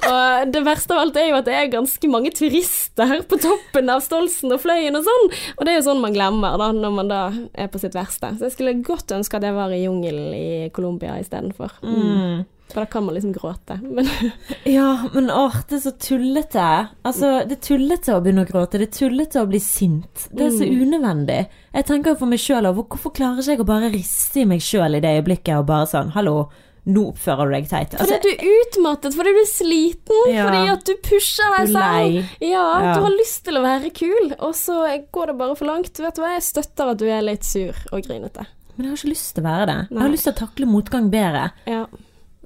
Og 0.09 0.53
det 0.53 0.65
verste 0.65 0.95
av 0.95 1.01
alt 1.01 1.17
er 1.17 1.29
jo 1.29 1.37
at 1.37 1.45
det 1.45 1.55
er 1.55 1.73
ganske 1.73 2.09
mange 2.09 2.31
turister 2.31 3.23
på 3.29 3.41
toppen 3.41 3.91
av 3.91 4.01
Stolsen 4.01 4.53
og 4.53 4.61
Fløyen 4.61 4.97
og 4.97 5.05
sånn. 5.05 5.31
Og 5.59 5.65
det 5.65 5.73
er 5.73 5.81
jo 5.81 5.89
sånn 5.91 6.01
man 6.01 6.15
glemmer 6.15 6.59
da, 6.59 6.73
når 6.73 6.91
man 6.91 7.09
da 7.09 7.33
er 7.55 7.69
på 7.69 7.79
sitt 7.79 7.95
verste. 7.95 8.37
Så 8.37 8.49
jeg 8.49 8.53
skulle 8.53 8.83
godt 8.83 9.13
ønske 9.13 9.37
at 9.37 9.43
jeg 9.43 9.55
var 9.55 9.71
i 9.71 9.85
jungelen 9.85 10.35
i 10.35 10.71
Colombia 10.71 11.19
istedenfor. 11.19 11.73
Mm. 11.83 12.45
For 12.73 12.81
da 12.81 12.87
kan 12.91 13.05
man 13.05 13.15
liksom 13.15 13.33
gråte. 13.37 13.77
Men 13.83 14.09
Ja, 14.65 15.09
men 15.15 15.29
åh, 15.31 15.55
det 15.69 15.77
er 15.77 15.83
så 15.85 15.93
tullete. 16.01 16.89
Altså, 17.07 17.47
det 17.47 17.59
er 17.59 17.63
tullete 17.69 18.15
å 18.17 18.23
begynne 18.25 18.43
å 18.47 18.49
gråte. 18.51 18.81
Det 18.81 18.89
er 18.89 18.99
tullete 18.99 19.43
å 19.43 19.47
bli 19.51 19.61
sint. 19.63 20.29
Det 20.33 20.47
er 20.49 20.51
så 20.57 20.65
Mm. 20.67 20.81
unødvendig. 20.83 21.41
Jeg 21.75 21.85
tenker 21.87 22.17
for 22.19 22.27
meg 22.27 22.39
sjøl 22.43 22.67
òg, 22.71 22.81
hvorfor 22.89 23.13
klarer 23.15 23.39
ikke 23.43 23.53
jeg 23.55 23.61
å 23.61 23.67
bare 23.69 23.91
riste 23.93 24.41
i 24.41 24.45
meg 24.49 24.61
sjøl 24.65 24.97
i 24.97 25.01
det 25.05 25.13
øyeblikket 25.21 25.59
og 25.59 25.67
bare 25.67 25.87
sånn 25.87 26.11
Hallo, 26.17 26.49
nå 26.87 27.05
oppfører 27.13 27.47
du 27.49 27.53
deg 27.55 27.69
teit. 27.69 27.95
fordi 28.01 28.19
du 28.23 28.29
er 28.29 28.43
utmattet, 28.65 29.15
fordi 29.17 29.31
du 29.33 29.41
er 29.41 29.49
sliten, 29.53 30.19
Altså- 30.25 30.35
Ja. 30.35 30.47
fordi 30.49 30.73
at 30.73 30.85
du 30.85 30.95
pusher 31.05 31.51
deg 31.59 31.69
selv. 31.69 32.25
Ja, 32.41 32.65
Ja. 32.83 32.95
du 32.95 33.01
har 33.03 33.11
lyst 33.11 33.45
til 33.45 33.55
å 33.55 33.63
være 33.63 33.91
kul, 33.95 34.35
og 34.41 34.53
så 34.55 34.81
går 35.13 35.27
det 35.27 35.39
bare 35.39 35.55
for 35.57 35.65
langt. 35.67 35.97
Vet 35.99 36.15
du 36.17 36.23
hva, 36.23 36.33
jeg 36.35 36.43
støtter 36.43 36.91
at 36.91 36.99
du 36.99 37.07
er 37.07 37.23
litt 37.23 37.45
sur 37.45 37.73
og 37.93 38.03
grinete. 38.03 38.47
Men 38.77 38.87
jeg 38.87 38.91
har 38.91 38.97
ikke 38.97 39.13
lyst 39.15 39.35
til 39.35 39.45
å 39.45 39.47
være 39.47 39.67
det. 39.67 39.89
Jeg 39.91 39.99
har 40.01 40.09
lyst 40.11 40.25
til 40.25 40.33
å 40.33 40.37
takle 40.49 40.67
motgang 40.67 41.11
bedre. 41.11 41.53
Ja. 41.67 41.87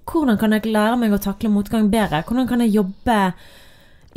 Hvordan 0.09 0.39
kan 0.41 0.53
jeg 0.57 0.67
lære 0.73 0.97
meg 0.99 1.13
å 1.13 1.21
takle 1.21 1.51
motgang 1.53 1.91
bedre? 1.93 2.23
Hvordan 2.25 2.49
kan 2.49 2.61
jeg 2.65 2.73
jobbe 2.79 3.17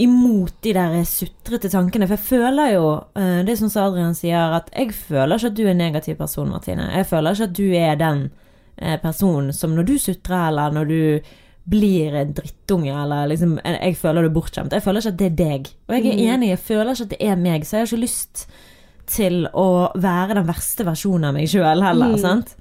imot 0.01 0.53
de 0.63 0.73
der 0.73 0.93
sutrete 1.07 1.69
tankene? 1.71 2.07
For 2.07 2.15
jeg 2.15 2.25
føler 2.29 2.73
jo, 2.77 2.85
eh, 3.19 3.41
det 3.43 3.53
er 3.53 3.59
sånn 3.59 3.73
som 3.73 3.89
Adrian 3.89 4.15
sier, 4.17 4.55
at 4.55 4.69
jeg 4.75 4.93
føler 4.95 5.35
ikke 5.37 5.51
at 5.51 5.57
du 5.59 5.63
er 5.65 5.73
en 5.73 5.77
negativ 5.83 6.17
person, 6.21 6.49
Martine. 6.49 6.87
Jeg 6.95 7.05
føler 7.11 7.35
ikke 7.35 7.49
at 7.49 7.57
du 7.59 7.67
er 7.75 7.95
den 7.99 8.23
eh, 8.77 8.97
personen 9.03 9.51
som 9.53 9.75
når 9.75 9.85
du 9.91 9.95
sutrer, 9.99 10.47
eller 10.47 10.71
når 10.71 10.87
du 10.87 11.31
blir 11.71 12.15
en 12.17 12.31
drittunge, 12.33 12.89
eller 13.03 13.27
liksom 13.29 13.59
eh, 13.63 13.77
Jeg 13.83 13.97
føler 13.99 14.23
du 14.25 14.29
er 14.31 14.33
bortskjemt. 14.39 14.71
Jeg 14.73 14.81
føler 14.83 14.99
ikke 15.03 15.13
at 15.13 15.19
det 15.19 15.27
er 15.31 15.35
deg. 15.43 15.69
Og 15.89 15.95
jeg 15.95 16.05
er 16.07 16.17
Mm. 16.17 16.33
enig, 16.33 16.49
jeg 16.55 16.59
føler 16.59 16.91
ikke 16.95 17.03
at 17.03 17.09
det 17.09 17.21
er 17.21 17.35
meg, 17.35 17.63
så 17.65 17.71
jeg 17.77 17.81
har 17.81 17.91
ikke 17.91 18.05
lyst 18.07 18.47
til 19.11 19.47
å 19.53 19.91
være 19.99 20.35
den 20.39 20.47
verste 20.47 20.85
versjonen 20.87 21.25
av 21.27 21.33
meg 21.35 21.47
sjøl 21.51 21.83
heller, 21.83 22.15
Mm. 22.15 22.19
sant? 22.19 22.55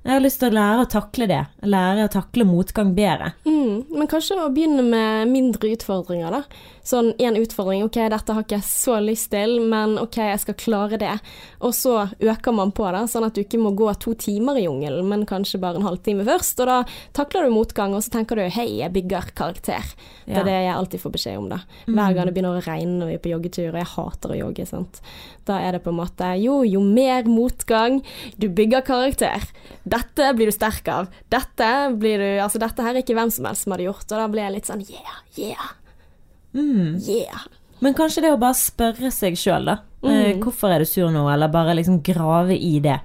Jeg 0.00 0.14
har 0.14 0.22
lyst 0.24 0.40
til 0.40 0.48
å 0.48 0.56
lære 0.56 0.84
å 0.84 0.88
takle 0.88 1.26
det. 1.28 1.40
Lære 1.68 2.06
å 2.06 2.12
takle 2.12 2.46
motgang 2.48 2.94
bedre. 2.96 3.34
Mm, 3.44 3.59
men 3.90 4.08
kanskje 4.10 4.36
å 4.40 4.50
begynne 4.54 4.82
med 4.86 5.28
mindre 5.30 5.70
utfordringer, 5.74 6.30
da. 6.34 6.42
Sånn 6.90 7.10
én 7.20 7.36
utfordring, 7.36 7.82
ok, 7.84 7.98
dette 8.10 8.32
har 8.34 8.42
ikke 8.42 8.56
jeg 8.56 8.66
så 8.66 8.94
lyst 9.04 9.28
til, 9.30 9.58
men 9.68 9.98
ok, 10.00 10.16
jeg 10.30 10.40
skal 10.42 10.56
klare 10.58 10.98
det. 10.98 11.12
Og 11.60 11.74
så 11.76 12.06
øker 12.18 12.54
man 12.56 12.72
på 12.74 12.86
det, 12.94 13.02
sånn 13.12 13.26
at 13.26 13.34
du 13.36 13.42
ikke 13.42 13.60
må 13.60 13.74
gå 13.76 13.90
to 14.00 14.14
timer 14.18 14.56
i 14.58 14.64
jungelen, 14.64 15.06
men 15.10 15.26
kanskje 15.28 15.60
bare 15.60 15.76
en 15.78 15.84
halvtime 15.86 16.24
først. 16.26 16.62
Og 16.64 16.70
da 16.70 16.78
takler 17.16 17.46
du 17.46 17.54
motgang, 17.54 17.94
og 17.94 18.02
så 18.02 18.10
tenker 18.14 18.40
du 18.40 18.46
hei, 18.48 18.68
jeg 18.80 18.92
bygger 18.96 19.30
karakter. 19.36 19.84
Det 20.26 20.34
Ja. 20.34 20.40
er 20.40 20.44
det 20.44 20.56
jeg 20.64 20.74
alltid 20.74 21.00
får 21.00 21.12
beskjed 21.12 21.38
om, 21.38 21.48
da. 21.50 21.58
Hver 21.86 22.14
gang 22.14 22.26
det 22.26 22.34
begynner 22.34 22.58
å 22.58 22.64
regne 22.64 22.98
når 23.00 23.06
vi 23.06 23.14
er 23.14 23.24
på 23.26 23.32
joggetur, 23.34 23.68
og 23.74 23.80
jeg 23.82 23.92
hater 23.96 24.28
å 24.30 24.38
jogge, 24.40 24.66
sant. 24.66 25.00
Da 25.44 25.58
er 25.58 25.72
det 25.72 25.82
på 25.84 25.90
en 25.90 25.96
måte 26.00 26.40
jo, 26.40 26.62
jo 26.62 26.80
mer 26.80 27.24
motgang, 27.24 28.02
du 28.38 28.48
bygger 28.48 28.82
karakter. 28.86 29.42
Dette 29.86 30.32
blir 30.36 30.46
du 30.46 30.52
sterk 30.52 30.86
av. 30.88 31.08
Dette 31.28 31.70
blir 31.98 32.18
du 32.18 32.28
Altså, 32.40 32.58
dette 32.58 32.80
her 32.80 32.94
er 32.94 33.02
ikke 33.02 33.14
hvem 33.14 33.30
som 33.30 33.44
helst 33.44 33.49
som 33.56 33.72
hadde 33.72 33.84
gjort, 33.88 34.04
og 34.12 34.18
da 34.18 34.28
blir 34.28 34.42
jeg 34.46 34.52
litt 34.52 34.66
sånn 34.70 34.84
yeah, 34.90 35.20
yeah, 35.36 35.70
Mm. 36.54 36.98
yeah. 37.08 37.40
Men 37.80 37.94
kanskje 37.94 38.22
det 38.22 38.32
å 38.34 38.38
bare 38.40 38.54
spørre 38.58 39.10
seg 39.14 39.36
sjøl, 39.38 39.64
da. 39.70 39.78
Eh, 40.02 40.34
Mm. 40.34 40.40
hvorfor 40.42 40.70
er 40.74 40.78
du 40.80 40.84
sur 40.84 41.08
nå? 41.10 41.28
Eller 41.32 41.48
bare 41.48 41.74
liksom 41.74 42.02
grave 42.02 42.52
i 42.58 42.78
det. 42.80 43.00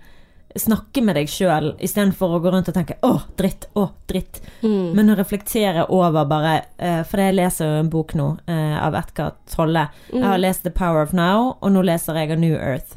Snakke 0.58 1.04
med 1.04 1.16
deg 1.16 1.28
sjøl 1.28 1.76
istedenfor 1.80 2.30
å 2.38 2.42
gå 2.42 2.52
rundt 2.52 2.70
og 2.70 2.74
tenke 2.76 2.96
'å, 3.04 3.22
dritt', 3.38 3.68
'å, 3.76 3.90
dritt'. 4.08 4.40
Mm. 4.64 4.94
Men 4.96 5.10
å 5.10 5.16
reflektere 5.18 5.86
over 5.90 6.26
bare 6.26 6.66
eh, 6.80 7.04
For 7.04 7.18
jeg 7.18 7.36
leser 7.36 7.66
jo 7.66 7.80
en 7.82 7.90
bok 7.90 8.14
nå 8.16 8.38
eh, 8.48 8.78
av 8.86 8.94
Edgar 8.96 9.34
Tolle. 9.54 9.90
Jeg 10.14 10.24
har 10.24 10.38
lest 10.38 10.64
'The 10.64 10.72
Power 10.72 11.02
of 11.02 11.12
Now', 11.14 11.58
og 11.62 11.72
nå 11.72 11.84
leser 11.84 12.14
jeg 12.16 12.32
av 12.32 12.40
New 12.40 12.56
Earth. 12.56 12.96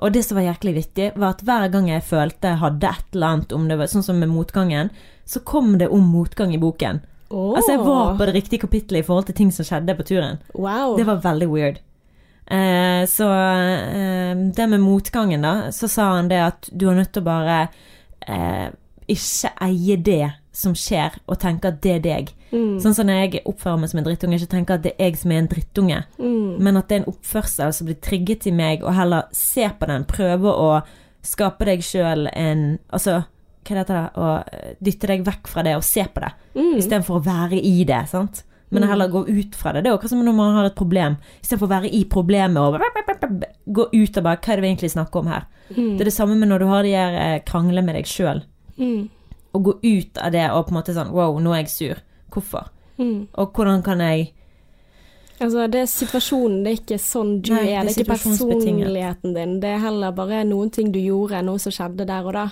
Og 0.00 0.12
det 0.12 0.24
som 0.24 0.36
var 0.36 0.44
jæklig 0.54 0.74
viktig, 0.74 1.16
var 1.16 1.30
at 1.30 1.42
hver 1.42 1.68
gang 1.72 1.88
jeg 1.88 2.02
følte 2.02 2.40
jeg 2.42 2.58
hadde 2.58 2.84
et 2.88 3.04
eller 3.14 3.26
annet 3.26 3.52
om 3.52 3.66
det 3.68 3.78
var 3.78 3.86
sånn 3.86 4.04
som 4.04 4.18
med 4.20 4.28
motgangen, 4.28 4.90
så 5.28 5.42
kom 5.44 5.74
det 5.80 5.90
om 5.92 6.06
motgang 6.08 6.54
i 6.56 6.60
boken. 6.62 7.02
Oh. 7.28 7.52
Altså 7.58 7.74
jeg 7.74 7.82
var 7.84 8.14
på 8.16 8.24
det 8.30 8.34
riktige 8.38 8.62
kapittelet 8.64 9.02
i 9.02 9.06
forhold 9.06 9.26
til 9.28 9.36
ting 9.36 9.50
som 9.52 9.66
skjedde 9.68 9.94
på 9.98 10.06
turen. 10.08 10.38
Wow. 10.56 10.94
Det 10.96 11.04
var 11.04 11.20
veldig 11.26 11.48
weird. 11.52 11.82
Eh, 12.48 13.02
så 13.12 13.28
eh, 13.28 14.32
det 14.56 14.68
med 14.72 14.80
motgangen, 14.80 15.44
da, 15.44 15.70
så 15.72 15.88
sa 15.92 16.06
han 16.16 16.30
det 16.32 16.40
at 16.40 16.70
du 16.72 16.86
er 16.88 16.96
nødt 16.96 17.12
til 17.12 17.20
å 17.20 17.28
bare 17.28 17.58
eh, 18.24 18.70
ikke 19.08 19.52
eie 19.68 19.96
det 20.00 20.22
som 20.58 20.72
skjer, 20.74 21.20
og 21.28 21.38
tenke 21.38 21.68
at 21.70 21.82
det 21.84 21.92
er 21.98 22.00
deg. 22.02 22.32
Mm. 22.50 22.78
Sånn 22.82 22.96
som 22.96 23.06
når 23.06 23.20
jeg 23.20 23.42
oppfører 23.46 23.78
meg 23.78 23.92
som 23.92 24.00
en 24.00 24.06
drittunge, 24.08 24.40
ikke 24.40 24.54
tenke 24.56 24.74
at 24.78 24.82
det 24.88 24.94
er 24.96 25.10
jeg 25.12 25.20
som 25.20 25.30
er 25.36 25.42
en 25.44 25.50
drittunge, 25.52 26.00
Mm. 26.18 26.56
men 26.64 26.76
at 26.80 26.88
det 26.88 26.96
er 26.96 27.02
en 27.04 27.12
oppførsel 27.12 27.72
som 27.76 27.86
blir 27.86 28.00
trigget 28.02 28.48
i 28.48 28.54
meg, 28.56 28.82
og 28.82 28.96
heller 28.96 29.28
se 29.36 29.68
på 29.68 29.86
den, 29.86 30.08
prøve 30.08 30.50
å 30.50 30.70
skape 31.22 31.68
deg 31.68 31.84
sjøl 31.84 32.28
en 32.32 32.78
Altså, 32.90 33.20
hva 33.68 33.80
heter 33.82 33.98
det, 33.98 34.52
eh, 34.58 34.74
dytte 34.82 35.06
deg 35.12 35.24
vekk 35.24 35.46
fra 35.46 35.62
det 35.62 35.76
og 35.76 35.84
se 35.84 36.02
på 36.04 36.20
det 36.24 36.32
Mm. 36.56 36.76
istedenfor 36.78 37.20
å 37.20 37.24
være 37.24 37.60
i 37.62 37.84
det. 37.84 38.08
sant? 38.08 38.42
Men 38.70 38.82
Mm. 38.82 38.88
heller 38.88 39.08
gå 39.08 39.28
ut 39.28 39.54
fra 39.54 39.72
det. 39.72 39.82
Det 39.84 39.86
er 39.88 39.92
jo 39.92 39.98
akkurat 39.98 40.10
som 40.10 40.24
når 40.24 40.34
man 40.34 40.54
har 40.54 40.64
et 40.66 40.74
problem. 40.76 41.16
Istedenfor 41.42 41.68
å 41.68 41.70
være 41.80 41.90
i 41.92 42.04
problemet 42.04 42.56
og 42.58 42.80
gå 43.72 43.88
ut 43.92 44.16
og 44.18 44.24
bare 44.24 44.36
Hva 44.36 44.52
er 44.52 44.56
det 44.56 44.62
vi 44.62 44.68
egentlig 44.74 44.90
snakker 44.92 45.20
om 45.20 45.26
her? 45.26 45.46
Mm. 45.74 45.92
Det 45.96 46.00
er 46.00 46.04
det 46.04 46.12
samme 46.14 46.36
med 46.38 46.48
når 46.48 46.58
du 46.58 46.66
har 46.66 46.82
de 46.82 46.92
her 46.92 47.14
eh, 47.36 47.40
krangler 47.46 47.84
med 47.84 47.94
deg 47.96 48.04
sjøl. 48.04 48.42
Mm. 48.78 49.08
Å 49.54 49.62
gå 49.62 49.78
ut 49.82 50.18
av 50.18 50.32
det 50.32 50.50
og 50.50 50.66
på 50.66 50.72
en 50.74 50.82
måte 50.82 50.94
sånn 50.94 51.10
Wow, 51.12 51.38
nå 51.40 51.52
er 51.54 51.62
jeg 51.64 51.68
sur. 51.70 51.96
Hvorfor? 52.30 52.68
Mm. 52.98 53.26
Og 53.38 53.52
hvordan 53.54 53.82
kan 53.84 53.98
jeg 54.00 54.32
Altså, 55.40 55.68
det 55.70 55.80
er 55.84 55.86
situasjonen, 55.86 56.64
det 56.64 56.70
er 56.72 56.78
ikke 56.80 56.98
sånn 56.98 57.40
du 57.42 57.52
Nei, 57.54 57.68
er. 57.70 57.84
det 57.86 57.92
er 57.96 58.02
ikke 58.02 58.12
personligheten 58.16 59.34
din. 59.36 59.60
Det 59.62 59.68
er 59.70 59.78
heller 59.84 60.10
bare 60.16 60.40
noen 60.48 60.70
ting 60.74 60.90
du 60.92 60.98
gjorde, 60.98 61.42
noe 61.46 61.58
som 61.62 61.72
skjedde 61.74 62.06
der 62.08 62.26
og 62.26 62.32
da. 62.34 62.46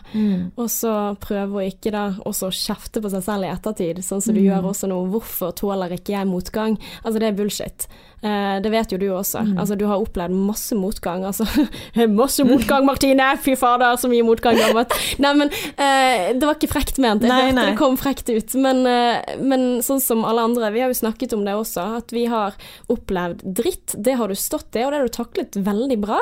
Og 0.56 0.68
så 0.70 0.92
prøve 1.20 1.58
å 1.60 1.66
ikke 1.66 1.90
da 1.94 2.04
også 2.26 2.50
kjefte 2.54 3.02
på 3.02 3.10
seg 3.10 3.24
selv 3.26 3.44
i 3.48 3.50
ettertid, 3.50 3.98
sånn 4.06 4.22
som 4.22 4.34
du 4.34 4.40
Mm. 4.40 4.46
gjør 4.46 4.70
også 4.70 4.88
nå. 4.88 5.00
Hvorfor 5.10 5.52
tåler 5.54 5.90
ikke 5.98 6.14
jeg 6.14 6.26
motgang? 6.26 6.78
Altså, 7.04 7.18
det 7.18 7.28
er 7.28 7.32
bullshit. 7.42 7.86
Eh, 8.24 8.56
det 8.62 8.70
vet 8.72 8.92
jo 8.92 8.98
du 8.98 9.06
også. 9.12 9.42
Mm. 9.44 9.58
Altså, 9.60 9.76
du 9.76 9.84
har 9.88 10.00
opplevd 10.00 10.34
masse 10.34 10.76
motgang. 10.78 11.24
Altså, 11.28 11.44
masse 12.20 12.44
motgang, 12.48 12.86
Martine! 12.88 13.28
Fy 13.42 13.56
fader, 13.60 13.98
så 14.00 14.10
mye 14.10 14.24
motgang 14.26 14.56
du 14.56 14.64
har 14.64 14.74
møtt. 14.76 14.96
Nei, 15.22 15.32
men 15.36 15.52
eh, 15.52 16.32
det 16.36 16.42
var 16.42 16.56
ikke 16.56 16.72
frekt 16.72 17.00
ment. 17.02 17.26
Jeg 17.26 17.32
Nei, 17.32 17.42
hørte 17.48 17.58
nei. 17.60 17.68
det 17.70 17.80
kom 17.80 17.98
frekt 18.00 18.32
ut. 18.32 18.56
Men, 18.62 18.84
eh, 18.88 19.36
men 19.42 19.66
sånn 19.86 20.02
som 20.02 20.24
alle 20.28 20.46
andre, 20.48 20.72
vi 20.74 20.84
har 20.84 20.92
jo 20.92 21.00
snakket 21.02 21.36
om 21.36 21.44
det 21.46 21.56
også, 21.58 21.88
at 22.00 22.14
vi 22.16 22.26
har 22.32 22.56
opplevd 22.92 23.44
dritt. 23.60 23.96
Det 23.96 24.16
har 24.18 24.32
du 24.32 24.38
stått 24.38 24.72
i, 24.78 24.86
og 24.86 24.94
det 24.94 25.02
har 25.02 25.10
du 25.10 25.18
taklet 25.20 25.60
veldig 25.68 26.00
bra. 26.02 26.20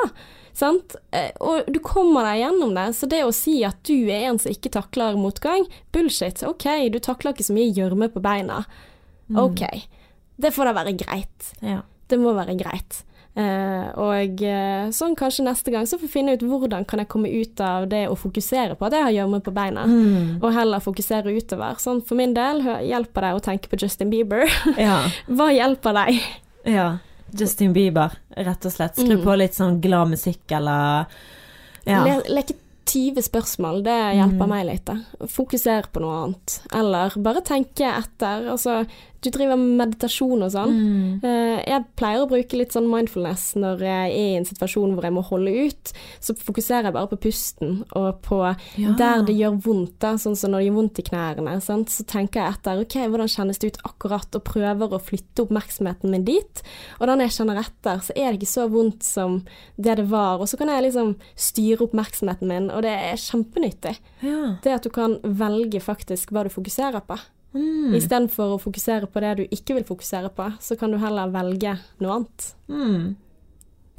Sant? 0.55 0.95
Og 1.43 1.67
du 1.67 1.81
kommer 1.83 2.23
deg 2.29 2.45
gjennom 2.45 2.75
det. 2.77 2.85
Så 2.95 3.09
det 3.11 3.25
å 3.27 3.33
si 3.35 3.57
at 3.67 3.81
du 3.87 4.07
er 4.07 4.29
en 4.29 4.39
som 4.39 4.53
ikke 4.53 4.71
takler 4.71 5.17
motgang, 5.19 5.65
bullshit. 5.95 6.45
OK, 6.47 6.67
du 6.93 7.01
takler 7.03 7.35
ikke 7.35 7.49
så 7.49 7.55
mye 7.57 7.73
gjørme 7.75 8.07
på 8.13 8.23
beina. 8.23 8.61
OK. 9.35 9.65
Det 10.37 10.51
får 10.53 10.65
da 10.65 10.73
være 10.73 10.95
greit. 10.97 11.51
Ja. 11.61 11.81
Det 12.07 12.19
må 12.19 12.33
være 12.35 12.55
greit. 12.59 13.03
Uh, 13.35 13.89
og 13.99 14.41
uh, 14.47 14.85
sånn 14.95 15.15
kanskje 15.19 15.43
neste 15.43 15.71
gang 15.73 15.83
så 15.85 15.97
får 15.99 16.07
jeg 16.07 16.13
finne 16.13 16.35
ut 16.37 16.43
hvordan 16.47 16.85
kan 16.87 16.99
jeg 17.01 17.09
komme 17.11 17.27
ut 17.27 17.59
av 17.59 17.89
det 17.91 18.05
å 18.07 18.15
fokusere 18.15 18.77
på 18.79 18.85
at 18.87 18.93
jeg 18.95 19.03
har 19.03 19.11
gjørme 19.11 19.41
på 19.43 19.51
beina, 19.51 19.83
Mm. 19.85 20.37
og 20.41 20.53
heller 20.55 20.79
fokusere 20.79 21.33
utover. 21.35 21.75
Sånn 21.83 21.99
for 22.05 22.15
min 22.15 22.33
del 22.33 22.61
hjelper 22.63 23.21
det 23.27 23.33
å 23.35 23.41
tenke 23.43 23.67
på 23.67 23.75
Justin 23.81 24.09
Bieber. 24.09 24.47
ja. 24.79 25.01
Hva 25.27 25.49
hjelper 25.51 25.93
deg? 25.99 26.21
ja. 26.65 26.97
Justin 27.35 27.73
Bieber, 27.75 28.13
rett 28.37 28.63
og 28.65 28.71
slett. 28.71 28.95
Skru 28.95 29.17
Mm. 29.17 29.23
på 29.25 29.33
litt 29.37 29.51
sånn 29.57 29.81
glad 29.81 30.07
musikk 30.13 30.51
eller 30.55 31.05
Ja. 31.85 32.03
Le 32.05 32.21
leke 32.29 32.53
20 32.85 33.19
spørsmål, 33.25 33.83
det 33.83 33.95
hjelper 34.15 34.45
Mm. 34.45 34.49
meg 34.49 34.65
litt. 34.69 34.89
Fokuser 35.27 35.83
på 35.91 35.99
noe 35.99 36.23
annet. 36.23 36.61
Eller 36.71 37.09
bare 37.17 37.41
tenke 37.41 37.83
etter. 37.83 38.47
Altså, 38.53 38.85
du 39.25 39.31
driver 39.35 39.57
med 39.59 39.75
meditasjon 39.81 40.45
og 40.45 40.51
sånn. 40.53 40.71
Mm. 40.75 41.23
Eh, 41.25 41.63
Jeg 41.65 41.85
pleier 41.97 42.23
å 42.23 42.29
bruke 42.29 42.57
litt 42.59 42.71
sånn 42.75 42.87
mindfulness 42.89 43.55
når 43.59 43.79
jeg 43.85 44.11
er 44.11 44.15
i 44.15 44.35
en 44.37 44.45
situasjon 44.47 44.93
hvor 44.95 45.03
jeg 45.07 45.15
må 45.15 45.23
holde 45.25 45.53
ut. 45.67 45.93
Så 46.23 46.35
fokuserer 46.37 46.89
jeg 46.89 46.93
bare 46.95 47.09
på 47.11 47.19
pusten 47.25 47.83
og 47.95 48.21
på 48.21 48.39
Ja. 48.77 48.93
der 48.97 49.23
det 49.25 49.35
gjør 49.35 49.59
vondt, 49.65 49.97
da, 49.99 50.13
sånn 50.21 50.35
som 50.37 50.51
når 50.51 50.59
det 50.63 50.67
gjør 50.69 50.77
vondt 50.79 50.99
i 50.99 51.07
knærne. 51.09 51.61
Sant? 51.61 51.89
Så 51.89 52.05
tenker 52.05 52.41
jeg 52.43 52.53
etter 52.55 52.81
ok, 52.81 52.95
hvordan 53.09 53.31
kjennes 53.35 53.59
det 53.59 53.73
ut 53.73 53.81
akkurat, 53.85 54.35
og 54.35 54.43
prøver 54.43 54.89
å 54.95 55.01
flytte 55.01 55.43
oppmerksomheten 55.47 56.09
min 56.11 56.23
dit. 56.25 56.61
Og 56.99 57.07
da 57.07 57.15
når 57.15 57.29
jeg 57.29 57.37
kjenner 57.39 57.59
etter, 57.63 57.99
så 58.05 58.11
er 58.15 58.31
det 58.31 58.39
ikke 58.41 58.53
så 58.55 58.69
vondt 58.69 59.03
som 59.03 59.43
det 59.77 59.95
det 59.97 60.07
var. 60.09 60.39
Og 60.39 60.47
så 60.47 60.57
kan 60.57 60.67
jeg 60.69 60.83
liksom 60.91 61.15
styre 61.35 61.81
oppmerksomheten 61.87 62.47
min, 62.47 62.69
og 62.71 62.81
det 62.83 62.91
er 62.91 63.15
kjempenyttig. 63.17 63.97
ja. 64.21 64.57
Det 64.61 64.71
at 64.73 64.83
du 64.83 64.89
kan 64.89 65.17
velge 65.23 65.79
faktisk 65.81 66.31
hva 66.31 66.43
du 66.43 66.49
fokuserer 66.49 67.01
på. 67.05 67.17
Mm. 67.55 67.95
Istedenfor 67.95 68.55
å 68.55 68.61
fokusere 68.61 69.07
på 69.07 69.23
det 69.23 69.33
du 69.39 69.43
ikke 69.47 69.77
vil 69.77 69.87
fokusere 69.87 70.31
på, 70.35 70.49
så 70.59 70.75
kan 70.79 70.91
du 70.91 70.99
heller 70.99 71.31
velge 71.33 71.77
noe 72.03 72.19
annet. 72.19 72.47
Mm. 72.67 73.15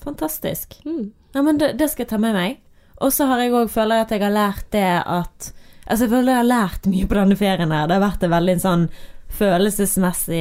Fantastisk. 0.05 0.77
Mm. 0.85 1.11
Ja, 1.33 1.43
men 1.43 1.59
det, 1.61 1.73
det 1.81 1.89
skal 1.93 2.05
jeg 2.05 2.13
ta 2.13 2.21
med 2.21 2.37
meg. 2.37 2.61
Og 3.01 3.13
så 3.13 3.27
har 3.29 3.43
jeg 3.43 3.53
òg 3.57 3.73
føler 3.73 4.01
jeg 4.01 4.07
at 4.07 4.15
jeg 4.15 4.25
har 4.25 4.37
lært 4.37 4.69
det 4.73 4.89
at 5.05 5.53
Altså, 5.87 6.09
jeg 6.09 6.11
føler 6.17 6.33
jeg 6.33 6.41
har 6.41 6.49
lært 6.49 6.87
mye 6.91 7.07
på 7.07 7.15
denne 7.15 7.37
ferien 7.39 7.71
her. 7.71 7.85
Det 7.87 7.95
har 7.95 8.03
vært 8.03 8.25
en 8.27 8.33
veldig 8.33 8.55
sånn 8.59 8.81
følelsesmessig 9.37 10.41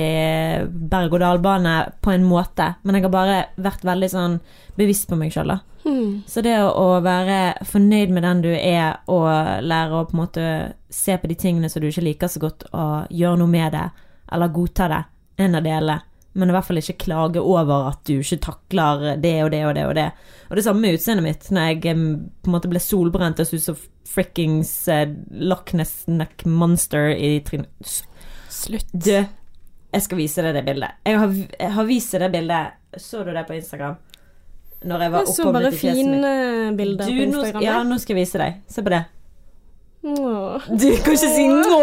berg-og-dal-bane 0.89 1.73
på 2.01 2.13
en 2.15 2.25
måte. 2.25 2.71
Men 2.81 2.97
jeg 2.97 3.05
har 3.05 3.13
bare 3.13 3.35
vært 3.61 3.85
veldig 3.85 4.09
sånn 4.09 4.39
bevisst 4.79 5.05
på 5.11 5.19
meg 5.19 5.35
sjøl, 5.35 5.53
da. 5.53 5.59
Mm. 5.85 6.23
Så 6.27 6.41
det 6.41 6.55
å, 6.65 6.85
være 7.05 7.65
fornøyd 7.69 8.13
med 8.15 8.25
den 8.25 8.41
du 8.41 8.51
er, 8.55 8.97
og 9.11 9.29
lære 9.61 9.99
å 9.99 10.07
på 10.09 10.17
en 10.17 10.23
måte 10.23 10.47
se 10.89 11.17
på 11.21 11.29
de 11.29 11.37
tingene 11.37 11.69
som 11.69 11.83
du 11.83 11.91
ikke 11.91 12.07
liker 12.07 12.31
så 12.31 12.41
godt, 12.41 12.67
og 12.73 13.13
gjøre 13.13 13.41
noe 13.41 13.51
med 13.51 13.75
det, 13.75 13.85
eller 14.33 14.53
godta 14.55 14.89
det, 14.91 15.01
en 15.45 15.59
av 15.59 15.65
delene. 15.65 16.01
Men 16.35 16.51
i 16.51 16.55
hvert 16.55 16.67
fall 16.67 16.81
ikke 16.81 16.97
klage 17.05 17.39
over 17.39 17.93
at 17.93 18.01
du 18.09 18.17
ikke 18.17 18.41
takler 18.43 19.05
det 19.23 19.37
og 19.45 19.53
det 19.53 19.61
og 19.63 19.75
det 19.77 19.85
og 19.87 19.93
det. 19.95 20.09
Og 20.49 20.57
det 20.59 20.65
samme 20.65 20.83
med 20.83 20.97
utseendet 20.97 21.23
mitt, 21.23 21.45
når 21.47 21.69
jeg 21.69 21.79
på 21.85 22.49
en 22.49 22.55
måte 22.57 22.71
ble 22.71 22.81
solbrent 22.83 23.39
og 23.39 23.47
så 23.47 23.55
ut 23.55 23.63
som 23.69 23.77
frikkings 24.09 24.73
uh, 24.91 25.05
Loch 25.31 25.71
Ness 25.77 26.03
Neck 26.11 26.43
Monster 26.43 27.13
i 27.15 27.37
trynet. 27.47 28.01
Slutt. 28.51 28.91
Du, 28.91 29.13
jeg 29.15 30.03
skal 30.03 30.19
vise 30.19 30.43
deg 30.43 30.57
det 30.57 30.65
bildet. 30.67 30.99
Jeg 31.07 31.21
har, 31.23 31.39
jeg 31.55 31.71
har 31.77 31.87
vist 31.87 32.17
deg 32.17 32.25
det 32.25 32.31
bildet. 32.35 32.99
Så 32.99 33.23
du 33.23 33.31
det 33.31 33.47
på 33.47 33.55
Instagram? 33.55 33.95
Når 34.85 35.01
jeg 35.01 35.11
var 35.11 35.19
Jeg 35.25 35.27
så 35.33 35.43
fjeset 35.43 35.71
mitt. 35.71 35.79
fjeset 35.81 35.97
mitt. 35.97 36.05
fine 36.05 36.77
bilder 36.77 37.05
Du, 37.05 37.11
på 37.11 37.23
Instagram. 37.29 37.63
ja, 37.65 37.77
nå 37.83 37.97
skal 37.99 38.15
jeg 38.15 38.21
vise 38.25 38.37
deg. 38.41 38.59
Se 38.69 38.83
på 38.85 38.89
det. 38.93 39.03
Åh. 40.05 40.61
Du 40.69 40.83
kan 41.01 41.15
ikke 41.15 41.29
si 41.33 41.45
nå! 41.49 41.79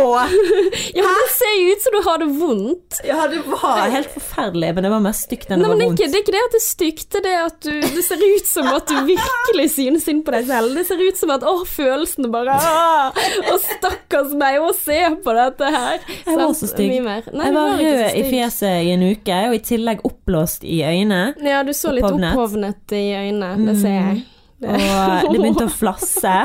Ja, 0.94 1.02
men 1.02 1.16
det 1.18 1.30
ser 1.34 1.52
jo 1.58 1.72
ut 1.72 1.82
som 1.82 1.94
du 1.96 2.00
har 2.06 2.18
det 2.22 2.26
vondt. 2.38 2.98
Ja, 3.06 3.24
det 3.30 3.40
var 3.50 3.88
helt 3.90 4.10
forferdelig, 4.14 4.68
men 4.76 4.84
det 4.86 4.90
var 4.92 5.02
mer 5.02 5.14
stygt 5.16 5.50
enn 5.50 5.58
Nei, 5.58 5.66
det 5.66 5.68
men 5.68 5.72
var 5.72 5.78
det 5.80 5.82
er, 5.82 5.88
vondt. 5.90 6.00
ikke, 6.02 6.10
det 6.12 6.18
er 6.18 6.22
ikke 6.22 6.34
det 6.36 6.42
at 6.46 6.52
det 6.54 6.60
er 6.60 6.64
stygt, 6.66 7.06
det 7.10 7.18
er 7.20 7.24
det 7.26 7.34
at 7.42 7.56
du 7.66 7.96
Det 7.96 8.04
ser 8.06 8.22
ut 8.22 8.50
som 8.52 8.68
at 8.72 8.92
du 8.92 8.98
virkelig 9.08 9.66
synes 9.74 10.06
synd 10.06 10.22
på 10.26 10.34
deg 10.36 10.46
selv. 10.50 10.76
Det 10.78 10.84
ser 10.88 11.02
ut 11.02 11.18
som 11.22 11.32
at 11.34 11.46
å, 11.48 11.54
følelsene 11.72 12.30
bare 12.32 12.58
«Åh, 12.58 13.22
Å, 13.52 13.56
stakkars 13.64 14.36
meg, 14.38 14.60
å 14.62 14.70
se 14.76 15.00
på 15.24 15.34
dette 15.38 15.72
her. 15.76 16.04
Jeg 16.26 16.38
var 16.38 16.54
så 16.58 16.68
stygg. 16.70 16.92
Mye 16.94 17.06
mer. 17.08 17.26
Nei, 17.32 17.48
Jeg 17.48 17.54
du 17.54 17.58
var 17.58 17.72
ikke 17.72 17.88
så 17.88 17.96
rød 17.96 18.04
i 18.04 18.12
stygg. 18.12 18.30
fjeset 18.36 18.76
i 18.86 18.92
en 18.94 19.06
uke, 19.08 19.40
og 19.48 19.56
i 19.58 19.62
tillegg 19.72 20.04
oppblåst 20.08 20.68
i 20.68 20.78
øynene. 20.86 21.22
Ja, 21.42 21.62
du 21.66 21.72
så 21.74 21.90
litt 21.94 22.06
Opphovnet. 22.06 22.36
opphovnet 22.36 22.94
i 22.98 23.04
øynene. 23.18 23.50
Det 23.66 23.76
ser 23.82 23.98
jeg. 23.98 24.22
Og 24.62 25.32
det 25.32 25.40
begynte 25.40 25.66
å 25.66 25.74
flasse. 25.82 26.36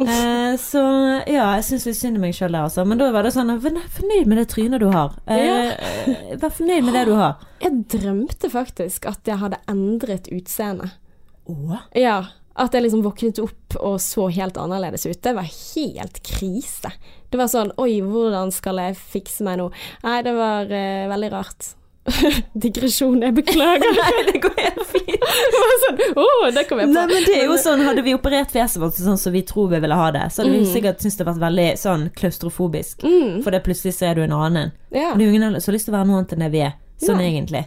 Eh, 0.00 0.56
så 0.56 0.80
ja, 1.28 1.50
jeg 1.58 1.66
syns 1.66 1.86
litt 1.88 1.98
synd 1.98 2.18
i 2.18 2.22
meg 2.22 2.36
sjøl 2.36 2.54
der, 2.54 2.64
altså. 2.68 2.86
Men 2.88 3.00
da 3.00 3.10
var 3.14 3.26
det 3.26 3.34
sånn 3.34 3.52
Vær 3.60 3.78
fornøyd 3.92 4.30
med 4.30 4.40
det 4.40 4.48
trynet 4.52 4.82
du 4.82 4.88
har. 4.92 5.16
Eh, 5.28 5.72
eh, 5.76 6.34
Vær 6.40 6.54
fornøyd 6.56 6.86
med 6.86 6.96
det 6.96 7.06
du 7.10 7.14
har. 7.18 7.40
Jeg 7.60 7.84
drømte 7.92 8.50
faktisk 8.52 9.08
at 9.10 9.28
jeg 9.28 9.40
hadde 9.42 9.60
endret 9.70 10.30
utseende. 10.32 10.92
Åh. 11.50 11.80
Ja. 11.98 12.20
At 12.60 12.74
jeg 12.74 12.84
liksom 12.84 13.04
våknet 13.04 13.38
opp 13.42 13.76
og 13.78 14.00
så 14.02 14.26
helt 14.34 14.58
annerledes 14.60 15.06
ut. 15.06 15.20
Det 15.22 15.34
var 15.36 15.48
helt 15.48 16.22
krise. 16.26 16.92
Det 17.30 17.38
var 17.38 17.50
sånn 17.52 17.70
Oi, 17.80 18.00
hvordan 18.04 18.50
skal 18.52 18.80
jeg 18.82 18.98
fikse 18.98 19.46
meg 19.46 19.60
nå? 19.60 19.68
Nei, 20.02 20.16
det 20.26 20.34
var 20.36 20.66
uh, 20.66 21.10
veldig 21.12 21.30
rart. 21.32 21.70
Digresjon, 22.64 23.20
jeg 23.22 23.34
beklager. 23.36 23.96
Nei, 24.00 24.24
det 24.32 24.40
går 24.44 24.54
helt 24.58 24.86
fint. 24.90 25.26
sånn, 25.84 26.00
oh, 26.20 26.46
det 26.54 26.64
kom 26.68 26.80
jeg 26.82 26.90
på. 26.90 26.94
Nei, 26.96 27.06
men 27.10 27.26
det 27.26 27.36
er 27.40 27.44
jo 27.48 27.56
sånn, 27.60 27.82
Hadde 27.86 28.02
vi 28.06 28.14
operert 28.16 28.52
fjeset 28.54 28.80
vårt 28.82 28.96
sånn 28.98 29.18
som 29.20 29.32
vi 29.34 29.42
tror 29.46 29.68
vi 29.72 29.80
ville 29.84 29.96
ha 29.98 30.08
det, 30.14 30.26
så 30.34 30.42
hadde 30.42 30.54
vi 30.56 30.62
Mm. 30.64 30.72
sikkert 30.74 31.00
syntes 31.04 31.16
det 31.20 31.26
vært 31.28 31.42
veldig 31.42 31.68
sånn 31.80 32.06
klaustrofobisk. 32.18 33.02
Mm, 33.06 33.42
For 33.44 33.50
det 33.54 33.62
plutselig 33.66 33.94
så 33.96 34.10
er 34.10 34.14
du 34.18 34.22
en 34.26 34.32
annen. 34.36 34.72
ja. 34.90 35.12
Det 35.14 35.22
er 35.24 35.30
jo 35.30 35.36
ingen 35.38 35.60
som 35.60 35.70
har 35.72 35.76
lyst 35.78 35.86
til 35.88 35.94
å 35.94 35.98
være 35.98 36.08
noe 36.10 36.18
annet 36.20 36.32
enn 36.36 36.44
det 36.46 36.50
vi 36.52 36.60
er. 36.66 36.74
Sånn 37.00 37.20
ja. 37.22 37.28
egentlig. 37.30 37.64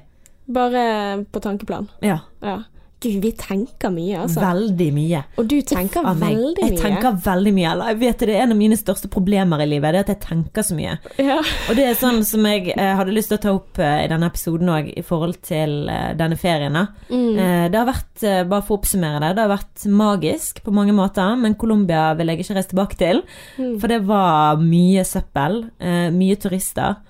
Bare 0.54 1.26
på 1.32 1.40
tankeplan. 1.42 1.88
Ja. 2.04 2.20
Ja. 2.44 2.58
Gud, 3.04 3.20
vi 3.24 3.32
tenker 3.36 3.92
mye, 3.92 4.22
altså. 4.24 4.40
Veldig 4.44 4.88
mye. 4.96 5.22
Og 5.42 5.48
du 5.52 5.58
tenker 5.68 6.06
Uff, 6.06 6.22
veldig 6.22 6.62
mye. 6.62 6.70
Jeg 6.70 6.80
tenker 6.80 7.18
veldig 7.26 7.54
mye. 7.58 7.72
Eller 7.74 7.92
jeg 7.92 8.00
vet 8.04 8.24
det, 8.24 8.30
det 8.30 8.38
er 8.38 8.46
en 8.46 8.56
av 8.56 8.60
mine 8.62 8.78
største 8.80 9.10
problemer 9.12 9.64
i 9.64 9.68
livet, 9.68 9.92
det 9.92 10.00
er 10.00 10.06
at 10.08 10.12
jeg 10.14 10.22
tenker 10.24 10.66
så 10.66 10.78
mye. 10.78 10.96
Ja. 11.20 11.40
Og 11.68 11.78
det 11.80 11.88
er 11.90 12.00
sånn 12.00 12.22
som 12.28 12.48
jeg 12.48 12.72
eh, 12.78 12.94
hadde 13.00 13.16
lyst 13.16 13.34
til 13.34 13.40
å 13.40 13.44
ta 13.44 13.54
opp 13.58 13.82
eh, 13.84 13.98
i 14.06 14.10
denne 14.12 14.30
episoden 14.32 14.72
òg, 14.74 14.90
i 14.96 15.04
forhold 15.06 15.42
til 15.46 15.76
eh, 15.92 16.14
denne 16.20 16.40
ferien. 16.40 16.80
Mm. 17.10 17.36
Eh, 17.36 17.66
det 17.74 17.82
har 17.82 17.90
vært, 17.90 18.16
eh, 18.24 18.42
bare 18.48 18.64
for 18.64 18.78
å 18.78 18.82
oppsummere 18.82 19.22
det, 19.26 19.34
det 19.38 19.46
har 19.46 19.54
vært 19.54 19.86
magisk 20.04 20.64
på 20.64 20.74
mange 20.76 20.96
måter, 20.96 21.36
men 21.40 21.58
Colombia 21.60 22.06
vil 22.18 22.32
jeg 22.32 22.44
ikke 22.44 22.58
reise 22.60 22.72
tilbake 22.72 23.00
til. 23.02 23.24
Mm. 23.60 23.76
For 23.82 23.92
det 23.92 24.02
var 24.08 24.64
mye 24.64 25.04
søppel, 25.08 25.66
eh, 25.84 26.08
mye 26.16 26.40
turister, 26.40 27.02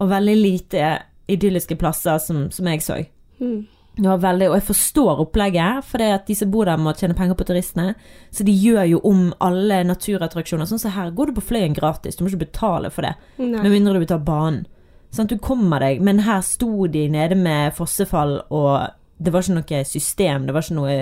og 0.00 0.10
veldig 0.10 0.38
lite 0.40 0.96
idylliske 1.30 1.76
plasser 1.78 2.18
som, 2.22 2.46
som 2.50 2.66
jeg 2.72 2.82
så. 2.84 2.98
Mm. 3.42 3.60
Veldig, 4.00 4.46
og 4.48 4.54
jeg 4.56 4.64
forstår 4.70 5.18
opplegget, 5.20 5.84
for 5.84 6.00
det 6.00 6.12
at 6.14 6.26
de 6.26 6.34
som 6.34 6.50
bor 6.50 6.64
der 6.64 6.80
må 6.80 6.94
tjene 6.96 7.16
penger 7.16 7.36
på 7.36 7.44
turistene. 7.44 7.92
Så 8.32 8.44
de 8.48 8.54
gjør 8.56 8.86
jo 8.88 9.00
om 9.04 9.26
alle 9.44 9.82
naturattraksjoner. 9.84 10.68
Sånn 10.68 10.80
som 10.80 10.94
her 10.94 11.10
går 11.12 11.28
du 11.28 11.36
på 11.36 11.44
Fløyen 11.50 11.76
gratis, 11.76 12.16
du 12.16 12.24
må 12.24 12.32
ikke 12.32 12.46
betale 12.46 12.92
for 12.94 13.04
det. 13.04 13.12
Nei. 13.36 13.60
Med 13.60 13.74
mindre 13.74 14.00
du 14.00 14.08
ta 14.08 14.16
banen. 14.16 14.64
Sånn 15.12 15.28
du 15.28 15.36
kommer 15.44 15.84
deg, 15.84 16.00
men 16.00 16.22
her 16.24 16.40
sto 16.40 16.86
de 16.88 17.04
nede 17.12 17.36
med 17.36 17.74
fossefall, 17.76 18.38
og 18.48 18.94
det 19.20 19.32
var 19.34 19.44
ikke 19.44 19.58
noe 19.58 19.84
system, 19.84 20.46
det 20.48 20.54
var 20.56 20.64
ikke 20.64 20.78
noe 20.78 20.94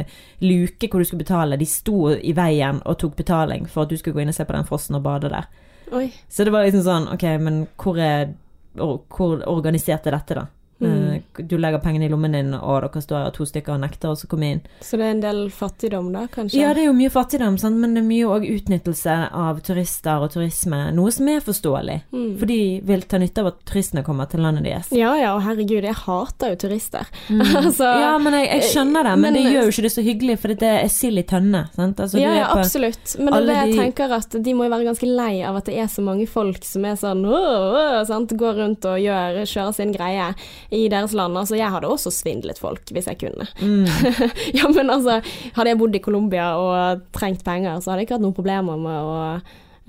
luke 0.43 0.89
hvor 0.91 0.99
du 0.99 1.07
skulle 1.07 1.23
betale. 1.23 1.59
De 1.61 1.69
sto 1.71 2.11
i 2.11 2.35
veien 2.35 2.83
og 2.83 2.99
tok 2.99 3.15
betaling 3.21 3.69
for 3.71 3.85
at 3.85 3.93
du 3.93 4.01
skulle 4.01 4.19
gå 4.19 4.25
inn 4.25 4.33
og 4.33 4.37
se 4.37 4.47
på 4.49 4.57
den 4.57 4.67
fossen 4.67 4.99
og 4.99 5.07
bade 5.07 5.31
der. 5.31 5.47
Oi. 5.95 6.09
Så 6.27 6.43
det 6.43 6.53
var 6.55 6.67
liksom 6.67 6.83
sånn, 6.87 7.07
ok, 7.15 7.27
men 7.43 7.67
hvor 7.81 7.99
er 7.99 8.33
Hvor 8.79 9.41
organisert 9.51 10.05
er 10.07 10.15
dette, 10.15 10.35
da? 10.39 10.45
Mm. 10.79 11.10
Eh, 11.39 11.45
Du 11.51 11.57
legger 11.59 11.81
pengene 11.83 12.07
i 12.07 12.11
lommen 12.13 12.33
din, 12.33 12.55
og 12.55 12.83
dere 12.83 13.03
står 13.03 13.25
her 13.25 13.31
to 13.37 13.45
stykker 13.49 13.75
og 13.75 13.81
nekter 13.81 14.11
og 14.13 14.21
å 14.25 14.29
komme 14.31 14.51
inn. 14.55 14.61
Så 14.81 14.97
det 14.99 15.07
er 15.07 15.15
en 15.15 15.21
del 15.25 15.41
fattigdom, 15.51 16.13
da, 16.13 16.27
kanskje? 16.33 16.61
Ja, 16.61 16.73
det 16.75 16.83
er 16.85 16.91
jo 16.91 16.97
mye 16.97 17.11
fattigdom, 17.11 17.59
sant? 17.59 17.77
men 17.81 17.95
det 17.95 18.03
er 18.03 18.09
mye 18.09 18.27
òg 18.29 18.47
utnyttelse 18.51 19.15
av 19.33 19.61
turister 19.67 20.23
og 20.25 20.31
turisme. 20.35 20.81
Noe 20.95 21.11
som 21.15 21.29
er 21.33 21.41
forståelig. 21.45 21.99
Mm. 22.13 22.39
For 22.41 22.47
de 22.51 22.59
vil 22.87 23.03
ta 23.09 23.19
nytte 23.19 23.41
av 23.45 23.51
at 23.53 23.61
turistene 23.69 24.05
kommer 24.07 24.29
til 24.31 24.41
landet 24.45 24.65
deres. 24.69 24.91
Ja 24.97 25.15
ja, 25.19 25.35
og 25.37 25.43
herregud, 25.47 25.85
jeg 25.85 25.95
hater 26.05 26.55
jo 26.55 26.61
turister. 26.67 27.07
altså, 27.61 27.85
Ja, 28.01 28.13
men 28.19 28.33
jeg, 28.39 28.49
jeg 28.61 28.69
skjønner 28.75 29.05
det, 29.11 29.15
men, 29.19 29.21
men- 29.33 29.35
det 29.41 29.45
gjør 29.55 29.69
jo 29.69 29.75
ikke 29.75 29.87
det 29.89 29.93
så 29.97 30.05
hyggelig, 30.07 30.39
for 30.43 30.55
det 30.55 30.71
er 30.85 30.89
sild 30.93 31.19
i 31.19 31.27
tønne. 31.29 31.65
Sant? 31.77 32.01
Altså, 32.01 32.21
ja, 32.21 32.35
ja, 32.41 32.47
absolutt. 32.55 33.17
Men 33.19 33.33
det 33.33 33.41
er 33.41 33.47
det 33.51 33.57
jeg 33.61 33.73
de- 33.73 33.79
tenker 33.85 34.17
at 34.21 34.37
de 34.45 34.55
må 34.55 34.65
jo 34.69 34.73
være 34.75 34.89
ganske 34.91 35.09
lei 35.11 35.33
av 35.47 35.57
at 35.61 35.65
det 35.71 35.77
er 35.81 35.91
så 35.91 36.03
mange 36.05 36.27
folk 36.31 36.63
som 36.67 36.85
er 36.85 36.97
sånn 37.01 37.25
åh, 37.27 38.01
sant? 38.09 38.33
Går 38.41 38.55
rundt 38.61 38.85
og 38.89 38.99
gjør, 39.03 39.41
kjører 39.51 39.75
sin 39.77 39.93
greie 39.93 40.29
i 40.71 40.85
deres 40.93 41.10
land. 41.17 41.37
Altså, 41.39 41.57
jeg 41.57 41.71
hadde 41.71 41.89
også 41.89 42.11
svindlet 42.13 42.59
folk 42.59 42.83
hvis 42.93 43.07
jeg 43.07 43.19
kunne. 43.21 43.47
Mm. 43.61 43.87
ja, 44.59 44.69
men 44.75 44.91
altså, 44.91 45.21
hadde 45.57 45.69
jeg 45.73 45.79
bodd 45.79 45.95
i 45.97 46.03
Colombia 46.05 46.51
og 46.61 47.03
trengt 47.17 47.45
penger, 47.45 47.81
så 47.81 47.91
hadde 47.93 48.01
jeg 48.05 48.09
ikke 48.11 48.19
hatt 48.19 48.27
noen 48.29 48.37
problemer 48.37 48.79
med 48.79 49.01
å 49.01 49.17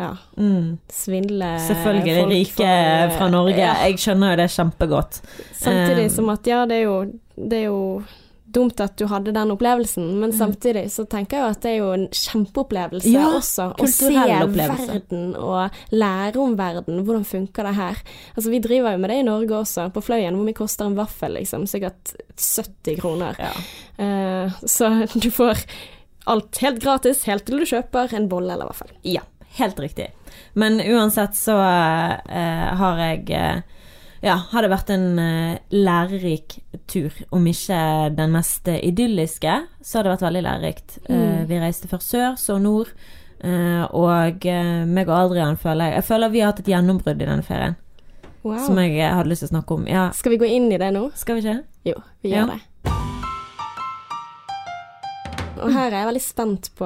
ja, 0.02 0.14
Mm. 0.40 0.78
svindle 0.90 1.50
Selvfølgelig 1.68 2.16
folk 2.18 2.32
rike 2.32 2.56
for- 2.58 3.18
fra 3.18 3.28
Norge. 3.30 3.58
Ja. 3.60 3.74
Jeg 3.86 4.00
skjønner 4.02 4.32
jo 4.34 4.40
det 4.42 4.50
kjempegodt. 4.50 5.20
Samtidig 5.54 6.06
Eh, 6.08 6.10
som 6.16 6.30
at 6.34 6.48
ja, 6.50 6.66
det 6.66 6.80
er 6.80 6.84
jo, 6.88 6.96
det 7.38 7.60
er 7.60 7.66
jo 7.68 8.04
dumt 8.54 8.82
at 8.84 8.98
du 9.00 9.06
hadde 9.12 9.34
den 9.36 9.54
opplevelsen, 9.54 10.08
men 10.22 10.34
samtidig 10.36 10.86
så 10.94 11.06
tenker 11.10 11.38
jeg 11.38 11.44
jo 11.44 11.54
at 11.56 11.62
det 11.64 11.72
er 11.72 11.78
jo 11.80 11.92
en 11.96 12.08
kjempeopplevelse 12.10 13.12
Mm. 13.12 13.16
Ja, 13.16 13.28
også. 13.38 13.68
Å 13.76 13.88
se 13.90 14.12
verden 14.12 15.36
og 15.36 15.80
lære 15.92 16.40
om 16.42 16.56
verden. 16.60 17.02
Hvordan 17.06 17.26
funker 17.28 17.68
det 17.68 17.74
her? 17.76 18.02
Altså 18.36 18.50
Vi 18.52 18.60
driver 18.64 18.96
jo 18.96 19.02
med 19.02 19.10
det 19.10 19.18
i 19.22 19.26
Norge 19.28 19.58
også. 19.62 19.90
På 19.94 20.04
Fløyen, 20.04 20.36
hvor 20.36 20.48
mye 20.48 20.58
koster 20.58 20.86
en 20.86 20.98
vaffel? 21.00 21.34
liksom? 21.40 21.66
Sikkert 21.68 22.14
70 22.38 23.00
kroner. 23.02 23.36
Ja. 23.40 23.52
Uh, 23.98 24.54
så 24.66 25.08
du 25.14 25.32
får 25.32 25.66
alt 26.30 26.58
helt 26.62 26.82
gratis 26.84 27.24
helt 27.30 27.46
til 27.48 27.62
du 27.62 27.66
kjøper 27.66 28.14
en 28.16 28.30
bolle 28.32 28.54
eller 28.54 28.70
vaffel. 28.70 28.92
Ja, 29.08 29.24
helt 29.58 29.80
riktig. 29.80 30.12
Men 30.54 30.82
uansett 30.82 31.36
så 31.36 31.56
uh, 31.58 32.68
har 32.82 33.02
jeg 33.02 33.30
eh, 33.36 33.62
Ja, 34.22 34.36
har 34.52 34.62
det 34.62 34.70
vært 34.70 34.92
en 34.94 35.18
eh, 35.20 35.58
lærerik 35.74 36.60
tur. 36.88 37.10
Om 37.34 37.48
ikke 37.50 37.80
den 38.16 38.32
mest 38.36 38.68
idylliske, 38.70 39.56
så 39.82 39.98
har 39.98 40.04
det 40.06 40.12
vært 40.14 40.26
veldig 40.28 40.44
lærerikt. 40.46 41.00
Eh, 41.10 41.16
Mm. 41.42 41.48
vi 41.50 41.58
reiste 41.60 41.88
først 41.90 42.10
sør, 42.14 42.36
så 42.38 42.60
nord. 42.62 42.92
eh, 43.44 43.84
og 43.98 44.46
eh, 44.46 44.86
meg 44.86 45.10
og 45.10 45.16
Adrian 45.32 45.58
føler 45.58 45.94
jeg 45.96 46.04
føler 46.06 46.30
vi 46.30 46.40
har 46.40 46.52
hatt 46.52 46.60
et 46.60 46.68
gjennombrudd 46.70 47.22
i 47.22 47.26
denne 47.26 47.42
ferien. 47.44 47.76
Wow. 48.44 48.60
Som 48.68 48.78
jeg 48.78 49.00
eh, 49.00 49.10
hadde 49.14 49.30
lyst 49.30 49.42
til 49.42 49.50
å 49.50 49.56
snakke 49.58 49.72
om. 49.74 49.88
Ja, 49.88 50.12
Skal 50.14 50.32
vi 50.32 50.38
gå 50.38 50.46
inn 50.46 50.72
i 50.72 50.78
det 50.78 50.92
nå? 50.94 51.12
skal 51.16 51.36
vi 51.36 51.42
ikke? 51.42 51.64
Jo, 51.86 51.94
vi 52.22 52.30
Ja. 52.30 52.46
gjør 52.46 52.54
det. 52.54 52.62
Og 55.62 55.74
her 55.74 55.88
er 55.92 55.98
jeg 55.98 56.08
veldig 56.08 56.22
spent 56.22 56.70
på 56.78 56.86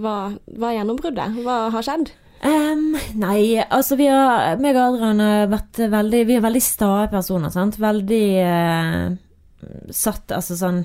hva, 0.00 0.38
hva 0.56 0.70
gjennombruddet? 0.76 1.42
Hva 1.44 1.70
har 1.72 1.82
skjedd? 1.82 2.10
Ehm, 2.44 2.90
nei, 3.16 3.56
altså 3.72 3.96
vi 3.96 4.06
har 4.10 4.58
meg 4.60 4.76
og 4.76 4.94
Adrian 4.98 5.20
har 5.24 5.46
vært 5.48 5.78
veldig 5.88 6.18
Vi 6.28 6.34
er 6.36 6.42
veldig 6.44 6.60
stae 6.64 7.06
personer, 7.12 7.52
sant. 7.54 7.78
Veldig 7.80 8.24
uh, 8.44 9.14
satt 9.88 10.34
Altså 10.36 10.56
sånn 10.60 10.82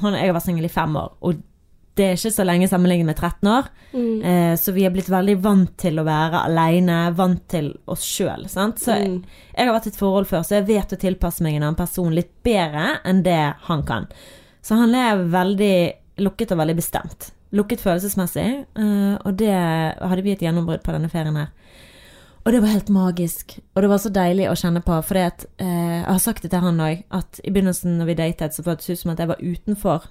han, 0.00 0.16
Jeg 0.16 0.30
har 0.30 0.38
vært 0.38 0.46
singel 0.46 0.64
i 0.68 0.72
fem 0.72 0.96
år, 0.96 1.12
og 1.20 1.42
det 1.94 2.06
er 2.08 2.16
ikke 2.16 2.32
så 2.34 2.42
lenge 2.42 2.66
sammenlignet 2.66 3.06
med 3.06 3.20
13 3.20 3.48
år. 3.52 3.68
Mm. 3.92 4.14
Uh, 4.24 4.54
så 4.58 4.72
vi 4.74 4.82
har 4.82 4.90
blitt 4.90 5.12
veldig 5.12 5.36
vant 5.44 5.76
til 5.78 6.00
å 6.02 6.06
være 6.08 6.40
aleine, 6.48 6.96
vant 7.14 7.44
til 7.52 7.68
oss 7.86 8.02
sjøl. 8.02 8.48
Så 8.50 8.64
jeg, 8.96 9.12
Mm. 9.12 9.20
jeg 9.54 9.68
har 9.68 9.76
vært 9.76 9.86
i 9.86 9.92
et 9.92 10.00
forhold 10.00 10.26
før, 10.26 10.42
så 10.42 10.56
jeg 10.56 10.66
vet 10.72 10.96
å 10.96 10.98
tilpasse 10.98 11.44
meg 11.46 11.54
en 11.54 11.68
annen 11.68 11.78
person 11.78 12.10
litt 12.10 12.32
bedre 12.42 12.96
enn 13.06 13.22
det 13.22 13.54
han 13.68 13.84
kan. 13.86 14.08
Så 14.60 14.74
han 14.80 14.90
er 14.98 15.22
veldig 15.22 15.76
lukket 16.24 16.50
og 16.56 16.58
veldig 16.64 16.76
bestemt. 16.80 17.30
Lukket 17.54 17.82
følelsesmessig, 17.84 18.46
eh, 18.76 19.14
og 19.24 19.36
det 19.38 19.52
hadde 19.54 20.24
vi 20.26 20.32
et 20.34 20.42
gjennombrudd 20.42 20.82
på 20.82 20.94
denne 20.96 21.10
ferien 21.12 21.36
her. 21.38 21.52
Og 22.44 22.52
det 22.52 22.60
var 22.60 22.74
helt 22.74 22.90
magisk, 22.92 23.54
og 23.72 23.82
det 23.84 23.88
var 23.88 24.00
så 24.02 24.10
deilig 24.12 24.50
å 24.50 24.56
kjenne 24.58 24.82
på. 24.84 24.98
For 25.06 25.16
eh, 25.16 25.30
jeg 25.62 26.04
har 26.04 26.18
sagt 26.20 26.42
det 26.44 26.50
til 26.52 26.60
han 26.66 26.82
òg, 26.84 27.04
at 27.14 27.40
i 27.44 27.52
begynnelsen 27.54 27.94
når 28.00 28.10
vi 28.10 28.16
datet, 28.18 28.52
så 28.56 28.64
føltes 28.66 28.90
det 28.90 28.98
ut 28.98 29.02
som 29.04 29.14
at 29.14 29.22
jeg 29.22 29.30
var 29.30 29.40
utenfor 29.40 30.10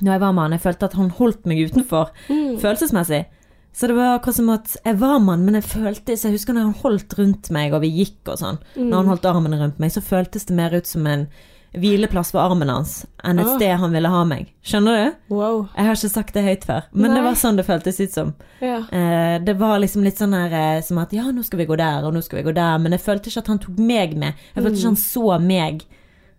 når 0.00 0.12
jeg 0.14 0.22
var 0.22 0.32
med 0.32 0.42
han. 0.46 0.54
Jeg 0.56 0.64
følte 0.64 0.88
at 0.88 0.94
han 0.96 1.10
holdt 1.18 1.44
meg 1.46 1.60
utenfor 1.68 2.12
Mm. 2.30 2.56
følelsesmessig. 2.62 3.26
Så 3.72 3.88
det 3.88 3.96
var 3.96 4.18
akkurat 4.18 4.36
som 4.36 4.48
at 4.52 4.76
jeg 4.84 4.98
var 5.00 5.18
med 5.18 5.32
han, 5.34 5.44
men 5.44 5.54
jeg 5.54 5.64
følte 5.64 6.16
Så 6.16 6.28
jeg 6.28 6.36
husker 6.38 6.52
når 6.54 6.62
han 6.70 6.80
holdt 6.82 7.18
rundt 7.18 7.50
meg, 7.50 7.72
og 7.72 7.80
vi 7.82 7.90
gikk 8.00 8.28
og 8.32 8.38
sånn. 8.40 8.58
Mm. 8.76 8.88
Når 8.88 8.96
han 8.96 9.06
holdt 9.12 9.28
armen 9.28 9.58
rundt 9.60 9.78
meg, 9.78 9.90
så 9.92 10.00
føltes 10.00 10.44
det 10.46 10.56
mer 10.56 10.72
ut 10.76 10.86
som 10.86 11.06
en 11.06 11.26
hvileplass 11.72 12.32
for 12.34 12.42
armen 12.42 12.68
hans 12.68 13.06
enn 13.24 13.38
et 13.40 13.46
oh. 13.48 13.54
sted 13.56 13.76
han 13.80 13.94
ville 13.94 14.10
ha 14.12 14.22
meg. 14.28 14.50
Skjønner 14.66 14.98
du? 14.98 15.20
Wow. 15.32 15.62
Jeg 15.76 15.88
har 15.88 15.96
ikke 15.96 16.10
sagt 16.12 16.34
det 16.36 16.42
høyt 16.44 16.66
før, 16.68 16.88
men 16.92 17.14
det 17.16 17.22
var 17.24 17.38
sånn 17.38 17.56
det 17.56 17.64
føltes 17.68 18.00
ut 18.02 18.12
som. 18.12 18.34
Ja. 18.60 18.82
Eh, 18.92 19.36
det 19.44 19.54
var 19.60 19.78
liksom 19.80 20.04
litt 20.04 20.20
sånn 20.20 20.36
her 20.36 20.52
eh, 20.58 20.82
som 20.84 21.00
at 21.00 21.14
ja, 21.16 21.24
nå 21.32 21.44
skal 21.46 21.62
vi 21.62 21.68
gå 21.70 21.78
der, 21.80 22.04
og 22.04 22.12
nå 22.16 22.20
skal 22.24 22.42
vi 22.42 22.46
gå 22.50 22.54
der, 22.58 22.76
men 22.82 22.92
jeg 22.96 23.04
følte 23.06 23.32
ikke 23.32 23.44
at 23.46 23.52
han 23.54 23.62
tok 23.62 23.80
meg 23.80 24.12
med. 24.20 24.44
Jeg 24.52 24.60
følte 24.66 24.76
ikke 24.78 24.90
han 24.92 25.00
så 25.06 25.38
meg 25.40 25.86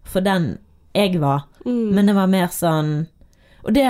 for 0.03 0.25
den 0.25 0.53
jeg 0.93 1.17
var, 1.23 1.47
Mm. 1.65 1.93
men 1.95 2.05
det 2.05 2.13
var 2.13 2.27
mer 2.27 2.49
sånn 2.51 3.07
Og 3.63 3.71
det 3.73 3.85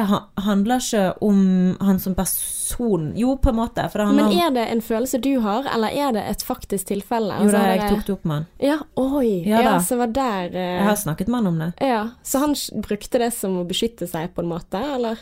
handler 0.45 0.81
ikke 0.83 1.03
om 1.25 1.39
han 1.81 1.99
som 1.99 2.13
person 2.15 3.07
Jo, 3.17 3.35
på 3.41 3.49
en 3.49 3.57
måte, 3.57 3.85
Men 3.95 4.31
er 4.31 4.51
det 4.53 4.67
en 4.69 4.81
følelse 4.81 5.19
du 5.21 5.39
har, 5.41 5.65
eller 5.73 5.89
er 5.89 6.13
det 6.13 6.23
et 6.29 6.43
faktisk 6.45 6.87
tilfelle? 6.91 7.33
Jo 7.39 7.47
Altså, 7.47 7.57
da, 7.57 7.63
er 7.65 7.75
jeg 7.81 7.89
tok 7.89 8.05
det 8.05 8.13
opp 8.13 8.25
med 8.25 8.35
han. 8.35 8.45
Ja, 8.61 8.77
oi. 8.95 9.43
Ja 9.49 9.61
Ja, 9.61 9.79
så 9.81 9.97
var 9.97 10.07
der 10.13 10.49
uh... 10.53 10.61
Jeg 10.61 10.85
har 10.85 10.95
snakket 10.95 11.27
med 11.27 11.41
han 11.41 11.47
om 11.47 11.59
det. 11.59 11.71
Ja, 11.81 12.09
Så 12.23 12.39
han 12.39 12.55
brukte 12.85 13.19
det 13.19 13.31
som 13.33 13.57
å 13.57 13.65
beskytte 13.67 14.07
seg 14.07 14.33
på 14.35 14.41
en 14.45 14.51
måte, 14.53 14.77
eller? 14.77 15.17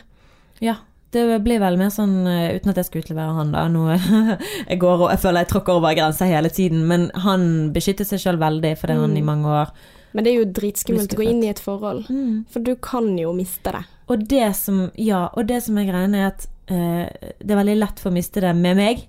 Ja. 0.60 0.76
Det 1.12 1.26
blir 1.44 1.60
vel 1.60 1.76
mer 1.76 1.90
sånn, 1.92 2.22
eh, 2.24 2.54
uten 2.56 2.70
at 2.72 2.78
jeg 2.80 2.86
skal 2.88 3.02
utlevere 3.02 3.34
han 3.36 3.50
da, 3.52 3.66
nå 3.68 3.82
jeg 4.70 4.78
går 4.80 5.02
og 5.02 5.10
jeg 5.10 5.20
føler 5.20 5.44
jeg 5.44 5.50
tråkker 5.50 5.76
over 5.76 5.92
grensa 5.98 6.24
hele 6.24 6.48
tiden, 6.48 6.86
men 6.88 7.10
han 7.20 7.68
beskytter 7.74 8.08
seg 8.08 8.22
sjøl 8.22 8.38
veldig 8.40 8.70
fordi 8.80 8.96
han 8.96 9.12
Mm. 9.12 9.18
i 9.18 9.24
mange 9.28 9.44
år 9.52 9.74
Men 10.14 10.24
det 10.24 10.32
er 10.32 10.38
jo 10.40 10.46
dritskummelt 10.56 11.12
å 11.12 11.18
gå 11.20 11.26
inn 11.28 11.42
i 11.44 11.50
et 11.52 11.60
forhold, 11.60 12.06
for 12.48 12.60
du 12.64 12.74
kan 12.76 13.10
jo 13.18 13.32
miste 13.36 13.72
det. 13.76 13.84
Og 14.12 14.22
det 14.28 14.50
som, 14.58 14.82
ja, 15.00 15.24
og 15.32 15.46
det 15.48 15.62
som 15.64 15.78
er 15.80 15.88
greia, 15.88 16.08
er 16.10 16.26
at 16.28 16.46
eh, 16.68 17.30
det 17.40 17.50
er 17.54 17.60
veldig 17.62 17.76
lett 17.80 18.02
for 18.02 18.10
å 18.12 18.16
miste 18.16 18.42
det 18.44 18.52
med 18.58 18.76
meg. 18.78 19.06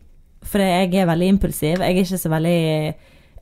For 0.47 0.59
jeg 0.63 0.91
er 0.99 1.07
veldig 1.09 1.27
impulsiv. 1.35 1.79
Jeg 1.83 1.95
er 1.97 2.01
ikke 2.03 2.19
så 2.19 2.31
veldig 2.33 2.55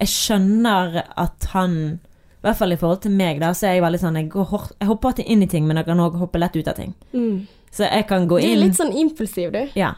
Jeg 0.01 0.09
skjønner 0.09 0.99
at 1.19 1.47
han 1.53 1.73
I 1.97 2.43
hvert 2.45 2.57
fall 2.59 2.73
i 2.73 2.77
forhold 2.81 3.01
til 3.03 3.13
meg, 3.17 3.39
da, 3.41 3.51
så 3.57 3.67
er 3.69 3.75
jeg 3.77 3.83
veldig 3.85 3.99
sånn 4.01 4.17
Jeg, 4.19 4.27
går, 4.33 4.53
jeg 4.79 4.89
hopper 4.89 5.09
alltid 5.11 5.27
inn 5.33 5.43
i 5.45 5.49
ting, 5.49 5.65
men 5.69 5.77
jeg 5.77 5.87
kan 5.89 6.01
òg 6.01 6.15
hoppe 6.21 6.41
lett 6.41 6.55
ut 6.57 6.69
av 6.71 6.77
ting. 6.77 6.93
Mm. 7.13 7.41
Så 7.71 7.85
jeg 7.87 8.05
kan 8.09 8.27
gå 8.29 8.39
Du 8.41 8.45
er 8.47 8.59
litt 8.61 8.77
sånn 8.77 8.93
impulsiv, 8.97 9.51
du. 9.53 9.61
Ja. 9.77 9.93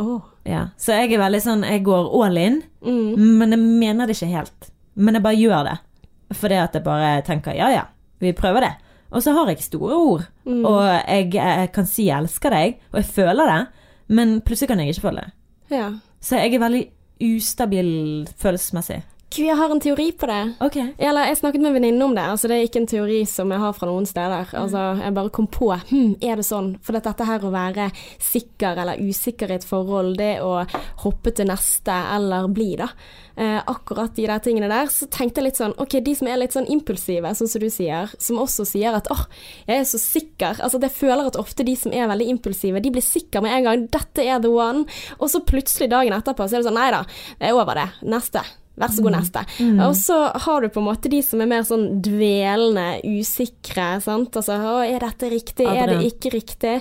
Oh. 0.00 0.22
ja. 0.48 0.66
Så 0.80 0.94
jeg 0.96 1.12
er 1.12 1.20
veldig 1.20 1.40
sånn 1.44 1.64
Jeg 1.68 1.82
går 1.84 2.08
all 2.24 2.38
in, 2.40 2.62
Mm. 2.82 3.36
men 3.38 3.52
jeg 3.54 3.60
mener 3.60 4.06
det 4.08 4.16
ikke 4.16 4.32
helt. 4.32 4.70
Men 4.96 5.14
jeg 5.14 5.22
bare 5.24 5.38
gjør 5.38 5.64
det. 5.68 5.76
Fordi 6.36 6.56
at 6.58 6.74
jeg 6.74 6.84
bare 6.84 7.10
tenker 7.26 7.54
ja 7.56 7.68
ja, 7.70 7.82
vi 8.20 8.32
prøver 8.36 8.64
det. 8.64 8.72
Og 9.12 9.22
så 9.22 9.34
har 9.36 9.50
jeg 9.52 9.64
store 9.64 9.96
ord. 9.96 10.26
Mm. 10.48 10.64
Og 10.64 10.82
jeg, 10.84 11.28
jeg 11.34 11.70
kan 11.74 11.88
si 11.88 12.08
jeg 12.08 12.24
elsker 12.24 12.54
deg, 12.54 12.80
og 12.92 13.00
jeg 13.02 13.10
føler 13.12 13.50
det, 13.52 13.60
men 14.16 14.40
plutselig 14.40 14.72
kan 14.72 14.80
jeg 14.80 14.94
ikke 14.94 15.06
føle 15.06 15.24
det. 15.24 15.32
Ja. 15.76 15.88
Så 16.22 16.40
jeg 16.40 16.54
er 16.54 16.62
veldig 16.62 16.82
ustabil 17.22 17.90
følelsesmessig. 18.40 19.02
Jeg 19.38 19.56
har 19.56 19.72
en 19.72 19.80
teori 19.80 20.10
på 20.12 20.28
det. 20.28 20.40
Okay. 20.60 20.92
Eller 20.98 21.30
jeg 21.30 21.38
snakket 21.40 21.62
med 21.62 21.70
en 21.70 21.76
venninne 21.78 22.04
om 22.04 22.14
det. 22.16 22.24
Altså, 22.34 22.50
det 22.50 22.58
er 22.58 22.66
ikke 22.66 22.82
en 22.82 22.90
teori 22.90 23.20
som 23.28 23.52
jeg 23.52 23.62
har 23.62 23.74
fra 23.76 23.88
noen 23.88 24.06
steder. 24.08 24.52
Altså, 24.58 24.82
jeg 25.00 25.16
bare 25.16 25.32
kom 25.32 25.48
på 25.52 25.70
hm, 25.72 26.16
er 26.20 26.40
det 26.40 26.46
sånn? 26.46 26.72
For 26.84 26.98
dette 26.98 27.26
her 27.28 27.44
å 27.46 27.52
være 27.54 27.88
sikker 28.22 28.82
eller 28.82 29.00
usikker 29.00 29.52
i 29.52 29.58
et 29.58 29.66
forhold, 29.66 30.16
det 30.20 30.34
å 30.44 30.62
hoppe 31.04 31.32
til 31.36 31.48
neste 31.50 31.96
eller 32.14 32.48
bli, 32.52 32.70
da. 32.80 32.88
Eh, 33.36 33.58
akkurat 33.72 34.12
de 34.16 34.26
der 34.28 34.42
tingene 34.44 34.68
der, 34.68 34.90
så 34.92 35.08
tenkte 35.08 35.40
jeg 35.40 35.48
litt 35.48 35.60
sånn 35.60 35.76
OK, 35.80 35.96
de 36.04 36.16
som 36.18 36.28
er 36.28 36.40
litt 36.42 36.52
sånn 36.52 36.68
impulsive, 36.72 37.32
sånn 37.38 37.48
som 37.48 37.62
du 37.62 37.70
sier, 37.72 38.12
som 38.20 38.40
også 38.42 38.66
sier 38.68 38.98
at 38.98 39.08
åh, 39.12 39.24
jeg 39.68 39.80
er 39.80 39.86
så 39.88 40.00
sikker. 40.02 40.60
Altså, 40.60 40.80
jeg 40.82 40.96
føler 40.98 41.30
at 41.30 41.40
ofte 41.40 41.66
de 41.66 41.76
som 41.78 41.94
er 41.96 42.10
veldig 42.12 42.28
impulsive, 42.36 42.82
de 42.84 42.92
blir 42.92 43.04
sikre 43.06 43.44
med 43.44 43.56
en 43.56 43.68
gang. 43.70 43.86
Dette 43.92 44.26
er 44.26 44.42
the 44.42 44.52
one. 44.52 44.84
Og 45.18 45.30
så 45.32 45.40
plutselig 45.46 45.88
dagen 45.92 46.16
etterpå 46.16 46.48
så 46.48 46.58
er 46.58 46.62
det 46.62 46.68
sånn 46.68 46.80
nei 46.80 46.90
da, 46.92 47.06
det 47.40 47.48
er 47.48 47.56
over 47.56 47.80
det. 47.80 47.88
Neste. 48.04 48.44
Vær 48.80 48.88
så 48.88 49.02
god, 49.04 49.12
neste. 49.18 49.42
Og 49.84 49.96
så 49.98 50.16
har 50.46 50.62
du 50.64 50.70
på 50.72 50.80
en 50.80 50.86
måte 50.86 51.10
de 51.12 51.18
som 51.24 51.42
er 51.44 51.50
mer 51.50 51.66
sånn 51.68 52.00
dvelende, 52.04 53.02
usikre, 53.04 54.00
sant. 54.00 54.32
Altså 54.40 54.56
å, 54.56 54.78
er 54.86 55.04
dette 55.04 55.28
riktig, 55.28 55.66
er 55.68 55.92
det 55.92 55.98
ikke 56.08 56.32
riktig? 56.32 56.78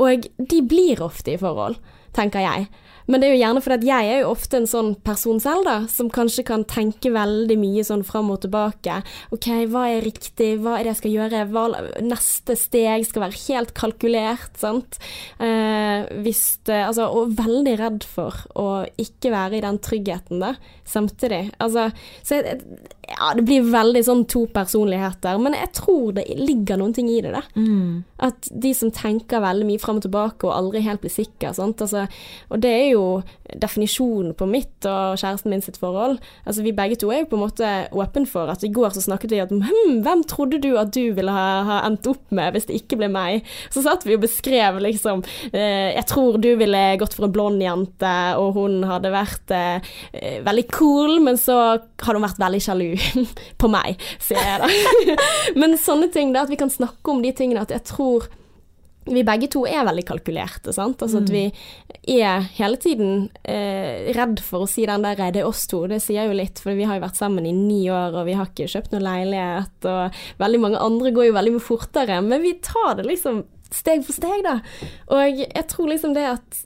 Og 0.00 0.24
de 0.38 0.62
blir 0.64 1.02
ofte 1.04 1.34
i 1.34 1.40
forhold, 1.40 1.76
tenker 2.16 2.40
jeg. 2.46 2.70
Men 3.06 3.20
det 3.20 3.28
er 3.28 3.34
jo 3.34 3.40
gjerne 3.42 3.62
fordi 3.64 3.76
at 3.76 3.86
jeg 3.88 4.12
er 4.12 4.22
jo 4.22 4.30
ofte 4.32 4.58
en 4.60 4.68
sånn 4.68 4.92
person 5.04 5.40
selv, 5.42 5.66
da, 5.68 5.76
som 5.92 6.10
kanskje 6.12 6.46
kan 6.48 6.64
tenke 6.68 7.12
veldig 7.14 7.56
mye 7.60 7.84
sånn 7.86 8.04
fram 8.06 8.30
og 8.32 8.40
tilbake. 8.44 9.00
OK, 9.34 9.48
hva 9.72 9.86
er 9.92 10.06
riktig, 10.06 10.54
hva 10.64 10.78
er 10.78 10.86
det 10.86 10.94
jeg 10.94 11.00
skal 11.02 11.16
gjøre, 11.18 11.42
hva, 11.52 11.64
neste 12.04 12.56
steg 12.58 13.04
skal 13.08 13.26
være 13.26 13.40
helt 13.44 13.74
kalkulert, 13.76 14.54
sant. 14.60 15.00
Eh, 15.38 16.08
hvis 16.24 16.44
det 16.68 16.82
Altså, 16.84 17.06
og 17.16 17.32
veldig 17.38 17.72
redd 17.80 18.04
for 18.06 18.36
å 18.60 18.84
ikke 19.00 19.30
være 19.32 19.58
i 19.58 19.62
den 19.64 19.78
tryggheten, 19.82 20.42
da, 20.42 20.54
samtidig. 20.88 21.46
Altså, 21.62 21.88
så 22.26 22.40
jeg, 22.40 22.58
ja, 23.08 23.30
det 23.36 23.44
blir 23.46 23.66
veldig 23.72 24.02
sånn 24.04 24.24
to 24.30 24.44
personligheter, 24.52 25.38
men 25.42 25.56
jeg 25.56 25.72
tror 25.76 26.14
det 26.16 26.26
ligger 26.38 26.80
noen 26.80 26.94
ting 26.96 27.08
i 27.12 27.20
det, 27.24 27.32
da. 27.34 27.42
Mm. 27.56 28.04
At 28.24 28.48
de 28.50 28.72
som 28.76 28.92
tenker 28.94 29.44
veldig 29.44 29.68
mye 29.68 29.82
fram 29.82 30.00
og 30.00 30.06
tilbake 30.06 30.48
og 30.48 30.54
aldri 30.56 30.84
helt 30.84 31.02
blir 31.04 31.12
sikker, 31.12 31.52
Sant? 31.54 31.82
Altså, 31.84 32.06
og 32.50 32.62
det 32.64 32.70
er 32.72 32.86
jo 32.93 32.93
definisjonen 33.60 34.34
på 34.38 34.46
mitt 34.50 34.86
og 34.88 35.18
kjæresten 35.20 35.52
min 35.52 35.62
sitt 35.64 35.78
forhold. 35.80 36.18
Altså, 36.44 36.64
vi 36.64 36.74
begge 36.76 36.98
to 37.00 37.10
er 37.12 37.22
jo 37.22 37.30
på 37.30 37.38
en 37.38 37.44
måte 37.44 37.70
åpne 37.94 38.28
for 38.30 38.50
at 38.52 38.64
i 38.64 38.72
går 38.74 38.94
så 38.94 39.04
snakket 39.04 39.34
vi 39.34 39.42
om 39.44 39.62
hm, 39.64 40.00
hvem 40.04 40.24
trodde 40.30 40.60
du 40.62 40.72
at 40.80 40.92
du 40.94 41.12
ville 41.16 41.32
ha, 41.32 41.46
ha 41.68 41.80
endt 41.88 42.08
opp 42.10 42.34
med 42.34 42.54
hvis 42.54 42.68
det 42.70 42.78
ikke 42.80 42.98
ble 43.00 43.10
meg? 43.12 43.48
Så 43.74 43.84
satt 43.84 44.06
vi 44.06 44.16
og 44.16 44.24
beskrev 44.24 44.80
liksom 44.82 45.24
eh, 45.52 45.94
Jeg 45.94 46.06
tror 46.10 46.38
du 46.42 46.50
ville 46.60 46.84
gått 47.00 47.16
for 47.16 47.28
en 47.28 47.34
blond 47.34 47.62
jente, 47.62 48.14
og 48.40 48.58
hun 48.58 48.80
hadde 48.88 49.12
vært 49.14 49.54
eh, 49.54 49.92
veldig 50.44 50.66
cool, 50.74 51.18
men 51.24 51.38
så 51.40 51.58
hadde 52.04 52.18
hun 52.18 52.26
vært 52.26 52.42
veldig 52.42 52.62
sjalu 52.64 52.88
på 53.60 53.70
meg, 53.72 54.00
sier 54.22 54.40
jeg 54.40 54.62
da. 54.64 55.18
men 55.60 55.78
sånne 55.80 56.10
ting, 56.14 56.34
da, 56.34 56.44
at 56.44 56.52
vi 56.52 56.60
kan 56.60 56.72
snakke 56.72 57.12
om 57.12 57.22
de 57.24 57.34
tingene, 57.36 57.64
at 57.64 57.74
jeg 57.74 57.86
tror 57.88 58.28
vi 59.04 59.24
begge 59.26 59.48
to 59.52 59.64
er 59.68 59.84
veldig 59.86 60.04
kalkulerte, 60.08 60.72
sant. 60.72 61.02
Altså 61.04 61.20
at 61.20 61.30
vi 61.32 61.44
er 62.16 62.44
hele 62.56 62.78
tiden 62.80 63.28
eh, 63.42 64.10
redd 64.16 64.40
for 64.44 64.64
å 64.64 64.70
si 64.70 64.86
den 64.88 65.04
der 65.04 65.16
'det 65.16 65.42
er 65.42 65.48
oss 65.48 65.66
to', 65.68 65.86
det 65.88 66.02
sier 66.02 66.28
jo 66.28 66.36
litt, 66.36 66.58
for 66.58 66.74
vi 66.74 66.86
har 66.88 66.96
jo 66.96 67.06
vært 67.06 67.20
sammen 67.20 67.46
i 67.46 67.52
ni 67.52 67.84
år, 67.92 68.14
og 68.16 68.26
vi 68.26 68.36
har 68.38 68.48
ikke 68.48 68.70
kjøpt 68.70 68.92
noen 68.92 69.04
leilighet, 69.04 69.88
og 69.88 70.20
veldig 70.40 70.60
mange 70.60 70.80
andre 70.80 71.12
går 71.12 71.28
jo 71.28 71.38
veldig 71.38 71.56
mye 71.56 71.68
fortere, 71.68 72.20
men 72.22 72.42
vi 72.42 72.54
tar 72.64 72.96
det 72.96 73.08
liksom 73.08 73.44
steg 73.74 74.04
for 74.06 74.16
steg, 74.16 74.44
da. 74.46 74.60
Og 75.12 75.42
jeg 75.42 75.66
tror 75.68 75.90
liksom 75.90 76.14
det 76.14 76.26
at 76.36 76.64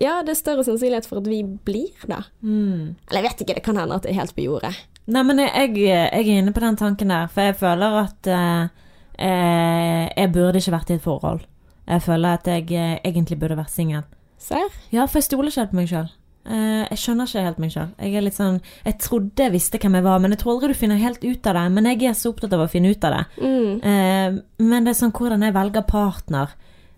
ja, 0.00 0.20
det 0.22 0.34
er 0.34 0.40
større 0.40 0.64
sannsynlighet 0.64 1.06
for 1.08 1.22
at 1.22 1.28
vi 1.30 1.40
blir 1.42 1.94
det. 2.04 2.22
Mm. 2.44 2.96
Eller 3.08 3.20
jeg 3.20 3.26
vet 3.28 3.42
ikke, 3.44 3.56
det 3.56 3.64
kan 3.64 3.78
hende 3.80 3.96
at 3.96 4.04
det 4.04 4.12
er 4.12 4.20
helt 4.20 4.36
på 4.36 4.44
jordet. 4.44 4.74
Nei, 5.06 5.22
men 5.22 5.40
jeg, 5.40 5.76
jeg, 5.78 6.10
jeg 6.10 6.26
er 6.26 6.40
inne 6.42 6.52
på 6.52 6.60
den 6.64 6.76
tanken 6.76 7.12
der, 7.14 7.30
for 7.32 7.48
jeg 7.48 7.56
føler 7.60 8.00
at 8.02 8.28
eh, 8.28 8.64
eh, 9.22 10.04
jeg 10.10 10.32
burde 10.34 10.60
ikke 10.60 10.74
vært 10.74 10.90
i 10.92 10.98
et 10.98 11.04
forhold. 11.04 11.46
Jeg 11.86 12.02
føler 12.02 12.34
at 12.40 12.46
jeg 12.50 12.70
eh, 12.72 12.98
egentlig 13.04 13.38
burde 13.38 13.56
vært 13.56 13.70
singel. 13.70 14.02
Ser? 14.38 14.68
Ja, 14.92 15.06
for 15.06 15.18
jeg 15.20 15.28
stoler 15.30 15.48
ikke 15.50 15.60
helt 15.64 15.70
på 15.70 15.76
meg 15.80 15.88
sjøl. 15.90 16.08
jeg 16.46 16.98
skjønner 17.02 17.26
ikke 17.26 17.42
helt 17.42 17.58
meg 17.58 17.70
sjøl. 17.74 17.88
Jeg 17.98 18.14
er 18.14 18.22
litt 18.22 18.36
sånn 18.36 18.60
Jeg 18.84 18.98
trodde 19.02 19.42
jeg 19.42 19.52
visste 19.52 19.78
hvem 19.82 19.94
jeg 19.98 20.04
var, 20.04 20.18
men 20.22 20.30
jeg 20.30 20.38
tror 20.38 20.52
aldri 20.52 20.68
du 20.68 20.78
finner 20.78 20.96
helt 21.02 21.24
ut 21.24 21.46
av 21.46 21.54
det. 21.58 21.64
Men 21.72 21.84
jeg 21.90 22.02
er 22.06 22.12
så 22.14 22.30
opptatt 22.30 22.52
av 22.54 22.60
å 22.66 22.68
finne 22.70 22.90
ut 22.92 23.04
av 23.04 23.16
det. 23.16 23.24
Mm. 23.42 23.80
Eh, 23.82 24.36
men 24.62 24.84
det 24.84 24.92
er 24.92 25.00
sånn 25.00 25.12
hvordan 25.16 25.42
jeg 25.42 25.54
velger 25.56 25.82
partner. 25.88 26.54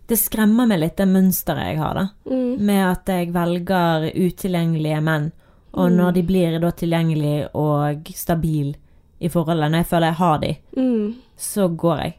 Det 0.08 0.16
skremmer 0.18 0.66
meg 0.68 0.80
litt, 0.80 0.96
det 0.96 1.06
mønsteret 1.08 1.66
jeg 1.70 1.78
har, 1.78 1.94
da. 1.94 2.04
Mm. 2.28 2.52
Med 2.64 2.84
at 2.90 3.10
jeg 3.12 3.32
velger 3.32 4.06
utilgjengelige 4.16 5.00
menn. 5.04 5.30
Og 5.78 5.92
når 5.92 6.14
de 6.16 6.22
blir 6.26 6.58
da 6.60 6.70
tilgjengelige 6.72 7.50
og 7.54 8.08
stabile 8.16 8.74
i 9.20 9.28
forholdet, 9.28 9.68
når 9.70 9.82
jeg 9.84 9.90
føler 9.90 10.06
jeg 10.08 10.18
har 10.22 10.38
de, 10.44 10.52
Mm. 10.76 11.14
så 11.36 11.68
går 11.76 11.98
jeg. 12.04 12.14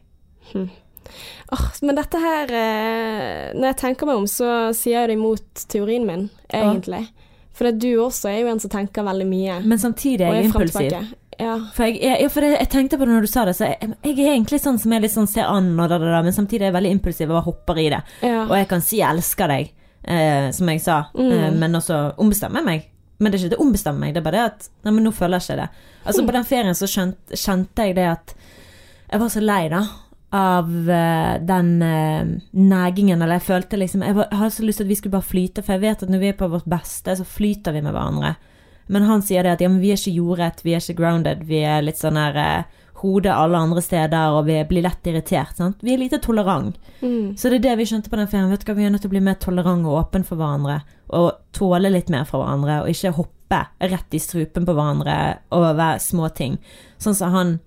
Åh, 1.52 1.64
men 1.82 1.96
dette 1.98 2.18
her 2.22 2.52
eh, 2.54 3.52
Når 3.56 3.66
jeg 3.72 3.76
tenker 3.76 4.06
meg 4.06 4.16
om, 4.20 4.26
så 4.30 4.50
sier 4.76 5.00
jeg 5.00 5.08
det 5.12 5.16
imot 5.18 5.64
teorien 5.68 6.06
min, 6.06 6.28
egentlig. 6.52 7.08
For 7.52 7.68
at 7.68 7.78
du 7.82 7.88
også 8.00 8.30
er 8.30 8.38
jo 8.44 8.48
en 8.52 8.60
som 8.62 8.70
tenker 8.72 9.04
veldig 9.04 9.26
mye. 9.28 9.58
Men 9.68 9.78
samtidig 9.82 10.24
er 10.24 10.34
jeg 10.38 10.44
impulsiv. 10.50 10.94
Ja. 11.40 11.54
For 11.74 11.84
jeg, 11.88 11.98
jeg, 12.04 12.20
ja, 12.22 12.28
for 12.28 12.44
jeg, 12.44 12.56
jeg 12.58 12.68
tenkte 12.72 12.98
på 13.00 13.06
det 13.08 13.14
når 13.14 13.24
du 13.26 13.30
sa 13.32 13.44
det, 13.48 13.54
så 13.56 13.64
jeg, 13.70 13.90
jeg 14.04 14.14
er 14.26 14.32
egentlig 14.34 14.60
sånn 14.60 14.78
som 14.80 14.92
er 14.92 15.00
litt 15.00 15.12
sånn 15.14 15.28
ser 15.28 15.48
an 15.48 15.70
og 15.80 15.88
da, 15.88 15.96
da, 15.98 16.10
da, 16.12 16.22
men 16.26 16.32
samtidig 16.36 16.66
er 16.66 16.68
jeg 16.70 16.76
veldig 16.76 16.90
impulsiv 16.98 17.30
og 17.30 17.34
bare 17.38 17.46
hopper 17.48 17.80
i 17.80 17.86
det. 17.94 18.00
ja. 18.28 18.42
Og 18.46 18.54
jeg 18.58 18.68
kan 18.68 18.80
si 18.84 18.96
'jeg 19.00 19.08
elsker 19.16 19.48
deg', 19.48 19.70
eh, 20.04 20.50
som 20.52 20.68
jeg 20.68 20.80
sa, 20.80 20.98
Mm. 21.14 21.32
eh, 21.32 21.50
men 21.50 21.72
også 21.80 22.14
ombestemme 22.18 22.62
meg. 22.64 22.86
Men 23.18 23.32
det 23.32 23.40
er 23.40 23.44
ikke 23.46 23.50
det 23.56 23.58
å 23.58 23.66
ombestemme 23.66 23.98
meg, 24.00 24.14
det 24.14 24.20
er 24.20 24.30
bare 24.30 24.36
det 24.36 24.52
at 24.52 24.68
Nei, 24.84 24.92
men 24.92 25.04
nå 25.04 25.12
føler 25.12 25.38
jeg 25.40 25.48
ikke 25.48 25.56
det. 25.56 25.68
Altså 26.06 26.26
På 26.26 26.32
den 26.32 26.44
ferien 26.44 26.74
så 26.74 26.86
skjønt, 26.88 27.16
kjente 27.32 27.76
jeg 27.86 27.94
det 27.94 28.06
at 28.08 28.34
jeg 29.12 29.20
var 29.20 29.28
så 29.28 29.40
lei, 29.40 29.68
da. 29.68 29.82
Av 30.30 30.68
eh, 30.90 31.36
den 31.42 31.70
eh, 31.82 32.28
negingen, 32.54 33.18
eller 33.18 33.40
jeg 33.40 33.48
følte 33.48 33.80
liksom 33.80 34.04
Jeg, 34.06 34.14
var, 34.14 34.28
jeg 34.30 34.38
hadde 34.38 34.54
så 34.54 34.66
lyst 34.66 34.78
til 34.78 34.86
at 34.86 34.90
vi 34.92 34.98
skulle 35.00 35.16
bare 35.16 35.26
flyte, 35.26 35.64
for 35.66 35.74
jeg 35.74 35.82
vet 35.82 36.04
at 36.04 36.12
når 36.12 36.22
vi 36.22 36.28
er 36.30 36.36
på 36.38 36.50
vårt 36.52 36.68
beste, 36.70 37.16
så 37.18 37.26
flyter 37.26 37.74
vi 37.74 37.82
med 37.82 37.96
hverandre. 37.96 38.36
Men 38.90 39.06
han 39.06 39.22
sier 39.22 39.46
det 39.46 39.56
at 39.56 39.64
ja, 39.64 39.70
men 39.70 39.82
vi 39.82 39.90
er 39.90 39.98
ikke 39.98 40.14
jordrett, 40.14 40.62
vi 40.66 40.74
er 40.74 40.82
ikke 40.82 40.98
grounded, 40.98 41.42
vi 41.46 41.64
er 41.66 41.82
litt 41.82 41.98
sånn 41.98 42.18
her 42.18 42.38
eh, 42.38 42.78
hodet 43.00 43.32
alle 43.32 43.58
andre 43.58 43.82
steder, 43.82 44.34
og 44.36 44.44
vi 44.48 44.58
blir 44.68 44.84
lett 44.84 45.06
irritert. 45.08 45.56
Sant? 45.56 45.80
Vi 45.84 45.94
er 45.94 46.00
lite 46.02 46.20
tolerant. 46.22 46.76
Mm. 47.00 47.36
Så 47.38 47.48
det 47.48 47.60
er 47.60 47.68
det 47.70 47.76
vi 47.80 47.86
skjønte 47.88 48.12
på 48.12 48.18
den 48.20 48.28
ferien. 48.28 48.50
Vet 48.52 48.64
du 48.64 48.70
hva, 48.70 48.76
Vi 48.76 48.86
er 48.88 48.92
nødt 48.92 49.04
til 49.06 49.10
å 49.10 49.14
bli 49.14 49.24
mer 49.24 49.38
tolerant 49.40 49.86
og 49.88 49.98
åpen 50.02 50.26
for 50.26 50.40
hverandre. 50.40 50.80
Og 51.16 51.30
tåle 51.56 51.92
litt 51.92 52.12
mer 52.12 52.26
fra 52.28 52.42
hverandre, 52.42 52.82
og 52.82 52.92
ikke 52.92 53.14
hoppe 53.16 53.62
rett 53.80 54.14
i 54.14 54.20
strupen 54.22 54.68
på 54.68 54.76
hverandre 54.76 55.16
over 55.56 55.98
små 55.98 56.28
ting. 56.36 56.60
Sånn 57.00 57.16
som 57.16 57.34
han 57.34 57.58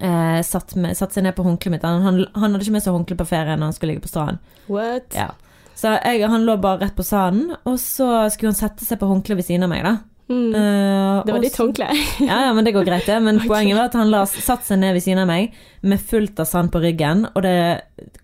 eh, 0.00 0.40
satt, 0.46 0.74
med, 0.76 0.96
satt 0.98 1.12
seg 1.16 1.24
ned 1.26 1.36
på 1.36 1.44
håndkleet 1.46 1.76
mitt. 1.76 1.86
Han, 1.86 2.02
han, 2.02 2.20
han 2.34 2.52
hadde 2.52 2.64
ikke 2.66 2.76
med 2.78 2.84
seg 2.84 2.96
håndkle 2.96 3.16
på 3.20 3.28
ferie 3.28 3.56
når 3.56 3.70
han 3.70 3.76
skulle 3.76 3.94
ligge 3.94 4.04
på 4.06 4.12
stranden. 4.12 4.38
What? 4.68 5.14
Ja. 5.16 5.30
Så 5.76 5.92
jeg, 6.00 6.22
han 6.28 6.44
lå 6.48 6.56
bare 6.60 6.86
rett 6.86 6.96
på 6.96 7.04
sanden, 7.04 7.50
og 7.68 7.78
så 7.82 8.26
skulle 8.32 8.54
han 8.54 8.60
sette 8.60 8.86
seg 8.88 9.00
på 9.00 9.08
håndkleet 9.10 9.42
ved 9.42 9.48
siden 9.48 9.66
av 9.66 9.72
meg, 9.74 9.82
da. 9.84 9.96
Mm. 10.26 10.48
Uh, 10.56 11.20
det 11.22 11.34
var 11.36 11.42
ditt 11.44 11.58
håndkle. 11.60 11.86
ja, 12.26 12.38
ja, 12.48 12.52
men 12.56 12.64
det 12.66 12.72
går 12.74 12.86
greit, 12.88 13.04
det. 13.06 13.18
Men 13.22 13.36
okay. 13.42 13.48
poenget 13.52 13.76
var 13.78 13.90
at 13.90 13.98
han 14.00 14.08
la, 14.10 14.24
satt 14.26 14.64
seg 14.66 14.80
ned 14.80 14.96
ved 14.96 15.04
siden 15.04 15.20
av 15.22 15.28
meg 15.30 15.52
med 15.86 16.00
fullt 16.02 16.40
av 16.42 16.48
sand 16.50 16.72
på 16.74 16.80
ryggen, 16.82 17.28
og 17.34 17.44
det 17.46 17.54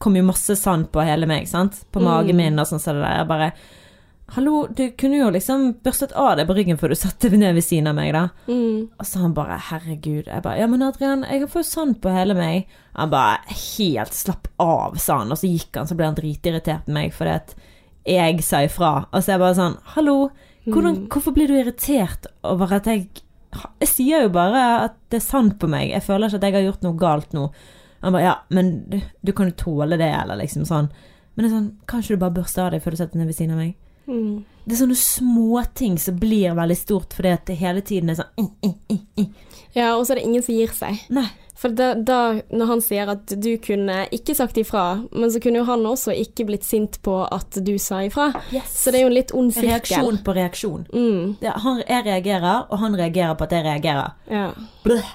kom 0.02 0.16
jo 0.18 0.24
masse 0.26 0.56
sand 0.58 0.88
på 0.92 1.04
hele 1.06 1.28
meg, 1.30 1.46
sant. 1.50 1.84
På 1.92 2.00
Mm. 2.02 2.08
magen 2.08 2.40
min 2.40 2.58
og 2.58 2.66
sånn 2.72 2.82
som 2.82 2.96
det 2.98 3.04
der. 3.04 3.20
Jeg 3.20 3.30
bare 3.30 3.52
Hallo, 4.32 4.66
du 4.72 4.86
kunne 4.96 5.18
jo 5.18 5.26
liksom 5.34 5.64
børstet 5.84 6.12
av 6.16 6.38
deg 6.38 6.46
på 6.48 6.54
ryggen 6.56 6.78
før 6.80 6.94
du 6.94 6.96
satte 6.96 7.28
deg 7.28 7.40
ned 7.42 7.52
ved 7.58 7.64
siden 7.66 7.90
av 7.90 7.96
meg, 7.98 8.14
da. 8.16 8.22
Mm. 8.48 8.86
Og 8.96 9.04
så 9.04 9.20
han 9.20 9.34
bare 9.36 9.58
herregud. 9.68 10.30
Jeg 10.30 10.44
bare 10.46 10.62
ja, 10.62 10.68
men 10.72 10.84
Adrian, 10.86 11.26
jeg 11.28 11.42
har 11.42 11.50
fått 11.52 11.68
sand 11.68 11.98
på 12.00 12.14
hele 12.14 12.32
meg. 12.38 12.70
Han 12.96 13.10
bare 13.12 13.42
helt 13.52 14.16
slapp 14.16 14.48
av, 14.62 14.96
sa 15.02 15.18
han. 15.20 15.34
Og 15.34 15.40
så 15.42 15.50
gikk 15.52 15.76
han, 15.76 15.90
så 15.90 15.98
ble 15.98 16.08
han 16.08 16.16
dritirritert 16.16 16.88
med 16.88 16.96
meg 16.96 17.12
fordi 17.16 17.34
at 17.34 17.52
jeg 18.08 18.40
sa 18.46 18.62
ifra. 18.64 18.94
Og 19.12 19.18
så 19.20 19.34
er 19.34 19.36
jeg 19.36 19.42
bare 19.44 19.58
sånn 19.60 19.76
hallo, 19.98 20.16
hvordan, 20.64 20.96
Mm. 21.02 21.06
hvorfor 21.12 21.34
blir 21.36 21.48
du 21.52 21.58
irritert 21.60 22.26
over 22.44 22.72
at 22.78 22.86
jeg 22.86 23.08
Jeg 23.80 23.88
sier 23.88 24.22
jo 24.22 24.28
bare 24.32 24.60
at 24.86 24.94
det 25.10 25.18
er 25.18 25.26
sand 25.28 25.58
på 25.60 25.68
meg. 25.68 25.90
Jeg 25.92 26.02
føler 26.06 26.28
ikke 26.30 26.38
at 26.40 26.42
jeg 26.48 26.54
har 26.54 26.62
gjort 26.72 26.82
noe 26.86 26.96
galt 26.96 27.34
nå. 27.36 27.50
Han 28.00 28.14
bare 28.14 28.22
ja, 28.24 28.34
men 28.48 28.88
du, 28.88 28.96
du 29.22 29.32
kan 29.36 29.50
jo 29.50 29.52
tåle 29.60 29.98
det, 30.00 30.08
eller 30.08 30.36
liksom 30.40 30.64
sånn. 30.64 30.88
Men 31.36 31.44
det 31.44 31.50
er 31.50 31.56
sånn, 31.58 31.66
kan 31.86 32.00
ikke 32.00 32.16
du 32.16 32.22
bare 32.22 32.36
børste 32.38 32.62
av 32.64 32.70
deg 32.72 32.80
før 32.80 32.90
du 32.92 32.96
setter 32.96 33.12
deg 33.12 33.20
ned 33.20 33.28
ved 33.28 33.36
siden 33.36 33.52
av 33.52 33.60
meg? 33.60 33.74
Mm. 34.06 34.44
Det 34.64 34.74
er 34.76 34.80
sånne 34.84 34.98
småting 34.98 35.98
som 35.98 36.18
blir 36.22 36.54
veldig 36.54 36.76
stort 36.78 37.14
fordi 37.16 37.32
at 37.34 37.46
det 37.50 37.56
hele 37.58 37.80
tiden 37.82 38.12
er 38.12 38.20
sånn 38.20 38.34
«Mm, 38.38 38.50
mm, 38.62 38.74
mm, 38.90 39.00
mm». 39.18 39.30
Ja, 39.74 39.94
og 39.96 40.04
så 40.06 40.12
er 40.12 40.20
det 40.20 40.26
ingen 40.28 40.42
som 40.44 40.54
gir 40.54 40.74
seg. 40.76 41.00
Nei. 41.10 41.26
For 41.62 41.70
da, 41.78 41.92
da, 41.94 42.18
når 42.50 42.66
han 42.66 42.80
sier 42.82 43.10
at 43.12 43.32
du 43.38 43.52
kunne 43.62 44.00
ikke 44.12 44.34
sagt 44.34 44.56
ifra, 44.58 45.04
men 45.14 45.30
så 45.30 45.38
kunne 45.40 45.60
jo 45.60 45.66
han 45.68 45.84
også 45.86 46.10
ikke 46.18 46.46
blitt 46.48 46.66
sint 46.66 46.98
på 47.06 47.20
at 47.22 47.58
du 47.62 47.76
sa 47.78 48.00
ifra. 48.02 48.32
Så 48.66 48.90
det 48.90 48.98
er 48.98 49.04
jo 49.06 49.10
en 49.12 49.16
litt 49.16 49.32
ond 49.38 49.54
sirkel. 49.54 49.70
Reaksjon 49.70 50.18
på 50.26 50.34
reaksjon. 50.36 50.86
Mm, 50.90 51.36
Det, 51.40 51.54
han, 51.62 51.82
jeg 51.86 52.06
reagerer, 52.08 52.66
og 52.68 52.82
han 52.82 52.98
reagerer 52.98 53.38
på 53.38 53.46
at 53.46 53.54
jeg 53.58 53.66
reagerer. 53.68 54.14
ja. 54.30 54.46
Bløh. 54.84 55.10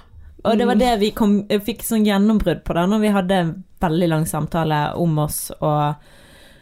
Og 0.48 0.56
det 0.56 0.68
var 0.70 0.78
det 0.80 0.92
vi 1.02 1.10
kom, 1.12 1.42
fikk 1.66 1.82
sånn 1.84 2.06
gjennombrudd 2.08 2.62
på 2.64 2.76
da 2.78 2.86
når 2.88 3.02
vi 3.02 3.10
hadde 3.12 3.40
en 3.42 3.50
veldig 3.84 4.08
lang 4.08 4.26
samtale 4.30 4.78
om 4.96 5.18
oss 5.20 5.50
og 5.58 5.98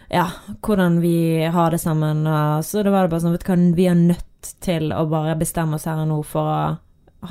ja, 0.09 0.27
hvordan 0.61 0.99
vi 1.01 1.43
har 1.53 1.71
det 1.71 1.79
sammen. 1.81 2.25
Og 2.27 2.65
så 2.65 2.83
det 2.83 2.93
var 2.93 3.05
det 3.05 3.13
bare 3.13 3.23
sånn, 3.23 3.35
vet 3.35 3.45
du 3.45 3.51
hva, 3.51 3.57
vi 3.77 3.87
er 3.89 3.97
nødt 3.99 4.51
til 4.61 4.91
å 4.93 5.05
bare 5.09 5.37
bestemme 5.39 5.79
oss 5.79 5.87
her 5.89 6.03
og 6.03 6.09
nå 6.11 6.19
for 6.27 6.51
å 6.51 6.59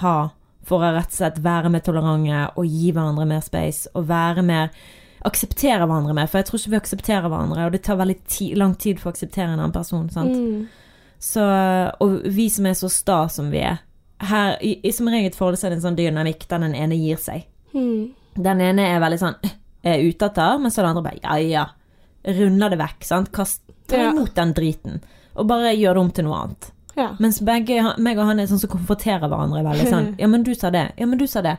ha 0.02 0.16
For 0.64 0.80
å 0.80 0.94
rett 0.96 1.12
og 1.12 1.18
slett 1.18 1.38
være 1.44 1.70
mer 1.70 1.82
tolerante 1.84 2.38
og 2.56 2.66
gi 2.66 2.88
hverandre 2.90 3.26
mer 3.28 3.42
space 3.44 3.90
og 3.94 4.06
være 4.08 4.42
mer 4.42 4.70
Akseptere 5.24 5.86
hverandre 5.86 6.12
mer, 6.12 6.26
for 6.28 6.36
jeg 6.36 6.46
tror 6.50 6.60
ikke 6.60 6.70
vi 6.74 6.76
aksepterer 6.76 7.30
hverandre, 7.32 7.62
og 7.64 7.72
det 7.72 7.78
tar 7.86 7.96
veldig 7.96 8.16
ti, 8.28 8.50
lang 8.60 8.74
tid 8.76 8.98
for 9.00 9.08
å 9.08 9.14
akseptere 9.14 9.54
en 9.54 9.60
annen 9.62 9.72
person. 9.72 10.10
sant? 10.12 10.34
Mm, 10.36 10.66
Så, 11.16 11.40
og 12.04 12.26
vi 12.28 12.50
som 12.52 12.66
er 12.68 12.74
så 12.76 12.90
sta 12.92 13.22
som 13.32 13.48
vi 13.48 13.62
er 13.64 13.78
her, 14.20 14.58
i, 14.60 14.74
i 14.84 14.92
Som 14.92 15.08
regel 15.08 15.32
forhold 15.32 15.56
er 15.64 15.72
det 15.72 15.78
en 15.78 15.86
sånn 15.86 15.96
dynamikk 15.96 16.44
der 16.50 16.60
den 16.66 16.74
ene 16.76 16.98
gir 17.00 17.16
seg. 17.16 17.46
mm, 17.72 18.12
Den 18.36 18.60
ene 18.60 18.90
er 18.90 19.00
veldig 19.00 19.20
sånn 19.22 19.38
er 19.84 20.04
ute 20.04 20.28
etter, 20.28 20.60
mens 20.60 20.76
den 20.76 20.90
andre 20.90 21.04
bare 21.04 21.22
ja, 21.22 21.38
ja. 21.40 21.64
Runder 22.24 22.70
det 22.70 22.78
vekk, 22.80 23.04
sant. 23.04 23.32
Kast, 23.32 23.62
ta 23.88 23.96
Ja. 23.96 24.10
imot 24.12 24.34
den 24.34 24.54
driten. 24.54 25.00
Og 25.36 25.46
bare 25.46 25.74
gjør 25.76 25.94
det 25.94 26.00
om 26.00 26.10
til 26.10 26.24
noe 26.24 26.38
annet. 26.44 26.70
ja. 26.96 27.10
Mens 27.18 27.40
begge, 27.40 27.94
meg 27.98 28.18
og 28.18 28.26
han 28.26 28.38
er 28.40 28.46
sånn 28.46 28.60
som 28.60 28.70
konfronterer 28.70 29.28
hverandre 29.28 29.64
veldig 29.64 29.88
sånn. 29.90 30.14
Ja, 30.22 30.26
men 30.26 30.42
du 30.42 30.54
sa 30.54 30.70
det. 30.70 30.92
Ja, 30.96 31.06
men 31.06 31.18
du 31.18 31.26
sa 31.26 31.42
det. 31.42 31.56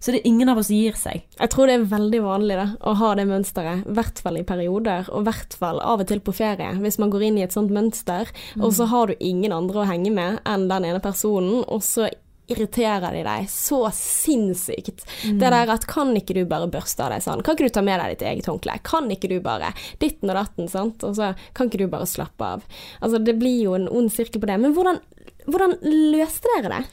Så 0.00 0.12
det 0.12 0.20
er 0.22 0.28
ingen 0.30 0.48
av 0.48 0.56
oss 0.56 0.68
som 0.68 0.76
gir 0.76 0.94
seg. 0.96 1.24
Jeg 1.38 1.50
tror 1.50 1.66
det 1.66 1.74
er 1.74 1.84
veldig 1.84 2.20
vanlig 2.24 2.56
da, 2.56 2.68
å 2.88 2.94
ha 2.96 3.14
det 3.18 3.26
mønsteret, 3.28 3.82
i 3.86 3.92
hvert 3.92 4.18
fall 4.18 4.38
i 4.38 4.42
perioder, 4.48 5.04
og 5.12 5.20
i 5.20 5.24
hvert 5.28 5.52
fall 5.52 5.78
av 5.84 6.00
og 6.00 6.06
til 6.08 6.20
på 6.24 6.32
ferie, 6.32 6.70
hvis 6.80 6.96
man 6.98 7.10
går 7.12 7.22
inn 7.26 7.36
i 7.36 7.42
et 7.44 7.52
sånt 7.52 7.68
mønster, 7.70 8.30
og 8.56 8.72
så 8.72 8.86
har 8.88 9.08
du 9.08 9.14
ingen 9.20 9.52
andre 9.52 9.82
å 9.82 9.86
henge 9.90 10.10
med 10.10 10.38
enn 10.46 10.68
den 10.70 10.84
ene 10.88 11.00
personen, 11.04 11.64
og 11.68 11.82
så 11.84 12.08
irriterer 12.50 13.14
de 13.14 13.22
deg 13.26 13.46
så 13.52 13.82
sinnssykt. 13.96 15.04
Det 15.24 15.52
der 15.52 15.74
at 15.74 15.86
kan 15.90 16.12
ikke 16.18 16.36
du 16.36 16.42
bare 16.50 16.70
børste 16.70 17.06
av 17.06 17.14
deg 17.14 17.24
sånn, 17.24 17.44
kan 17.46 17.56
ikke 17.56 17.70
du 17.70 17.76
ta 17.76 17.84
med 17.86 18.02
deg 18.02 18.16
ditt 18.16 18.26
eget 18.32 18.50
håndkle, 18.50 18.76
kan 18.86 19.10
ikke 19.12 19.30
du 19.30 19.38
bare 19.44 19.72
ditten 20.02 20.32
og 20.32 20.38
datten, 20.40 20.68
sant, 20.72 21.06
og 21.06 21.16
så 21.18 21.32
kan 21.56 21.70
ikke 21.70 21.84
du 21.84 21.88
bare 21.92 22.08
slappe 22.10 22.50
av. 22.56 22.66
Altså 23.00 23.22
det 23.22 23.38
blir 23.40 23.64
jo 23.64 23.78
en 23.78 23.88
ond 23.88 24.12
sirkel 24.12 24.42
på 24.42 24.50
det, 24.50 24.58
men 24.62 24.76
hvordan, 24.76 25.00
hvordan 25.48 25.78
løste 25.84 26.54
dere 26.56 26.74
det? 26.76 26.84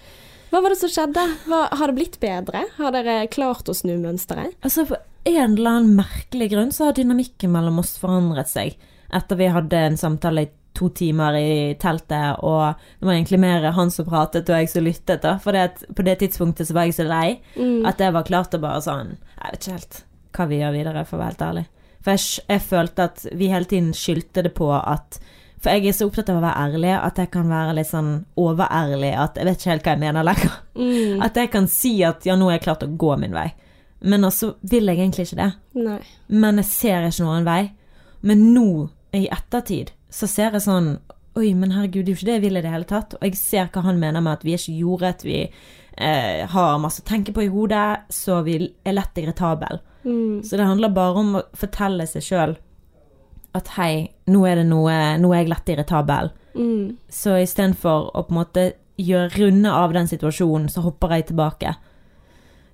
Hva 0.47 0.61
var 0.63 0.71
det 0.71 0.79
som 0.79 0.91
skjedde? 0.91 1.23
Hva, 1.49 1.65
har 1.75 1.91
det 1.91 1.97
blitt 1.97 2.19
bedre? 2.23 2.63
Har 2.77 2.93
dere 2.95 3.19
klart 3.31 3.67
å 3.67 3.75
snu 3.75 3.97
mønsteret? 3.99 4.55
Altså, 4.63 4.85
på 4.87 4.99
en 5.27 5.57
eller 5.57 5.73
annen 5.73 5.97
merkelig 5.97 6.53
grunn 6.53 6.71
så 6.71 6.87
har 6.87 6.95
dynamikken 6.95 7.51
mellom 7.51 7.81
oss 7.83 7.97
forandret 7.99 8.47
seg 8.51 8.77
etter 9.13 9.39
vi 9.39 9.49
hadde 9.51 9.81
en 9.89 9.99
samtale 9.99 10.45
i 10.45 10.49
to 10.77 10.89
timer 10.93 11.35
i 11.39 11.73
teltet, 11.81 12.37
og 12.45 12.75
det 12.99 13.07
var 13.09 13.15
egentlig 13.17 13.39
mer 13.41 13.65
han 13.75 13.89
som 13.93 14.05
pratet 14.07 14.49
og 14.49 14.59
jeg 14.61 14.69
som 14.71 14.85
lyttet, 14.85 15.21
da. 15.25 15.35
For 15.41 15.51
det 15.57 15.87
på 15.97 16.05
det 16.05 16.19
tidspunktet 16.21 16.69
så 16.69 16.75
var 16.77 16.85
jeg 16.87 16.97
så 16.99 17.07
lei 17.09 17.39
Mm. 17.57 17.85
at 17.89 17.97
jeg 17.99 18.13
var 18.13 18.23
klart 18.29 18.53
å 18.53 18.61
bare 18.61 18.81
sånn 18.85 19.15
Jeg 19.17 19.51
vet 19.51 19.59
ikke 19.65 19.77
helt 19.79 20.03
hva 20.37 20.45
vi 20.51 20.59
gjør 20.61 20.75
videre, 20.77 21.05
for 21.05 21.17
å 21.17 21.21
være 21.23 21.33
helt 21.33 21.41
ærlig. 21.47 21.65
For 22.05 22.11
jeg, 22.13 22.43
jeg 22.47 22.61
følte 22.61 23.03
at 23.09 23.25
vi 23.33 23.47
hele 23.49 23.65
tiden 23.65 23.89
skyldte 23.97 24.43
det 24.45 24.53
på 24.55 24.69
at 24.77 25.17
For 25.59 25.73
jeg 25.73 25.87
er 25.89 25.95
så 25.97 26.05
opptatt 26.05 26.29
av 26.29 26.37
å 26.37 26.41
være 26.45 26.67
ærlig 26.67 26.91
at 27.01 27.17
jeg 27.17 27.31
kan 27.33 27.47
være 27.49 27.73
litt 27.73 27.87
sånn 27.89 28.11
overærlig 28.37 29.09
at 29.17 29.39
jeg 29.41 29.47
vet 29.47 29.57
ikke 29.63 29.71
helt 29.71 29.87
hva 29.87 29.93
jeg 29.95 30.01
mener 30.03 30.27
lenger. 30.27 30.53
Mm. 30.77 31.21
At 31.25 31.39
jeg 31.41 31.49
kan 31.51 31.65
si 31.67 31.95
at 32.05 32.27
ja, 32.29 32.35
nå 32.37 32.45
er 32.51 32.59
jeg 32.59 32.65
klart 32.67 32.83
å 32.85 32.91
gå 33.01 33.15
min 33.17 33.33
vei. 33.33 33.47
Men 34.05 34.27
også 34.27 34.51
vil 34.69 34.85
jeg 34.91 34.99
egentlig 35.01 35.25
ikke 35.25 35.39
det. 35.41 35.49
Nei. 35.81 35.97
Men 36.29 36.61
jeg 36.61 36.69
ser 36.69 37.07
ikke 37.09 37.25
noen 37.25 37.47
vei. 37.47 37.71
Men 38.21 38.43
nå, 38.53 38.67
i 39.17 39.23
ettertid, 39.33 39.89
så 40.09 40.29
ser 40.29 40.55
jeg 40.55 40.65
sånn 40.67 40.97
Oi, 41.37 41.51
men 41.53 41.69
herregud, 41.69 42.07
det 42.07 42.09
er 42.09 42.15
jo 42.15 42.17
ikke 42.17 42.25
det 42.25 42.33
jeg 42.33 42.41
vil 42.47 42.57
i 42.57 42.61
det 42.65 42.69
hele 42.73 42.87
tatt. 42.89 43.11
Og 43.13 43.25
jeg 43.27 43.37
ser 43.37 43.67
hva 43.69 43.83
han 43.85 43.99
mener 44.01 44.23
med 44.25 44.39
at 44.39 44.45
vi 44.47 44.55
er 44.55 44.57
ikke 44.57 44.79
jordet, 44.79 45.19
vi 45.21 45.35
eh, 45.45 46.47
har 46.49 46.79
masse 46.81 47.03
å 47.03 47.05
tenke 47.05 47.29
på 47.35 47.43
i 47.45 47.51
hodet, 47.53 48.07
så 48.09 48.39
vi 48.41 48.55
er 48.57 48.95
lett 48.95 49.21
irritable. 49.21 49.77
Mm. 50.01 50.41
Så 50.41 50.57
det 50.57 50.65
handler 50.65 50.95
bare 50.95 51.21
om 51.21 51.37
å 51.37 51.43
fortelle 51.53 52.07
seg 52.09 52.25
sjøl 52.25 52.55
at 53.57 53.69
hei, 53.77 54.07
nå 54.29 54.43
er 54.49 54.61
det 54.61 54.65
noe 54.69 54.95
Nå 55.21 55.31
er 55.33 55.43
jeg 55.43 55.51
lett 55.51 55.71
irritabel. 55.75 56.33
Mm. 56.57 56.97
Så 57.09 57.37
istedenfor 57.41 58.09
å 58.17 58.25
på 58.25 58.33
en 58.33 58.39
måte 58.41 58.65
gjøre 58.97 59.29
runde 59.37 59.73
av 59.73 59.93
den 59.93 60.09
situasjonen, 60.09 60.69
så 60.73 60.81
hopper 60.85 61.13
jeg 61.13 61.29
tilbake. 61.29 61.75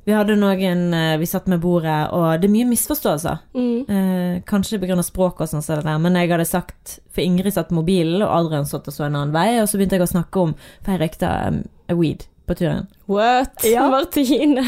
Vi 0.03 0.15
hadde 0.15 0.35
noen 0.35 0.93
eh, 0.93 1.15
Vi 1.21 1.27
satt 1.29 1.47
med 1.51 1.61
bordet, 1.63 2.09
og 2.11 2.41
det 2.41 2.49
er 2.49 2.53
mye 2.53 2.69
misforståelser. 2.73 3.39
Mm. 3.55 3.77
Eh, 3.87 4.41
kanskje 4.49 4.81
pga. 4.81 4.99
språket 5.03 5.45
og 5.45 5.53
sånn, 5.53 5.63
så 5.63 5.79
men 5.83 6.19
jeg 6.19 6.31
hadde 6.31 6.49
sagt 6.49 6.99
For 7.13 7.23
Ingrid 7.23 7.55
satt 7.55 7.71
mobilen, 7.71 8.21
og 8.21 8.31
Adrian 8.31 8.67
satt 8.67 8.87
og 8.87 8.93
så 8.95 9.07
en 9.07 9.15
annen 9.15 9.35
vei, 9.35 9.61
og 9.61 9.69
så 9.69 9.79
begynte 9.79 9.99
jeg 9.99 10.07
å 10.07 10.13
snakke 10.15 10.39
om 10.39 10.55
For 10.83 10.93
jeg 10.93 11.03
røykte 11.03 11.31
um, 11.47 11.63
weed 11.93 12.27
på 12.47 12.55
turen. 12.59 12.87
What? 13.07 13.63
Ja. 13.63 13.85
Martine. 13.93 14.59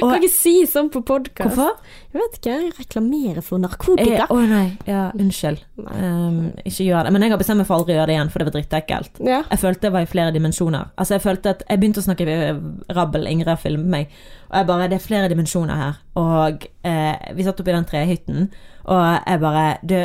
Og- 0.00 0.12
Kan 0.12 0.14
ikke 0.22 0.30
si 0.32 0.52
sånn 0.66 0.88
på 0.92 1.02
podkast. 1.04 1.54
Hvorfor? 1.56 1.76
Jeg 2.12 2.20
vet 2.22 2.38
ikke. 2.38 2.54
Jeg 2.62 2.72
reklamerer 2.78 3.42
for 3.44 3.56
Eh, 3.58 3.62
narkotika. 3.66 4.26
Å 4.32 4.38
nei, 4.48 4.76
ja, 4.88 5.02
unnskyld. 5.16 5.60
Nei. 5.80 5.98
Um, 6.00 6.38
ikke 6.64 6.86
gjør 6.86 7.04
det. 7.08 7.12
Men 7.12 7.22
jeg 7.26 7.30
har 7.34 7.38
bestemt 7.42 7.60
meg 7.62 7.68
for 7.68 7.76
aldri 7.80 7.94
å 7.94 7.98
gjøre 8.00 8.06
det 8.12 8.16
igjen, 8.16 8.30
for 8.32 8.38
det 8.42 8.48
var 8.48 8.56
drittekkelt. 8.58 9.20
Ja. 9.28 9.42
Jeg 9.50 9.62
følte 9.64 9.88
jeg 9.88 9.92
var 9.96 10.06
i 10.06 10.10
flere 10.12 10.32
dimensjoner. 10.36 10.90
Altså 10.96 11.16
Jeg 11.18 11.24
følte 11.26 11.50
at 11.56 11.62
jeg 11.68 11.80
begynte 11.82 12.00
å 12.02 12.06
snakke 12.08 12.28
eh, 12.28 12.62
rabbel, 12.96 13.26
Ingrid 13.28 13.48
har 13.52 13.60
filmet 13.60 13.86
meg, 13.96 14.08
og 14.50 14.56
jeg 14.60 14.66
bare 14.72 14.88
Det 14.88 14.98
er 15.00 15.06
flere 15.08 15.28
dimensjoner 15.32 15.76
her. 15.84 16.00
Og 16.16 16.66
eh, 16.84 17.32
vi 17.36 17.44
satt 17.44 17.60
oppe 17.60 17.72
i 17.72 17.76
den 17.76 17.88
trehytten, 17.88 18.50
og 18.84 19.04
jeg 19.26 19.40
bare 19.40 19.68
du, 19.84 19.96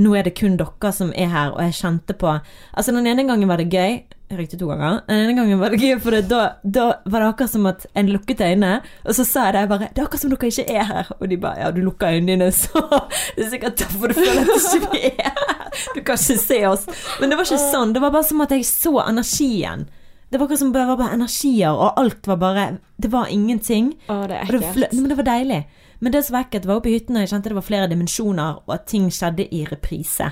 Nå 0.00 0.14
er 0.16 0.22
det 0.24 0.32
kun 0.38 0.54
dere 0.56 0.92
som 0.96 1.10
er 1.12 1.28
her, 1.28 1.50
og 1.52 1.60
jeg 1.60 1.74
kjente 1.76 2.14
på 2.16 2.30
Altså 2.72 2.92
Den 2.94 3.06
ene 3.10 3.26
gangen 3.28 3.48
var 3.50 3.56
det 3.60 3.68
gøy. 3.72 3.98
Jeg 4.30 4.38
røykte 4.38 4.58
to 4.60 4.68
ganger. 4.70 5.00
Den 5.08 5.24
ene 5.24 5.32
gangen 5.34 5.58
var 5.58 5.72
det 5.74 5.80
gøy, 5.82 5.96
for 5.98 6.14
det, 6.14 6.20
da, 6.30 6.40
da 6.62 6.84
var 7.10 7.24
det 7.24 7.28
akkurat 7.32 7.50
som 7.50 7.64
at 7.66 7.86
en 7.98 8.12
lukket 8.14 8.42
øynene, 8.46 8.76
og 9.02 9.16
så 9.18 9.24
sa 9.26 9.48
jeg 9.50 9.66
bare 9.72 9.88
Det 9.88 9.98
er 9.98 10.06
akkurat 10.06 10.22
som 10.22 10.30
dere 10.30 10.50
ikke 10.52 10.66
er 10.70 10.86
her. 10.86 11.10
Og 11.18 11.24
de 11.32 11.38
bare 11.42 11.64
Ja, 11.64 11.70
du 11.74 11.80
lukker 11.82 12.14
øynene 12.14 12.36
dine, 12.36 12.50
så 12.54 12.78
Det 13.36 13.48
er 13.48 13.50
sikkert 13.56 13.82
derfor 13.82 14.12
du 14.12 14.14
føler 14.20 14.46
at 14.54 14.68
ikke 14.78 14.92
vi 14.94 15.02
er 15.10 15.32
her. 15.34 15.66
Du 15.96 16.00
kan 16.06 16.14
ikke 16.14 16.38
se 16.44 16.60
oss. 16.68 16.86
Men 17.18 17.32
det 17.32 17.40
var 17.40 17.50
ikke 17.50 17.58
sånn. 17.74 17.96
Det 17.96 18.04
var 18.06 18.14
bare 18.14 18.28
som 18.30 18.46
at 18.46 18.54
jeg 18.54 18.70
så 18.70 18.94
energien. 19.02 19.86
Det 20.30 20.38
var 20.38 20.46
akkurat 20.46 20.62
som 20.62 20.72
det 20.78 20.86
var 20.86 20.98
bare 21.02 21.18
energier, 21.18 21.74
og 21.74 21.98
alt 21.98 22.30
var 22.30 22.38
bare 22.38 22.64
Det 23.02 23.10
var 23.10 23.30
ingenting. 23.34 23.96
Å, 24.06 24.22
det 24.30 24.38
er 24.44 24.50
det, 24.52 24.60
ekkelt. 24.70 24.98
men 25.00 25.10
det 25.10 25.18
var 25.18 25.26
deilig. 25.32 25.62
Men 26.00 26.14
det 26.14 26.22
som 26.26 26.38
var 26.38 26.46
ekkelt, 26.46 26.70
var 26.70 26.78
oppe 26.78 26.92
i 26.92 26.94
hytten, 27.00 27.18
og 27.18 27.26
jeg 27.26 27.34
kjente 27.34 27.50
det 27.50 27.58
var 27.58 27.66
flere 27.66 27.90
dimensjoner, 27.90 28.62
og 28.62 28.74
at 28.78 28.86
ting 28.86 29.10
skjedde 29.10 29.50
i 29.50 29.64
reprise. 29.68 30.30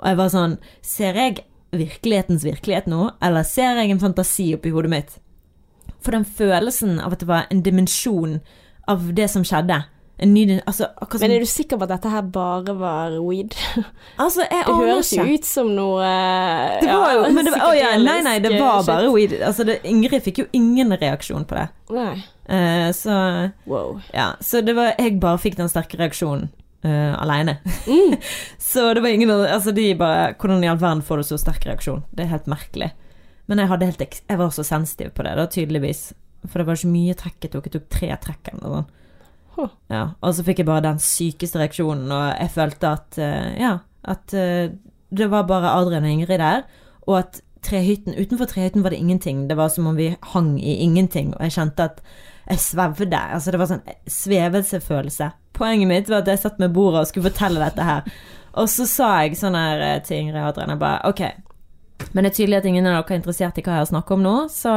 Og 0.00 0.08
jeg 0.10 0.18
var 0.18 0.32
sånn 0.34 0.58
Ser 0.84 1.22
jeg 1.22 1.44
virkelighetens 1.74 2.44
virkelighet 2.46 2.86
nå, 2.90 3.10
eller 3.22 3.46
ser 3.46 3.80
jeg 3.80 3.94
en 3.94 4.02
fantasi 4.02 4.52
oppi 4.56 4.72
hodet 4.74 4.92
mitt? 4.92 5.18
For 6.04 6.14
den 6.14 6.24
følelsen 6.24 7.00
av 7.02 7.16
at 7.16 7.22
det 7.24 7.28
var 7.30 7.50
en 7.50 7.62
dimensjon 7.66 8.40
av 8.86 9.08
det 9.16 9.28
som 9.32 9.44
skjedde. 9.46 9.82
En 10.18 10.30
ny 10.32 10.60
altså, 10.64 10.86
som, 10.96 11.20
Men 11.20 11.34
er 11.34 11.42
du 11.44 11.48
sikker 11.50 11.76
på 11.76 11.84
at 11.84 11.90
dette 11.92 12.08
her 12.08 12.22
bare 12.32 12.72
var 12.78 13.18
weed? 13.20 13.52
altså, 14.24 14.46
jeg 14.46 14.62
Det 14.64 14.72
aner 14.72 14.88
høres 14.88 15.10
jo 15.12 15.26
ut 15.28 15.44
som 15.44 15.72
noe 15.76 16.06
eh, 16.06 16.78
Det 16.80 16.88
var 16.88 17.10
jo, 17.12 17.26
ja, 17.26 17.32
men 17.36 17.44
det 17.44 17.52
var, 17.52 17.64
å 17.66 17.74
ja, 17.76 17.90
nei, 18.00 18.14
nei, 18.24 18.38
det 18.40 18.54
var 18.54 18.78
shit. 18.80 18.88
bare 18.94 19.10
weed. 19.12 19.34
Altså, 19.44 19.66
det, 19.68 19.82
Ingrid 19.84 20.24
fikk 20.24 20.40
jo 20.40 20.46
ingen 20.56 20.96
reaksjon 20.96 21.44
på 21.44 21.58
det. 21.58 21.66
Nei. 21.92 22.14
Uh, 22.48 22.88
så 22.96 23.18
Wow. 23.66 24.00
ja, 24.14 24.30
så 24.40 24.60
det 24.62 24.76
var 24.78 24.92
Jeg 24.94 25.18
bare 25.20 25.40
fikk 25.42 25.58
den 25.58 25.68
sterke 25.68 25.98
reaksjonen 25.98 26.46
uh, 26.86 27.14
aleine. 27.20 27.58
Mm. 27.86 28.16
så 28.70 28.88
det 28.94 29.02
var 29.04 29.12
ingen 29.12 29.32
Altså, 29.36 29.74
de 29.74 29.90
bare 29.98 30.34
Hvordan 30.38 30.64
i 30.64 30.70
all 30.70 30.80
verden 30.80 31.02
får 31.04 31.20
du 31.20 31.28
så 31.30 31.40
sterk 31.40 31.66
reaksjon? 31.66 32.04
Det 32.14 32.24
er 32.24 32.32
helt 32.32 32.50
merkelig. 32.50 32.92
Men 33.46 33.62
jeg, 33.62 33.70
helt, 33.70 34.22
jeg 34.26 34.38
var 34.38 34.54
så 34.54 34.64
sensitiv 34.66 35.12
på 35.14 35.26
det, 35.26 35.36
da, 35.38 35.46
tydeligvis. 35.50 36.08
For 36.46 36.60
det 36.60 36.66
var 36.68 36.78
ikke 36.78 36.94
mye 36.94 37.18
trekk 37.18 37.46
jeg 37.46 37.52
tok. 37.54 37.68
Jeg 37.68 37.76
tok 37.76 37.90
tre 37.92 38.10
trekk 38.22 38.52
eller 38.52 38.62
noe 38.62 38.78
sånt. 38.80 39.02
Huh. 39.56 39.70
Ja, 39.88 40.02
og 40.20 40.34
så 40.36 40.44
fikk 40.44 40.60
jeg 40.60 40.68
bare 40.68 40.84
den 40.84 40.98
sykeste 41.00 41.56
reaksjonen, 41.56 42.10
og 42.12 42.24
jeg 42.34 42.52
følte 42.52 42.90
at 42.92 43.16
uh, 43.16 43.52
Ja, 43.56 43.70
at 44.04 44.34
uh, 44.36 44.68
det 45.16 45.28
var 45.32 45.46
bare 45.48 45.72
Adrian 45.78 46.04
og 46.04 46.12
Ingrid 46.12 46.42
der, 46.42 46.66
og 47.06 47.22
at 47.22 47.40
trehytten 47.64 48.18
Utenfor 48.18 48.50
trehytten 48.50 48.84
var 48.84 48.92
det 48.92 49.00
ingenting. 49.00 49.46
Det 49.48 49.56
var 49.56 49.72
som 49.72 49.88
om 49.88 49.96
vi 49.96 50.10
hang 50.34 50.56
i 50.60 50.76
ingenting, 50.84 51.32
og 51.34 51.46
jeg 51.46 51.56
kjente 51.56 51.88
at 51.88 52.02
jeg 52.46 52.62
svevde. 52.62 53.18
Altså, 53.18 53.52
det 53.52 53.60
var 53.60 53.70
sånn 53.70 53.84
svevelsefølelse. 54.10 55.30
Poenget 55.56 55.90
mitt 55.90 56.10
var 56.12 56.22
at 56.22 56.30
jeg 56.30 56.42
satt 56.44 56.60
med 56.62 56.74
bordet 56.76 57.02
og 57.02 57.10
skulle 57.10 57.30
fortelle 57.30 57.62
dette 57.62 57.86
her, 57.86 58.08
og 58.56 58.70
så 58.72 58.86
sa 58.88 59.10
jeg 59.24 59.38
sånn 59.40 59.56
her 59.58 59.82
eh, 59.84 60.00
til 60.04 60.22
Ingrid 60.22 60.40
og 60.40 60.50
Adrian, 60.52 60.72
jeg 60.74 60.80
bare 60.80 61.10
OK, 61.10 61.22
men 62.12 62.24
det 62.24 62.30
er 62.30 62.36
tydelig 62.36 62.58
at 62.58 62.68
ingen 62.68 62.88
av 62.88 62.98
dere 62.98 63.14
er 63.16 63.20
interessert 63.20 63.58
i 63.58 63.64
hva 63.64 63.78
jeg 63.78 63.84
har 63.84 63.90
snakket 63.90 64.16
om 64.16 64.24
nå, 64.24 64.34
så 64.52 64.74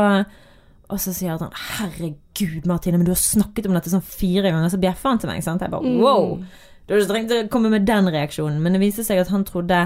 og 0.90 0.98
så 0.98 1.14
sier 1.14 1.38
han 1.38 1.54
herregud, 1.78 2.66
Martine, 2.66 2.98
men 2.98 3.06
du 3.06 3.12
har 3.14 3.22
snakket 3.22 3.68
om 3.70 3.76
dette 3.78 3.92
sånn 3.92 4.02
fire 4.02 4.50
ganger, 4.50 4.72
så 4.74 4.80
bjeffer 4.82 5.12
han 5.12 5.20
til 5.22 5.30
meg. 5.30 5.44
Sant? 5.46 5.62
Jeg 5.62 5.70
bare 5.70 5.92
wow. 6.02 6.40
Du 6.88 6.96
har 6.96 7.04
ikke 7.04 7.12
trengt 7.12 7.34
å 7.36 7.42
komme 7.54 7.70
med 7.70 7.86
den 7.86 8.10
reaksjonen. 8.10 8.58
Men 8.64 8.74
det 8.74 8.82
viste 8.82 9.06
seg 9.06 9.22
at 9.22 9.30
han 9.30 9.46
trodde 9.46 9.84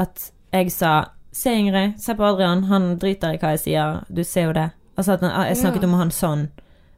at 0.00 0.30
jeg 0.56 0.72
sa 0.74 0.92
Se, 1.30 1.52
Ingrid, 1.54 1.92
se 2.02 2.10
på 2.18 2.24
Adrian, 2.26 2.64
han 2.66 2.96
driter 2.98 3.36
i 3.36 3.38
hva 3.38 3.52
jeg 3.52 3.60
sier, 3.62 4.00
du 4.10 4.24
ser 4.26 4.48
jo 4.48 4.54
det. 4.56 4.64
Altså 4.98 5.14
at 5.14 5.20
jeg 5.22 5.60
snakket 5.60 5.84
om 5.86 5.92
han 5.94 6.08
sånn. 6.10 6.40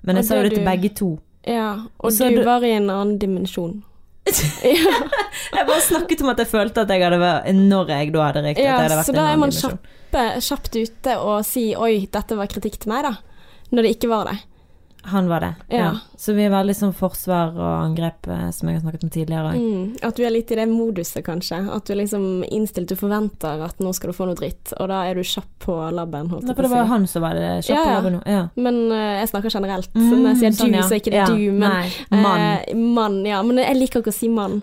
Men 0.02 0.16
jeg 0.16 0.24
Og 0.24 0.28
sa 0.28 0.36
jo 0.36 0.42
det 0.42 0.52
til 0.56 0.64
du- 0.64 0.70
begge 0.70 0.88
to. 0.98 1.10
Ja, 1.46 1.68
og 1.98 2.12
du 2.12 2.36
du- 2.36 2.44
var 2.44 2.62
i 2.64 2.70
en 2.76 2.88
annen 2.90 3.18
dimensjon. 3.18 3.82
ja, 4.62 4.92
Jeg 5.52 5.66
bare 5.66 5.80
snakket 5.82 6.20
om 6.22 6.28
at 6.30 6.38
jeg 6.38 6.46
følte 6.46 6.80
at 6.84 6.88
jeg 6.94 7.02
hadde 7.02 7.18
vært 7.18 7.48
Når 7.54 7.88
jeg 7.88 8.12
da 8.14 8.20
hadde 8.22 8.42
riktig. 8.44 8.64
ja, 8.64 8.76
hadde 8.78 9.04
så 9.08 9.12
da 9.16 9.24
er 9.32 9.36
man 9.36 9.50
kjappe, 9.50 10.22
kjapt 10.46 10.76
ute 10.78 11.16
og 11.18 11.44
si 11.44 11.74
'oi, 11.74 12.06
dette 12.12 12.36
var 12.38 12.46
kritikk 12.46 12.78
til 12.78 12.92
meg', 12.92 13.02
da. 13.02 13.16
Når 13.72 13.82
det 13.82 13.96
ikke 13.96 14.08
var 14.08 14.24
det. 14.30 14.38
Han 15.04 15.26
var 15.28 15.40
det. 15.40 15.54
Ja. 15.68 15.76
Ja. 15.78 15.90
Så 16.16 16.32
vi 16.36 16.44
er 16.46 16.50
veldig 16.52 16.74
sånn 16.78 16.92
forsvar 16.94 17.56
og 17.58 17.70
angrep, 17.82 18.26
eh, 18.30 18.50
som 18.54 18.68
jeg 18.68 18.76
har 18.78 18.82
snakket 18.84 19.02
om 19.02 19.10
tidligere. 19.10 19.54
Mm, 19.58 19.96
at 20.06 20.14
du 20.16 20.22
er 20.22 20.30
litt 20.30 20.50
i 20.54 20.58
det 20.60 20.66
moduset, 20.70 21.24
kanskje. 21.26 21.58
At 21.74 21.86
du 21.88 21.92
er 21.94 21.98
liksom 22.04 22.44
innstilt, 22.46 22.88
du 22.92 22.94
forventer 22.96 23.64
at 23.66 23.82
nå 23.82 23.90
skal 23.98 24.12
du 24.12 24.16
få 24.16 24.28
noe 24.30 24.38
dritt, 24.38 24.72
og 24.78 24.88
da 24.92 25.00
er 25.10 25.18
du 25.18 25.24
kjapp 25.26 25.48
på 25.66 25.74
labben, 25.90 26.30
holdt 26.30 26.46
Nei, 26.46 26.54
for 26.54 26.62
det 26.68 26.70
var 26.70 26.86
han 26.92 27.06
som 27.10 27.26
var 27.26 27.34
det 27.34 27.50
kjapp 27.66 27.74
Ja, 27.76 27.82
ja. 27.82 27.96
labben 27.98 28.16
nå. 28.18 28.22
Ja. 28.30 28.44
Men 28.54 28.80
uh, 28.94 29.18
jeg 29.18 29.28
snakker 29.34 29.50
generelt. 29.58 29.90
Mm, 29.94 30.06
så 30.06 30.20
når 30.22 30.28
jeg 30.30 30.40
sier 30.44 30.56
sånn, 30.60 30.72
du, 30.72 30.80
så 30.86 30.94
er 30.94 31.02
ikke 31.02 31.14
det 31.16 31.22
Ja, 31.24 31.26
du, 31.26 31.44
men 31.50 31.68
nei, 31.68 32.22
mann. 32.22 32.46
eh, 32.46 32.74
mann. 33.00 33.20
Ja, 33.26 33.42
men 33.42 33.58
jeg 33.64 33.76
liker 33.82 34.04
ikke 34.04 34.14
å 34.14 34.20
si 34.22 34.30
mann. 34.30 34.62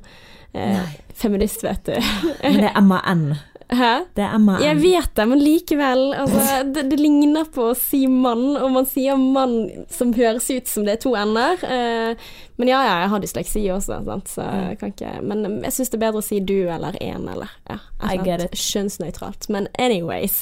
Eh, 0.55 0.79
feminist, 1.19 1.61
vet 1.67 1.83
du. 1.91 1.99
Men 2.43 2.61
det 2.63 2.71
er 2.73 2.81
MAN. 2.81 3.27
Hæ? 3.69 4.05
Det 4.17 4.23
er 4.25 4.37
mann. 4.41 4.63
Jeg 4.63 4.79
vet 4.81 5.11
det, 5.15 5.25
men 5.29 5.41
likevel. 5.43 5.99
Altså, 6.17 6.63
det, 6.73 6.87
det 6.89 6.97
ligner 6.97 7.45
på 7.53 7.67
å 7.69 7.75
si 7.77 8.07
mann, 8.09 8.55
og 8.57 8.71
man 8.73 8.87
sier 8.89 9.19
mann 9.19 9.85
som 9.93 10.13
høres 10.17 10.49
ut 10.49 10.69
som 10.71 10.87
det 10.87 10.95
er 10.95 11.03
to 11.03 11.13
ender. 11.19 11.61
Eh, 11.69 12.31
men 12.59 12.71
ja, 12.71 12.79
ja, 12.83 12.95
jeg 13.03 13.11
har 13.13 13.21
dysleksi 13.23 13.61
også, 13.71 13.99
sant? 14.07 14.31
så 14.33 14.43
jeg 14.43 14.79
kan 14.81 14.91
ikke 14.91 15.11
Men 15.23 15.61
jeg 15.63 15.71
syns 15.75 15.93
det 15.93 15.99
er 15.99 16.01
bedre 16.01 16.19
å 16.19 16.25
si 16.25 16.41
du 16.43 16.57
eller 16.67 16.97
en 16.99 17.29
eller 17.31 17.53
ja, 17.69 17.77
I 18.03 18.17
get 18.17 18.43
it. 18.43 18.57
Kjønnsnøytralt. 18.57 19.47
Men 19.53 19.69
anyways, 19.79 20.41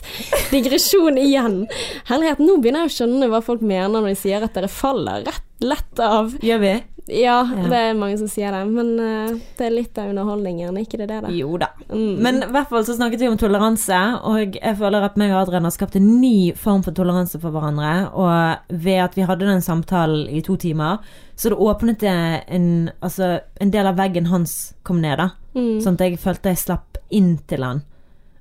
digresjon 0.53 1.19
igjen. 1.21 1.65
Herlighet, 2.07 2.39
nå 2.41 2.57
begynner 2.61 2.87
jeg 2.87 2.93
å 2.93 2.95
skjønne 3.01 3.29
hva 3.33 3.43
folk 3.45 3.61
mener 3.61 3.91
når 3.99 4.13
de 4.13 4.15
sier 4.23 4.47
at 4.47 4.55
dere 4.55 4.71
faller 4.71 5.27
rett 5.27 5.46
lett 5.63 5.99
av. 5.99 6.33
Gjør 6.43 6.59
vi? 6.61 6.75
Ja, 7.07 7.37
Ja. 7.47 7.67
det 7.71 7.77
er 7.79 7.93
mange 7.95 8.17
som 8.19 8.27
sier 8.27 8.51
det, 8.51 8.65
men 8.67 8.99
uh, 8.99 9.29
det 9.57 9.63
er 9.63 9.71
litt 9.71 9.97
av 9.97 10.09
underholdningen, 10.11 10.75
er 10.75 10.83
ikke 10.83 10.97
det 10.99 11.07
det? 11.07 11.21
da? 11.23 11.29
Jo 11.31 11.55
da. 11.57 11.69
Mm. 11.87 12.17
Men 12.19 12.41
i 12.43 12.49
hvert 12.51 12.67
fall 12.67 12.83
så 12.83 12.97
snakket 12.97 13.21
vi 13.23 13.29
om 13.31 13.37
toleranse, 13.39 13.99
og 14.27 14.57
jeg 14.59 14.75
føler 14.75 15.05
at 15.07 15.15
meg 15.15 15.31
og 15.31 15.45
Adrian 15.45 15.63
har 15.63 15.71
skapt 15.71 15.95
en 15.95 16.09
ny 16.19 16.51
form 16.59 16.83
for 16.83 16.91
toleranse 16.91 17.39
for 17.39 17.55
hverandre. 17.55 18.11
Og 18.11 18.75
ved 18.83 18.99
at 19.05 19.15
vi 19.15 19.23
hadde 19.29 19.47
den 19.47 19.63
samtalen 19.63 20.27
i 20.27 20.41
to 20.43 20.57
timer, 20.59 20.99
så 21.39 21.53
det 21.53 21.61
åpnet 21.63 22.03
det 22.03 22.43
en, 22.51 22.89
altså, 22.99 23.37
en 23.63 23.71
del 23.71 23.87
av 23.87 23.95
veggen 23.95 24.27
hans 24.27 24.73
kom 24.83 24.99
ned, 24.99 25.17
da. 25.23 25.29
Mm. 25.55 25.77
Sånn 25.85 25.95
at 25.95 26.03
jeg 26.09 26.19
følte 26.19 26.51
jeg 26.51 26.59
slapp 26.65 26.99
inn 27.09 27.37
til 27.47 27.63
han. 27.63 27.85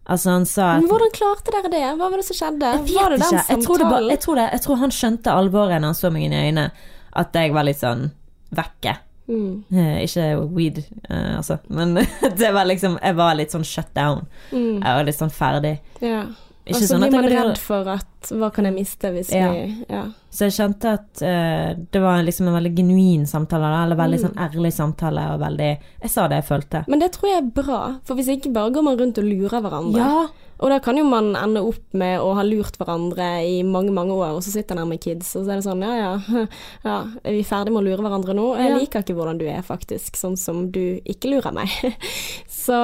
Altså, 0.07 0.31
han 0.31 0.45
sa 0.47 0.73
at 0.75 0.83
Men 0.83 0.91
hvordan 0.91 1.15
klarte 1.15 1.55
dere 1.55 1.71
det? 1.71 1.87
Hva 1.99 2.11
var 2.11 2.19
det 2.19 2.27
som 2.27 2.37
skjedde? 2.39 2.75
Jeg 2.77 2.83
vet 2.91 2.99
var 2.99 3.15
det 3.15 3.23
den 3.23 3.31
ikke. 3.39 3.47
Jeg 3.55 3.63
tror, 3.65 3.79
det 3.79 3.89
bare, 3.91 4.11
jeg, 4.11 4.21
tror 4.27 4.39
det, 4.39 4.51
jeg 4.53 4.63
tror 4.67 4.83
han 4.83 4.95
skjønte 4.95 5.39
alvoret 5.39 5.81
når 5.83 5.91
han 5.93 5.99
så 5.99 6.11
meg 6.15 6.27
inn 6.27 6.35
i 6.35 6.43
øynene. 6.49 6.69
At 7.17 7.33
jeg 7.39 7.53
var 7.57 7.65
litt 7.69 7.81
sånn 7.81 8.11
vekke. 8.57 8.97
Mm. 9.27 9.65
Eh, 9.75 10.05
ikke 10.07 10.27
weed, 10.55 10.77
uh, 11.11 11.39
altså. 11.41 11.57
Men 11.69 11.97
det 12.39 12.51
var 12.55 12.69
liksom 12.69 12.99
Jeg 13.03 13.17
var 13.19 13.35
litt 13.35 13.51
sånn 13.55 13.65
shut 13.67 13.89
down. 13.97 14.27
Mm. 14.53 14.77
Jeg 14.85 14.93
var 15.01 15.09
litt 15.09 15.19
sånn 15.19 15.33
ferdig. 15.35 15.79
Ja. 16.05 16.27
Ikke 16.67 16.77
Og 16.77 16.83
så 16.83 16.87
sånn 16.95 17.03
blir 17.07 17.15
man 17.15 17.27
redd 17.31 17.59
for 17.63 17.87
at 17.93 18.31
Hva 18.35 18.49
kan 18.55 18.67
jeg 18.67 18.75
miste 18.75 19.11
hvis 19.15 19.29
Ja. 19.35 19.51
vi 19.55 19.85
Ja. 19.91 20.05
Så 20.35 20.49
jeg 20.49 20.55
kjente 20.57 20.93
at 20.99 21.23
uh, 21.23 21.75
det 21.91 22.01
var 22.03 22.23
liksom 22.27 22.49
en 22.51 22.57
veldig 22.59 22.73
genuin 22.77 23.27
samtale, 23.27 23.69
eller 23.85 23.97
veldig 23.99 24.19
Mm. 24.21 24.25
sånn 24.29 24.41
ærlig 24.47 24.73
samtale, 24.75 25.27
og 25.35 25.41
veldig 25.41 25.71
Jeg 26.03 26.11
sa 26.11 26.27
det 26.29 26.43
jeg 26.43 26.49
følte. 26.51 26.85
Men 26.89 26.99
det 27.03 27.13
tror 27.15 27.31
jeg 27.31 27.39
er 27.43 27.63
bra, 27.63 27.81
for 28.05 28.15
hvis 28.19 28.29
ikke 28.35 28.53
bare 28.53 28.71
går 28.75 28.83
man 28.85 28.99
rundt 28.99 29.19
og 29.19 29.25
lurer 29.25 29.63
hverandre. 29.63 29.97
Ja. 30.07 30.27
Og 30.57 30.73
da 30.73 30.79
kan 30.83 30.97
jo 30.97 31.05
man 31.09 31.35
ende 31.37 31.61
opp 31.65 31.97
med 31.97 32.21
å 32.23 32.31
ha 32.39 32.45
lurt 32.47 32.79
hverandre 32.81 33.27
i 33.45 33.59
mange, 33.67 33.93
mange 33.95 34.15
år, 34.17 34.37
og 34.39 34.45
så 34.45 34.55
sitter 34.55 34.77
han 34.77 34.85
her 34.85 34.91
med 34.95 35.03
kids, 35.05 35.35
og 35.37 35.45
så 35.45 35.53
er 35.53 35.61
det 35.61 35.67
sånn 35.67 35.85
ja 35.85 35.97
ja, 35.97 36.45
ja 36.87 36.97
er 37.21 37.37
vi 37.37 37.45
ferdig 37.47 37.75
med 37.75 37.83
å 37.83 37.87
lure 37.89 38.07
hverandre 38.07 38.37
nå? 38.37 38.47
Jeg 38.61 38.77
liker 38.79 39.05
ikke 39.05 39.17
hvordan 39.19 39.41
du 39.41 39.47
er, 39.51 39.61
faktisk, 39.67 40.17
sånn 40.17 40.39
som 40.41 40.65
du 40.73 40.99
ikke 41.05 41.35
lurer 41.35 41.57
meg. 41.57 41.73
så 42.65 42.79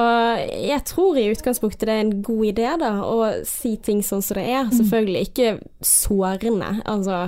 jeg 0.53 0.83
tror 0.89 1.17
i 1.17 1.29
utgangspunktet 1.33 1.87
det 1.89 1.97
er 1.97 2.05
en 2.05 2.15
god 2.25 2.45
idé, 2.51 2.69
da, 2.83 2.93
å 3.07 3.31
si 3.47 3.75
ting 3.81 4.03
sånn 4.05 4.23
som 4.25 4.37
det 4.37 4.45
er. 4.53 4.69
Selvfølgelig 4.73 5.27
ikke 5.29 5.49
sårende. 5.83 6.69
Altså, 6.89 7.25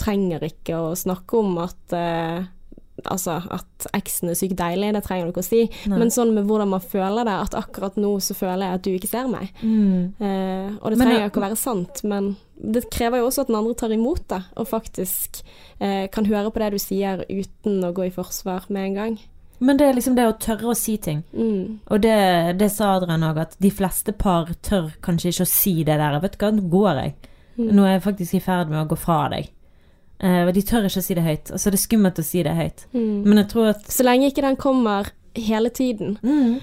trenger 0.00 0.42
ikke 0.46 0.80
å 0.80 0.92
snakke 0.98 1.38
om 1.38 1.58
at 1.62 1.94
eh, 1.94 2.46
Altså 3.12 3.38
at 3.52 3.88
eksen 3.96 4.32
er 4.32 4.38
sykt 4.38 4.56
deilig, 4.58 4.92
det 4.96 5.04
trenger 5.06 5.28
du 5.28 5.34
ikke 5.34 5.44
å 5.44 5.46
si. 5.46 5.64
Nei. 5.90 6.00
Men 6.00 6.14
sånn 6.14 6.32
med 6.36 6.48
hvordan 6.48 6.72
man 6.72 6.84
føler 6.84 7.28
det, 7.28 7.36
at 7.48 7.58
akkurat 7.58 7.98
nå 8.00 8.14
så 8.24 8.36
føler 8.38 8.66
jeg 8.66 8.78
at 8.78 8.86
du 8.86 8.90
ikke 8.94 9.10
ser 9.10 9.28
meg. 9.30 9.52
Mm. 9.60 10.14
Eh, 10.18 10.72
og 10.80 10.90
det 10.90 11.00
trenger 11.02 11.22
jo 11.26 11.30
ikke 11.32 11.42
å 11.42 11.46
være 11.48 11.60
sant, 11.60 12.02
men 12.08 12.34
det 12.54 12.86
krever 12.94 13.20
jo 13.20 13.28
også 13.28 13.44
at 13.44 13.50
den 13.50 13.58
andre 13.58 13.76
tar 13.78 13.94
imot 13.94 14.24
det, 14.30 14.40
og 14.60 14.70
faktisk 14.70 15.42
eh, 15.80 16.06
kan 16.12 16.28
høre 16.30 16.52
på 16.54 16.62
det 16.62 16.72
du 16.74 16.80
sier 16.82 17.24
uten 17.28 17.82
å 17.84 17.92
gå 17.96 18.08
i 18.08 18.14
forsvar 18.14 18.68
med 18.72 18.90
en 18.90 19.00
gang. 19.00 19.16
Men 19.64 19.78
det 19.78 19.86
er 19.86 19.96
liksom 19.96 20.16
det 20.16 20.26
å 20.28 20.34
tørre 20.40 20.72
å 20.72 20.78
si 20.78 20.96
ting. 21.00 21.22
Mm. 21.32 21.80
Og 21.92 22.02
det, 22.02 22.16
det 22.60 22.70
sa 22.74 22.96
Adrian 22.96 23.24
òg, 23.26 23.38
at 23.44 23.54
de 23.62 23.70
fleste 23.72 24.12
par 24.18 24.50
tør 24.66 24.90
kanskje 25.04 25.30
ikke 25.30 25.46
å 25.46 25.50
si 25.52 25.76
det 25.86 25.98
der. 26.00 26.18
Vet 26.22 26.36
du 26.36 26.42
hva, 26.42 26.50
nå 26.52 26.66
går 26.72 27.00
jeg. 27.00 27.14
Mm. 27.54 27.68
Nå 27.70 27.84
er 27.86 27.96
jeg 27.96 28.06
faktisk 28.08 28.36
i 28.36 28.42
ferd 28.44 28.72
med 28.72 28.82
å 28.82 28.88
gå 28.90 28.98
fra 28.98 29.20
deg. 29.32 29.52
Eh, 30.22 30.52
de 30.54 30.62
tør 30.62 30.86
ikke 30.86 31.02
å 31.02 31.06
si 31.06 31.16
det 31.16 31.24
høyt. 31.26 31.50
Altså, 31.50 31.72
det 31.72 31.80
er 31.80 31.84
skummelt 31.84 32.20
å 32.20 32.26
si 32.26 32.42
det 32.46 32.54
høyt. 32.54 32.86
Mm. 32.94 33.22
Men 33.26 33.42
jeg 33.42 33.50
tror 33.54 33.70
at 33.74 33.92
Så 33.92 34.06
lenge 34.06 34.30
ikke 34.30 34.46
den 34.46 34.56
kommer 34.60 35.10
hele 35.34 35.70
tiden. 35.70 36.18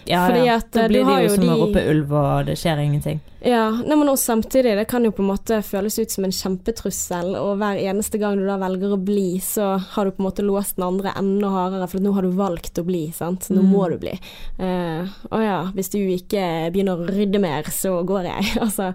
Ja, 0.06 0.28
Fordi 0.28 0.46
ja. 0.48 0.56
at, 0.62 0.72
da 0.72 0.86
eh, 0.86 0.88
blir 0.88 1.04
du 1.06 1.12
det 1.16 1.24
jo 1.24 1.30
som 1.36 1.44
som 1.44 1.54
å 1.56 1.60
rope 1.66 1.84
ulv, 1.92 2.14
og 2.14 2.46
det 2.48 2.56
skjer 2.62 2.80
ingenting. 2.86 3.20
Ja, 3.42 3.72
nei, 3.74 3.96
men 3.98 4.06
også 4.12 4.36
samtidig, 4.36 4.76
det 4.78 4.84
kan 4.88 5.02
jo 5.04 5.10
på 5.18 5.24
en 5.24 5.32
måte 5.32 5.64
føles 5.66 5.96
ut 5.98 6.12
som 6.14 6.28
en 6.28 6.32
kjempetrussel, 6.32 7.32
og 7.40 7.56
hver 7.58 7.80
eneste 7.82 8.20
gang 8.22 8.36
du 8.38 8.44
da 8.46 8.58
velger 8.62 8.94
å 8.94 9.00
bli, 9.02 9.40
så 9.42 9.72
har 9.96 10.06
du 10.06 10.12
på 10.14 10.22
en 10.22 10.28
måte 10.28 10.46
låst 10.46 10.76
den 10.78 10.86
andre 10.86 11.14
enda 11.18 11.50
hardere, 11.50 11.88
for 11.90 12.04
nå 12.06 12.12
har 12.14 12.22
du 12.28 12.36
valgt 12.38 12.78
å 12.78 12.84
bli, 12.86 13.08
sant. 13.18 13.48
Nå 13.50 13.64
Mm. 13.64 13.72
må 13.72 13.90
du 13.90 13.98
bli. 13.98 14.14
Eh, 14.60 15.08
Å 15.32 15.40
ja, 15.42 15.58
hvis 15.74 15.90
du 15.90 15.98
ikke 15.98 16.70
begynner 16.72 17.02
å 17.02 17.08
rydde 17.10 17.40
mer, 17.42 17.64
så 17.74 18.04
går 18.06 18.30
jeg. 18.30 18.46
Altså, 18.62 18.92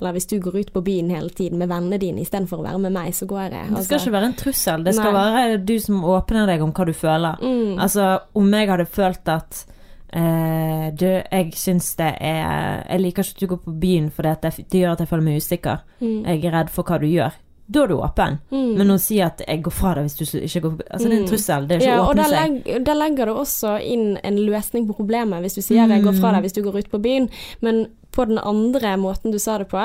eller 0.00 0.12
hvis 0.16 0.26
du 0.30 0.38
går 0.40 0.56
ut 0.62 0.72
på 0.72 0.80
byen 0.82 1.10
hele 1.12 1.28
tiden 1.28 1.58
med 1.60 1.68
vennene 1.68 1.98
dine 2.00 2.22
istedenfor 2.24 2.62
å 2.62 2.64
være 2.64 2.78
med 2.80 2.92
meg, 2.96 3.12
så 3.14 3.26
går 3.28 3.42
jeg. 3.50 3.50
Det 3.52 3.66
skal 3.66 3.76
Altså, 3.76 3.98
ikke 4.08 4.14
være 4.16 4.30
en 4.30 4.36
trussel. 4.40 4.84
Det 4.86 4.94
skal 4.96 5.12
Nei. 5.12 5.26
være 5.36 5.60
du 5.68 5.74
som 5.78 6.00
åpner 6.08 6.46
deg 6.48 6.62
om 6.64 6.72
hva 6.72 6.86
du 6.88 6.92
føler. 6.96 7.36
mm, 7.44 7.76
Altså, 7.78 8.08
om 8.34 8.50
jeg 8.56 8.68
hadde 8.72 8.86
følt 8.88 9.19
at 9.28 9.66
eh, 10.12 10.90
du, 10.94 11.06
jeg 11.06 11.52
syns 11.54 11.94
det 11.96 12.16
er 12.20 12.84
Jeg 12.88 13.00
liker 13.00 13.22
ikke 13.22 13.36
at 13.36 13.40
du 13.40 13.46
går 13.46 13.60
på 13.64 13.76
byen 13.80 14.10
fordi 14.10 14.34
det, 14.42 14.54
det 14.70 14.80
gjør 14.80 14.92
at 14.92 14.98
jeg 15.04 15.08
føler 15.08 15.22
meg 15.28 15.36
usikker. 15.42 15.78
mm, 16.00 16.24
Jeg 16.26 16.44
er 16.44 16.52
redd 16.58 16.70
for 16.70 16.82
hva 16.84 16.98
du 17.00 17.06
gjør. 17.06 17.32
Da 17.70 17.82
er 17.84 17.86
du 17.86 17.94
åpen. 18.02 18.38
mm. 18.50 18.76
Men 18.78 18.90
å 18.90 18.98
si 18.98 19.20
at 19.22 19.42
jeg 19.46 19.62
går 19.62 19.70
fra 19.72 19.94
deg 19.94 20.04
hvis 20.08 20.16
du 20.32 20.38
ikke 20.40 20.60
går 20.64 20.70
på 20.76 20.82
Altså, 20.90 21.08
det 21.08 21.12
er 21.12 21.20
en 21.20 21.22
Mm. 21.22 21.28
trussel. 21.30 21.66
Det 21.68 21.76
er 21.76 21.80
ikke 21.80 21.90
Ja, 21.94 22.00
å 22.02 22.10
åpne 22.10 22.24
seg. 22.24 22.50
Legger, 22.64 22.84
der 22.84 22.94
legger 22.94 23.26
du 23.26 23.32
også 23.34 23.76
inn 23.84 24.18
en 24.24 24.36
løsning 24.36 24.86
på 24.88 24.96
problemet, 24.96 25.40
hvis 25.42 25.54
du 25.54 25.60
sier 25.62 25.86
'jeg 25.86 26.02
går 26.02 26.14
fra 26.20 26.32
deg 26.32 26.42
hvis 26.42 26.52
du 26.54 26.62
går 26.62 26.78
ut 26.78 26.90
på 26.90 26.98
byen', 27.00 27.28
men 27.60 27.86
på 28.12 28.24
den 28.26 28.38
andre 28.38 28.96
måten 28.96 29.30
du 29.30 29.38
sa 29.38 29.58
det 29.58 29.68
på, 29.68 29.78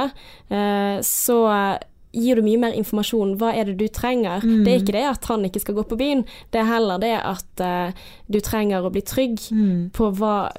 eh, 0.50 0.98
så 1.02 1.78
gir 2.16 2.36
du 2.40 2.42
mye 2.46 2.58
mer 2.62 2.72
informasjon. 2.80 3.36
Hva 3.38 3.52
er 3.54 3.66
det 3.70 3.78
du 3.78 3.88
trenger? 3.92 4.40
Mm. 4.42 4.64
Det 4.64 4.72
er 4.74 4.80
ikke 4.82 4.96
det 4.96 5.04
at 5.12 5.26
han 5.30 5.44
ikke 5.50 5.60
skal 5.62 5.76
gå 5.76 5.84
på 5.90 5.98
byen, 6.00 6.24
det 6.52 6.62
er 6.62 6.70
heller 6.72 6.98
det 7.04 7.14
at 7.20 7.62
uh, 7.62 7.92
du 8.32 8.40
trenger 8.40 8.82
å 8.88 8.92
bli 8.96 9.02
trygg 9.04 9.38
Mm. 9.52 9.92
på 9.92 10.12
hva 10.16 10.50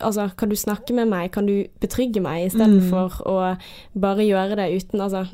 Altså, 0.00 0.30
kan 0.36 0.48
du 0.48 0.54
snakke 0.56 0.94
med 0.96 1.08
meg, 1.10 1.30
kan 1.32 1.44
du 1.44 1.66
betrygge 1.80 2.22
meg, 2.22 2.46
istedenfor 2.46 3.10
Mm. 3.20 3.26
å 3.26 3.58
bare 4.00 4.24
gjøre 4.24 4.56
det 4.56 4.68
uten 4.82 5.00
Altså, 5.04 5.26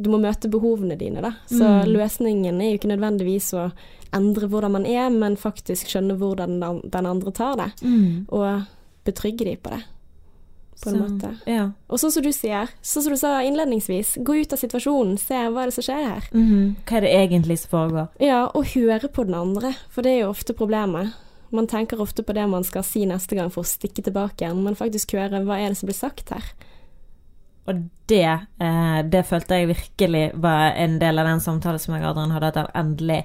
du 0.00 0.08
må 0.08 0.18
møte 0.22 0.48
behovene 0.48 0.96
dine, 0.96 1.20
da. 1.20 1.32
Så 1.46 1.60
Mm. 1.60 1.92
løsningen 1.92 2.60
er 2.62 2.70
jo 2.72 2.78
ikke 2.78 2.96
nødvendigvis 2.96 3.52
å 3.52 3.72
endre 4.14 4.48
hvordan 4.48 4.70
man 4.72 4.86
er, 4.86 5.10
men 5.10 5.36
faktisk 5.36 5.88
skjønne 5.88 6.16
hvordan 6.16 6.58
den, 6.60 6.80
den 6.88 7.06
andre 7.06 7.30
tar 7.32 7.56
det, 7.56 7.72
Mm. 7.82 8.26
og 8.30 8.64
betrygge 9.04 9.44
de 9.44 9.56
på 9.56 9.70
det. 9.76 9.82
På 10.82 10.90
en 10.90 10.94
Så, 10.94 11.02
måte. 11.02 11.30
Ja. 11.50 11.70
Og 11.90 11.98
sånn 11.98 12.12
som 12.14 12.22
du 12.22 12.30
sier, 12.32 12.70
sånn 12.86 13.02
som 13.02 13.14
du 13.14 13.18
sa 13.18 13.40
innledningsvis, 13.42 14.16
gå 14.22 14.36
ut 14.38 14.52
av 14.54 14.60
situasjonen, 14.60 15.16
se 15.18 15.34
hva 15.48 15.64
er 15.64 15.70
det 15.70 15.74
som 15.74 15.86
skjer 15.88 16.04
her. 16.06 16.28
Mhm. 16.32 16.76
Hva 16.86 16.96
er 16.96 17.00
det 17.00 17.14
egentlig 17.16 17.58
som 17.58 17.70
foregår? 17.72 18.08
Ja, 18.22 18.44
og 18.54 18.64
høre 18.74 19.08
på 19.08 19.26
den 19.26 19.34
andre, 19.34 19.74
for 19.90 20.02
det 20.02 20.12
er 20.12 20.20
jo 20.22 20.30
ofte 20.30 20.54
problemet. 20.54 21.14
Man 21.50 21.66
tenker 21.66 22.00
ofte 22.00 22.22
på 22.22 22.34
det 22.34 22.46
man 22.48 22.64
skal 22.64 22.84
si 22.84 23.06
neste 23.06 23.34
gang 23.34 23.50
for 23.50 23.64
å 23.64 23.66
stikke 23.66 24.04
tilbake 24.04 24.44
igjen, 24.44 24.62
men 24.62 24.76
faktisk 24.76 25.16
høre 25.16 25.44
hva 25.44 25.58
er 25.58 25.68
det 25.72 25.78
som 25.80 25.88
blir 25.88 25.96
sagt 25.96 26.30
her. 26.30 26.44
Og 27.68 27.88
det, 28.06 28.46
eh, 28.60 29.02
det 29.02 29.26
følte 29.26 29.58
jeg 29.58 29.68
virkelig 29.68 30.32
var 30.40 30.72
en 30.76 30.98
del 30.98 31.18
av 31.18 31.26
den 31.26 31.40
samtalen 31.40 31.78
som 31.78 31.94
jeg 31.94 32.04
og 32.04 32.10
Adrian 32.10 32.30
hadde, 32.30 32.56
at 32.56 32.70
endelig 32.74 33.24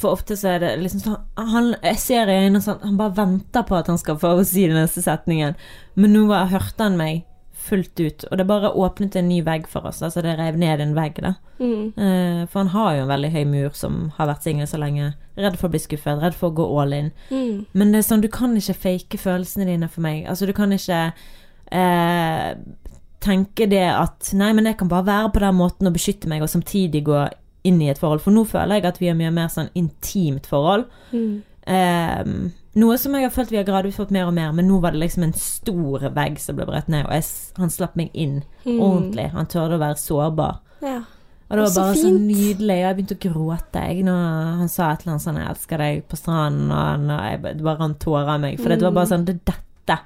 For 0.00 0.10
ofte 0.10 0.34
så 0.34 0.56
er 0.56 0.62
det 0.64 0.70
liksom 0.82 1.00
sånn 1.04 1.48
han, 1.52 1.68
Jeg 1.84 2.00
ser 2.02 2.26
i 2.26 2.38
øynene 2.40 2.58
sånn 2.64 2.80
Han 2.82 2.96
bare 2.98 3.14
venter 3.14 3.62
på 3.62 3.76
at 3.78 3.86
han 3.86 4.00
skal 4.00 4.16
få 4.18 4.32
si 4.42 4.64
den 4.66 4.74
neste 4.74 5.04
setningen. 5.04 5.54
Men 5.94 6.16
nå 6.16 6.24
hørte 6.26 6.82
han 6.82 6.98
meg 6.98 7.28
fullt 7.68 8.00
ut, 8.00 8.24
og 8.30 8.38
det 8.38 8.46
bare 8.48 8.70
åpnet 8.72 9.16
en 9.18 9.28
ny 9.28 9.40
vegg 9.46 9.66
for 9.70 9.86
oss. 9.88 10.00
Altså 10.04 10.22
det 10.24 10.36
rev 10.38 10.58
ned 10.60 10.82
en 10.82 10.94
vegg, 10.96 11.20
da. 11.24 11.34
Mm. 11.58 11.92
Eh, 11.96 12.42
for 12.48 12.62
han 12.62 12.72
har 12.74 12.94
jo 12.96 13.04
en 13.04 13.12
veldig 13.12 13.30
høy 13.34 13.42
mur 13.50 13.74
som 13.76 13.98
har 14.16 14.30
vært 14.30 14.46
singel 14.46 14.68
så 14.70 14.80
lenge. 14.80 15.12
Redd 15.38 15.58
for 15.60 15.68
å 15.68 15.74
bli 15.74 15.82
skuffet, 15.82 16.22
redd 16.22 16.36
for 16.38 16.50
å 16.50 16.58
gå 16.58 16.68
all 16.80 16.94
in. 16.96 17.10
Mm. 17.30 17.66
Men 17.78 17.92
det 17.92 18.02
er 18.02 18.08
sånn, 18.08 18.24
du 18.24 18.30
kan 18.32 18.56
ikke 18.58 18.78
fake 18.86 19.20
følelsene 19.20 19.68
dine 19.68 19.90
for 19.92 20.06
meg. 20.06 20.24
Altså, 20.30 20.48
du 20.48 20.54
kan 20.56 20.72
ikke 20.74 21.02
eh, 21.74 22.48
tenke 23.24 23.68
det 23.70 23.84
at 23.90 24.32
Nei, 24.38 24.52
men 24.56 24.70
jeg 24.70 24.78
kan 24.80 24.90
bare 24.90 25.08
være 25.08 25.34
på 25.34 25.44
den 25.44 25.60
måten 25.60 25.90
og 25.90 25.98
beskytte 25.98 26.30
meg, 26.30 26.44
og 26.44 26.52
samtidig 26.52 27.04
gå 27.08 27.26
inn 27.64 27.80
i 27.82 27.88
et 27.90 27.98
forhold. 27.98 28.20
For 28.20 28.30
nå 28.34 28.44
føler 28.46 28.76
jeg 28.78 28.84
at 28.86 28.98
vi 29.00 29.08
har 29.10 29.14
mye 29.18 29.30
mer 29.34 29.48
sånn 29.48 29.70
intimt 29.74 30.46
forhold. 30.46 30.86
Mm. 31.12 31.42
Um, 31.68 32.52
noe 32.78 32.96
som 33.00 33.12
jeg 33.14 33.26
har 33.26 33.30
følt 33.34 33.50
vi 33.50 33.58
har 33.58 33.66
gradvis 33.68 33.96
fått 33.98 34.12
mer 34.14 34.28
og 34.30 34.34
mer, 34.36 34.52
men 34.56 34.68
nå 34.70 34.78
var 34.80 34.94
det 34.94 35.00
liksom 35.02 35.24
en 35.26 35.34
stor 35.36 36.08
vegg 36.14 36.38
som 36.40 36.56
ble 36.56 36.64
brett 36.68 36.88
ned, 36.88 37.04
og 37.08 37.12
jeg, 37.12 37.24
han 37.58 37.70
slapp 37.74 37.96
meg 37.98 38.10
inn 38.14 38.42
Mm. 38.64 38.80
ordentlig. 38.84 39.30
Han 39.32 39.46
tørde 39.46 39.76
å 39.78 39.80
være 39.82 39.96
sårbar. 39.96 40.58
Ja. 40.82 40.98
Og 41.48 41.56
det 41.56 41.62
var 41.64 41.70
så 41.72 41.80
bare 41.80 41.94
så 41.96 42.02
fint. 42.10 42.26
nydelig. 42.28 42.76
Og 42.76 42.84
jeg 42.84 42.96
begynte 42.96 43.16
å 43.16 43.32
gråte 43.32 43.84
jeg, 43.88 44.04
når 44.04 44.56
han 44.58 44.68
sa 44.68 44.90
et 44.92 45.00
eller 45.00 45.12
annet 45.14 45.22
sånn 45.24 45.36
'Jeg 45.38 45.48
elsker 45.48 45.78
deg' 45.78 46.02
på 46.08 46.16
stranden, 46.16 46.70
og 47.10 47.22
jeg, 47.32 47.42
det 47.56 47.64
bare 47.64 47.78
rant 47.78 47.98
tårer 47.98 48.28
av 48.28 48.40
meg. 48.40 48.60
For 48.60 48.68
det 48.68 48.82
var 48.82 48.90
bare 48.92 49.06
sånn 49.06 49.24
Det 49.24 49.34
er 49.34 49.40
dette 49.46 49.98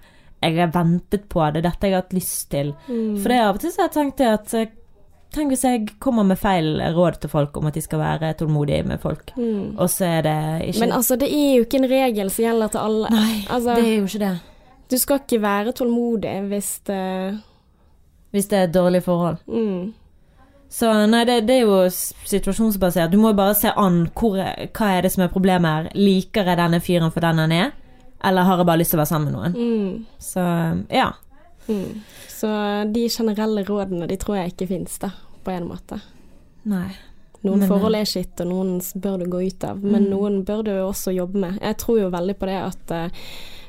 jeg 0.43 0.57
har 0.57 0.67
ventet 0.69 1.29
på. 1.29 1.53
Det 1.53 1.65
er 1.65 1.71
dette 1.71 1.81
jeg 1.87 1.93
har 1.93 2.03
hatt 2.03 2.13
lyst 2.13 2.51
til. 2.51 2.75
Mm. 2.89 3.19
For 3.23 3.29
det 3.29 3.37
er 3.39 3.45
av 3.49 3.55
og 3.57 3.61
til 3.61 3.71
så 3.71 3.83
jeg 3.83 3.93
tenkt 3.93 4.21
at 4.21 4.55
eh, 4.55 4.67
Tenk 5.33 5.49
hvis 5.55 5.63
jeg 5.65 5.87
kommer 5.99 6.27
med 6.29 6.37
feil 6.39 6.75
råd 6.93 7.21
til 7.23 7.31
folk 7.33 7.57
om 7.57 7.67
at 7.71 7.75
de 7.75 7.81
skal 7.81 7.99
være 8.03 8.35
tålmodige 8.37 8.83
med 8.85 9.01
folk, 9.01 9.31
Mm. 9.37 9.79
og 9.79 9.89
så 9.91 10.05
er 10.05 10.23
det 10.27 10.67
ikke 10.69 10.81
Men 10.81 10.93
altså, 10.93 11.17
det 11.17 11.29
er 11.33 11.55
jo 11.57 11.63
ikke 11.65 11.79
en 11.81 11.89
regel 11.91 12.31
som 12.31 12.45
gjelder 12.45 12.69
til 12.75 12.79
alle. 12.83 13.11
Nei, 13.11 13.39
altså, 13.49 13.75
det 13.77 13.87
er 13.87 13.97
jo 13.97 14.05
ikke 14.05 14.19
det. 14.27 14.35
Du 14.93 14.99
skal 14.99 15.21
ikke 15.25 15.41
være 15.43 15.73
tålmodig 15.73 16.35
hvis 16.51 16.79
det 16.87 17.41
Hvis 18.33 18.47
det 18.49 18.59
er 18.59 18.63
et 18.65 18.75
dårlig 18.75 19.03
forhold. 19.03 19.37
mm. 19.49 19.93
Så 20.73 20.89
nei, 21.07 21.25
det, 21.29 21.47
det 21.47 21.57
er 21.59 21.67
jo 21.67 21.83
situasjonsbasert. 22.25 23.11
Du 23.13 23.19
må 23.21 23.29
jo 23.33 23.37
bare 23.37 23.55
se 23.55 23.69
an 23.77 24.07
hvor, 24.17 24.39
hva 24.73 24.87
er 24.97 25.03
det 25.05 25.11
som 25.13 25.23
er 25.25 25.29
problemet 25.29 25.69
her. 25.69 25.89
Liker 25.95 26.45
jeg 26.49 26.57
denne 26.57 26.81
fyren 26.81 27.13
for 27.13 27.21
den 27.21 27.39
han 27.43 27.53
er, 27.53 27.73
eller 28.25 28.43
har 28.49 28.57
jeg 28.63 28.67
bare 28.67 28.79
lyst 28.81 28.91
til 28.95 28.97
å 28.99 29.03
være 29.03 29.11
sammen 29.11 29.33
med 29.33 29.37
noen? 29.37 29.53
Mm. 29.53 30.07
Så 30.19 30.45
ja. 30.89 31.11
Mm. 31.73 32.03
Så 32.33 32.51
de 32.93 33.07
generelle 33.09 33.65
rådene, 33.69 34.09
de 34.11 34.17
tror 34.21 34.37
jeg 34.41 34.53
ikke 34.55 34.69
fins, 34.75 34.99
da, 35.03 35.13
på 35.45 35.55
en 35.55 35.69
måte. 35.71 36.01
Nei. 36.69 36.91
Noen 37.43 37.59
Men, 37.65 37.69
forhold 37.73 37.97
er 37.99 38.07
skitt, 38.07 38.39
og 38.45 38.47
noen 38.53 38.77
bør 39.03 39.19
du 39.19 39.27
gå 39.33 39.41
ut 39.49 39.65
av. 39.67 39.81
Men 39.83 40.05
Mm. 40.07 40.11
noen 40.13 40.45
bør 40.47 40.63
du 40.65 40.71
jo 40.77 40.85
også 40.93 41.15
jobbe 41.17 41.41
med. 41.43 41.59
Jeg 41.61 41.77
tror 41.83 41.99
jo 41.99 42.11
veldig 42.11 42.37
på 42.39 42.47
det 42.47 42.59
at 42.63 42.91
uh, 42.95 43.09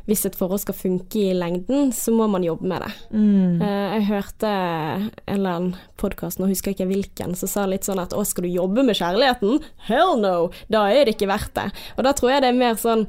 hvis 0.06 0.26
et 0.28 0.36
forhold 0.36 0.60
skal 0.60 0.76
funke 0.76 1.16
i 1.16 1.34
lengden, 1.34 1.92
så 1.96 2.12
må 2.12 2.28
man 2.30 2.44
jobbe 2.44 2.68
med 2.68 2.82
det. 2.84 2.92
Mm. 3.16 3.62
Eh, 3.62 3.94
jeg 3.96 4.06
hørte 4.10 4.50
en 4.52 5.10
eller 5.28 5.50
annen 5.54 5.76
podkast, 5.98 6.40
nå 6.40 6.50
husker 6.50 6.74
jeg 6.74 6.76
ikke 6.76 6.90
hvilken, 6.92 7.36
som 7.40 7.48
sa 7.48 7.64
litt 7.66 7.88
sånn 7.88 8.02
at 8.04 8.12
å, 8.12 8.26
skal 8.28 8.44
du 8.44 8.50
jobbe 8.52 8.84
med 8.84 9.00
kjærligheten? 9.00 9.64
Hell 9.88 10.20
no! 10.20 10.50
Da 10.68 10.90
er 10.92 11.06
det 11.08 11.16
ikke 11.16 11.32
verdt 11.32 11.54
det. 11.56 11.70
Og 11.96 12.04
da 12.04 12.12
tror 12.12 12.34
jeg 12.34 12.44
det 12.44 12.50
er 12.52 12.60
mer 12.60 12.76
sånn 12.76 13.08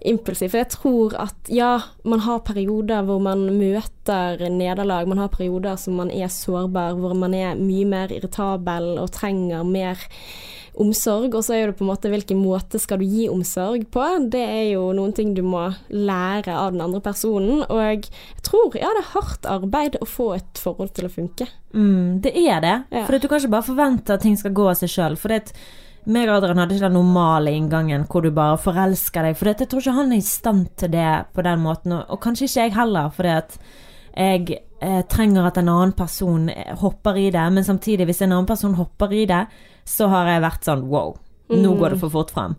impulsivt. 0.00 0.52
For 0.52 0.62
jeg 0.62 0.72
tror 0.74 1.16
at 1.26 1.52
ja, 1.52 1.72
man 2.04 2.24
har 2.26 2.44
perioder 2.46 3.06
hvor 3.06 3.22
man 3.22 3.46
møter 3.58 4.42
nederlag, 4.52 5.08
man 5.08 5.22
har 5.22 5.32
perioder 5.32 5.78
som 5.80 5.98
man 6.00 6.10
er 6.10 6.32
sårbar, 6.32 6.98
hvor 7.00 7.16
man 7.18 7.34
er 7.34 7.56
mye 7.60 7.86
mer 7.88 8.12
irritabel 8.14 8.96
og 9.00 9.10
trenger 9.16 9.64
mer 9.66 10.06
omsorg, 10.76 11.32
og 11.34 11.44
så 11.44 11.54
er 11.56 11.70
det 11.70 11.78
på 11.78 11.84
en 11.86 11.90
måte 11.90 12.10
hvilken 12.12 12.38
måte 12.40 12.78
skal 12.80 13.00
du 13.00 13.06
gi 13.08 13.26
omsorg 13.32 13.86
på. 13.92 14.04
Det 14.32 14.42
er 14.42 14.66
jo 14.74 14.90
noen 14.96 15.14
ting 15.16 15.32
du 15.36 15.42
må 15.46 15.62
lære 15.88 16.52
av 16.52 16.74
den 16.74 16.84
andre 16.84 17.00
personen, 17.04 17.64
og 17.64 17.80
jeg 17.80 18.02
tror 18.46 18.76
ja, 18.76 18.92
det 18.92 19.04
er 19.04 19.14
hardt 19.14 19.48
arbeid 19.48 19.96
å 20.00 20.08
få 20.08 20.34
et 20.36 20.60
forhold 20.60 20.92
til 20.96 21.08
å 21.08 21.12
funke. 21.12 21.48
Mm, 21.72 22.20
det 22.24 22.34
er 22.36 22.60
det. 22.64 22.76
Ja. 22.92 23.06
For 23.08 23.16
du 23.16 23.28
kan 23.28 23.40
ikke 23.40 23.56
bare 23.56 23.70
forvente 23.70 24.16
at 24.16 24.24
ting 24.24 24.36
skal 24.38 24.54
gå 24.56 24.68
av 24.68 24.78
seg 24.80 24.92
sjøl. 24.92 25.18
For 25.20 25.32
det 25.32 25.42
at 25.46 25.56
meg 26.06 26.30
og 26.30 26.38
Adrian 26.38 26.60
hadde 26.62 26.76
ikke 26.76 26.86
den 26.86 26.96
normale 26.96 27.52
inngangen 27.56 28.06
hvor 28.10 28.22
du 28.22 28.30
bare 28.34 28.58
forelsker 28.62 29.26
deg. 29.26 29.36
For 29.38 29.48
det, 29.48 29.56
jeg 29.64 29.72
tror 29.72 29.82
ikke 29.82 29.98
han 29.98 30.14
er 30.14 30.22
i 30.22 30.26
stand 30.26 30.70
til 30.78 30.92
det 30.94 31.10
på 31.34 31.44
den 31.46 31.62
måten, 31.64 31.96
og, 31.98 32.16
kanskje 32.22 32.48
ikke 32.48 32.66
jeg 32.66 32.76
heller. 32.78 33.12
For 33.16 33.30
at 33.30 33.58
jeg 34.16 34.58
eh, 34.80 35.02
trenger 35.10 35.50
at 35.50 35.60
en 35.60 35.70
annen 35.72 35.94
person 35.98 36.48
eh, 36.52 36.74
hopper 36.80 37.18
i 37.20 37.28
det, 37.34 37.46
men 37.52 37.66
samtidig, 37.66 38.08
hvis 38.08 38.22
en 38.22 38.32
annen 38.32 38.48
person 38.48 38.76
hopper 38.78 39.12
i 39.12 39.26
det, 39.28 39.44
så 39.86 40.10
har 40.12 40.30
jeg 40.30 40.44
vært 40.46 40.66
sånn 40.66 40.86
wow, 40.90 41.14
nå 41.52 41.76
går 41.78 41.94
det 41.94 42.02
for 42.02 42.14
fort 42.14 42.32
frem. 42.34 42.56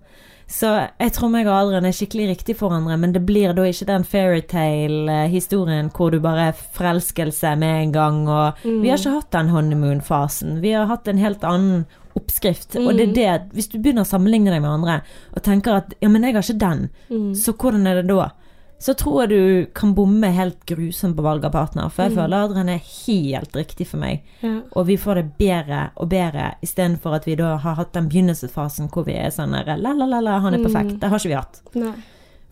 Så 0.48 0.70
jeg 0.80 1.12
tror 1.12 1.32
meg 1.34 1.48
og 1.50 1.58
Adrian 1.58 1.86
er 1.90 1.96
skikkelig 1.96 2.30
riktig 2.30 2.54
for 2.56 2.72
hverandre, 2.72 2.96
men 3.02 3.12
det 3.12 3.26
blir 3.28 3.52
da 3.56 3.66
ikke 3.68 3.90
den 3.90 4.06
fairytale-historien 4.08 5.90
hvor 5.92 6.14
du 6.14 6.22
bare 6.24 6.54
er 6.54 6.62
forelskelse 6.78 7.52
med 7.60 7.82
en 7.82 7.92
gang, 7.98 8.22
og 8.32 8.64
vi 8.64 8.88
har 8.88 8.96
ikke 8.96 9.18
hatt 9.18 9.34
den 9.36 9.52
honeymoon-fasen. 9.52 10.62
Vi 10.64 10.72
har 10.72 10.88
hatt 10.88 11.12
en 11.12 11.20
helt 11.20 11.44
annen 11.44 11.84
oppskrift, 12.18 12.76
og 12.82 12.90
det 12.98 13.10
er 13.10 13.14
det 13.16 13.56
Hvis 13.56 13.70
du 13.72 13.78
begynner 13.78 14.06
å 14.06 14.10
sammenligne 14.10 14.52
deg 14.54 14.64
med 14.64 14.74
andre, 14.74 15.00
og 15.34 15.46
tenker 15.46 15.80
at 15.80 15.96
ja, 16.02 16.10
men 16.12 16.26
jeg 16.26 16.36
har 16.36 16.46
ikke 16.46 16.66
den, 16.66 17.34
så 17.38 17.54
hvordan 17.54 17.88
er 17.88 18.02
det 18.02 18.10
da? 18.12 18.32
Så 18.80 18.94
tror 18.94 19.24
jeg 19.24 19.30
du 19.32 19.70
kan 19.74 19.96
bomme 19.98 20.30
helt 20.36 20.60
grusomt 20.70 21.16
på 21.18 21.24
valg 21.26 21.46
av 21.48 21.56
partner, 21.56 21.90
for 21.90 22.06
jeg 22.06 22.14
føler 22.14 22.44
Adrian 22.46 22.70
er 22.70 22.84
helt 23.08 23.56
riktig 23.58 23.88
for 23.90 23.98
meg. 24.02 24.22
Ja. 24.44 24.60
Og 24.78 24.86
vi 24.92 25.00
får 25.02 25.18
det 25.18 25.24
bedre 25.40 25.80
og 25.98 26.12
bedre, 26.12 26.52
istedenfor 26.62 27.18
at 27.18 27.26
vi 27.26 27.40
da 27.40 27.56
har 27.64 27.80
hatt 27.80 27.96
den 27.98 28.10
begynnelsesfasen 28.12 28.92
hvor 28.94 29.08
vi 29.08 29.18
er 29.18 29.34
sånn 29.34 29.58
der, 29.58 29.74
la, 29.82 29.96
la, 29.98 30.06
la, 30.06 30.22
la, 30.22 30.38
han 30.46 30.54
er 30.54 30.62
perfekt. 30.62 31.00
Det 31.02 31.10
har 31.10 31.18
ikke 31.18 31.34
vi 31.34 31.40
hatt. 31.40 31.60
Nei. 31.74 31.96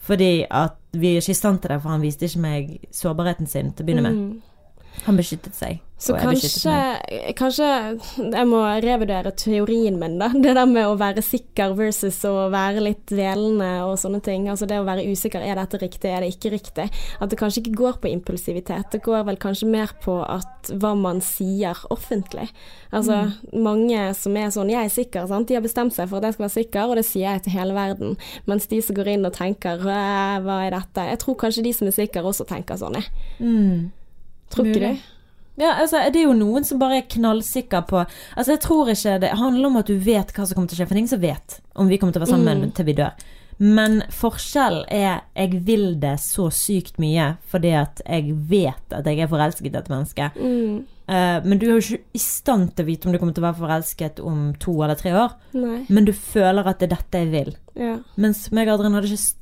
Fordi 0.05 0.31
at 0.49 0.81
vi 0.97 1.13
er 1.13 1.21
ikke 1.21 1.33
i 1.33 1.37
stand 1.37 1.61
til 1.61 1.75
det, 1.75 1.79
for 1.83 1.93
han 1.93 2.01
viste 2.01 2.25
ikke 2.25 2.41
meg 2.41 2.73
sårbarheten 2.93 3.49
sin 3.49 3.73
til 3.73 3.85
å 3.85 3.87
begynne 3.87 4.05
med. 4.05 4.17
Mm. 4.17 5.05
Han 5.05 5.21
beskyttet 5.21 5.57
seg. 5.57 5.84
Så 5.97 6.11
kanskje, 6.19 6.71
kanskje 7.39 7.67
jeg 8.19 8.47
må 8.49 8.59
revurdere 8.83 9.31
teorien 9.39 9.95
min, 9.95 10.17
da. 10.19 10.27
Det 10.43 10.51
der 10.57 10.67
med 10.67 10.89
å 10.89 10.97
være 10.99 11.23
sikker 11.23 11.71
versus 11.77 12.17
å 12.27 12.49
være 12.51 12.83
litt 12.83 13.05
dvelende 13.07 13.69
og 13.87 13.95
sånne 14.01 14.19
ting. 14.25 14.49
Altså 14.51 14.67
det 14.67 14.81
å 14.81 14.87
være 14.87 15.05
usikker, 15.07 15.39
er 15.39 15.55
dette 15.55 15.79
riktig, 15.79 16.11
er 16.11 16.25
det 16.25 16.33
ikke 16.35 16.51
riktig? 16.51 16.89
At 17.23 17.31
det 17.31 17.39
kanskje 17.39 17.63
ikke 17.63 17.77
går 17.79 18.01
på 18.03 18.11
impulsivitet. 18.11 18.91
Det 18.91 19.01
går 19.07 19.23
vel 19.29 19.39
kanskje 19.39 19.71
mer 19.71 19.95
på 20.03 20.19
at 20.27 20.73
hva 20.83 20.91
man 20.99 21.23
sier 21.23 21.79
offentlig. 21.93 22.49
Altså 22.91 23.23
mange 23.55 24.11
som 24.19 24.35
er 24.35 24.51
sånn 24.51 24.69
'jeg 24.71 24.83
er 24.83 24.91
sikker', 24.91 25.27
sant. 25.31 25.47
De 25.47 25.55
har 25.55 25.63
bestemt 25.63 25.95
seg 25.95 26.09
for 26.09 26.17
at 26.17 26.23
jeg 26.23 26.33
skal 26.33 26.47
være 26.47 26.59
sikker, 26.59 26.89
og 26.89 26.95
det 26.95 27.05
sier 27.05 27.31
jeg 27.31 27.43
til 27.43 27.55
hele 27.55 27.73
verden. 27.73 28.17
Mens 28.45 28.67
de 28.67 28.81
som 28.81 28.95
går 28.95 29.15
inn 29.15 29.25
og 29.25 29.33
tenker 29.33 29.79
hva 29.79 30.43
er 30.43 30.71
dette'? 30.71 31.07
Jeg 31.07 31.19
tror 31.19 31.35
kanskje 31.35 31.63
de 31.63 31.73
som 31.73 31.87
er 31.87 31.91
sikre 31.91 32.23
også 32.23 32.45
tenker 32.45 32.75
sånn, 32.75 32.99
jeg. 32.99 33.07
Mm. 33.39 33.91
Tror 34.49 34.65
ikke 34.65 34.91
du? 34.91 35.14
Ja, 35.57 35.73
altså, 35.79 36.01
det 36.11 36.19
er 36.19 36.25
jo 36.27 36.33
noen 36.35 36.65
som 36.67 36.79
bare 36.81 36.97
er 36.99 37.05
knallsikker 37.07 37.85
på 37.87 38.01
Altså, 38.01 38.51
jeg 38.55 38.59
tror 38.65 38.89
ikke 38.91 39.19
det 39.23 39.29
handler 39.39 39.69
om 39.69 39.77
at 39.79 39.87
du 39.87 39.95
vet 40.03 40.33
hva 40.35 40.45
som 40.45 40.55
kommer 40.57 40.67
til 40.67 40.75
å 40.75 40.81
skje, 40.81 40.87
for 40.89 40.93
det 40.93 40.99
er 40.99 41.03
ingen 41.05 41.13
som 41.15 41.21
vet 41.23 41.59
om 41.75 41.87
vi 41.87 41.97
kommer 42.01 42.13
til 42.13 42.21
å 42.21 42.25
være 42.25 42.35
sammen 42.35 42.61
Mm. 42.65 42.73
til 42.75 42.85
vi 42.85 42.93
dør. 42.99 43.13
Men 43.57 44.01
forskjellen 44.11 44.83
er 44.91 45.21
jeg 45.35 45.61
vil 45.63 45.95
det 46.01 46.17
så 46.19 46.49
sykt 46.51 46.97
mye 46.99 47.37
fordi 47.47 47.71
at 47.79 48.01
jeg 48.05 48.33
vet 48.49 48.91
at 48.97 49.05
jeg 49.07 49.19
er 49.23 49.31
forelsket 49.31 49.69
i 49.69 49.71
dette 49.77 49.93
mennesket. 49.93 50.35
Mm. 50.35 50.83
Uh, 51.07 51.39
men 51.45 51.59
du 51.61 51.67
er 51.67 51.75
jo 51.77 51.83
ikke 51.85 52.01
i 52.17 52.19
stand 52.19 52.73
til 52.75 52.83
å 52.83 52.87
vite 52.89 53.07
om 53.07 53.13
du 53.13 53.19
kommer 53.21 53.33
til 53.37 53.43
å 53.45 53.47
være 53.47 53.61
forelsket 53.61 54.19
om 54.25 54.53
to 54.59 54.73
eller 54.83 54.95
tre 54.99 55.13
år. 55.13 55.37
Nei. 55.53 55.85
Men 55.87 56.03
du 56.03 56.11
føler 56.11 56.67
at 56.67 56.79
det 56.81 56.89
er 56.91 56.95
dette 56.97 57.21
jeg 57.23 57.31
vil. 57.31 57.55
Ja. 57.79 57.95
Mens 58.17 58.51
meg 58.51 58.67
og 58.67 58.79
Adrian 58.79 58.97
hadde 58.97 59.13
ikke, 59.13 59.35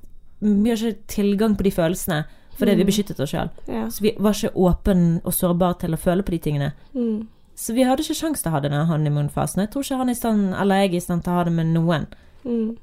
vi 0.43 0.69
har 0.69 0.77
ikke 0.77 1.07
tilgang 1.07 1.55
på 1.57 1.63
de 1.63 1.71
følelsene 1.71 2.25
fordi 2.57 2.75
vi 2.75 2.83
Mm. 2.83 2.87
beskyttet 2.87 3.19
oss 3.19 3.31
sjøl. 3.31 3.49
Ja. 3.67 3.87
Så 3.89 4.01
vi 4.01 4.15
var 4.19 4.31
ikke 4.33 4.53
åpne 4.55 5.21
og 5.25 5.33
sårbare 5.33 5.79
til 5.79 5.91
å 5.93 5.97
føle 5.97 6.23
på 6.23 6.31
de 6.31 6.39
tingene. 6.39 6.71
Mm. 6.95 7.27
Så 7.55 7.73
vi 7.73 7.83
hadde 7.83 8.01
ikke 8.01 8.15
sjanse 8.17 8.41
til 8.43 8.49
å 8.51 8.55
ha 8.55 8.59
den 8.59 8.71
honeymoon-fasen. 8.87 9.61
Jeg 9.61 9.71
tror 9.71 9.83
ikke 9.83 9.97
han 9.97 10.09
er 10.09 10.11
i 10.11 10.15
stand, 10.15 10.53
eller 10.55 10.75
jeg 10.75 10.89
er 10.91 10.95
i 10.95 10.99
stand 10.99 11.23
til 11.23 11.31
å 11.33 11.35
ha 11.35 11.43
det 11.43 11.53
med 11.53 11.67
noen. 11.67 12.07
Mm. 12.45 12.77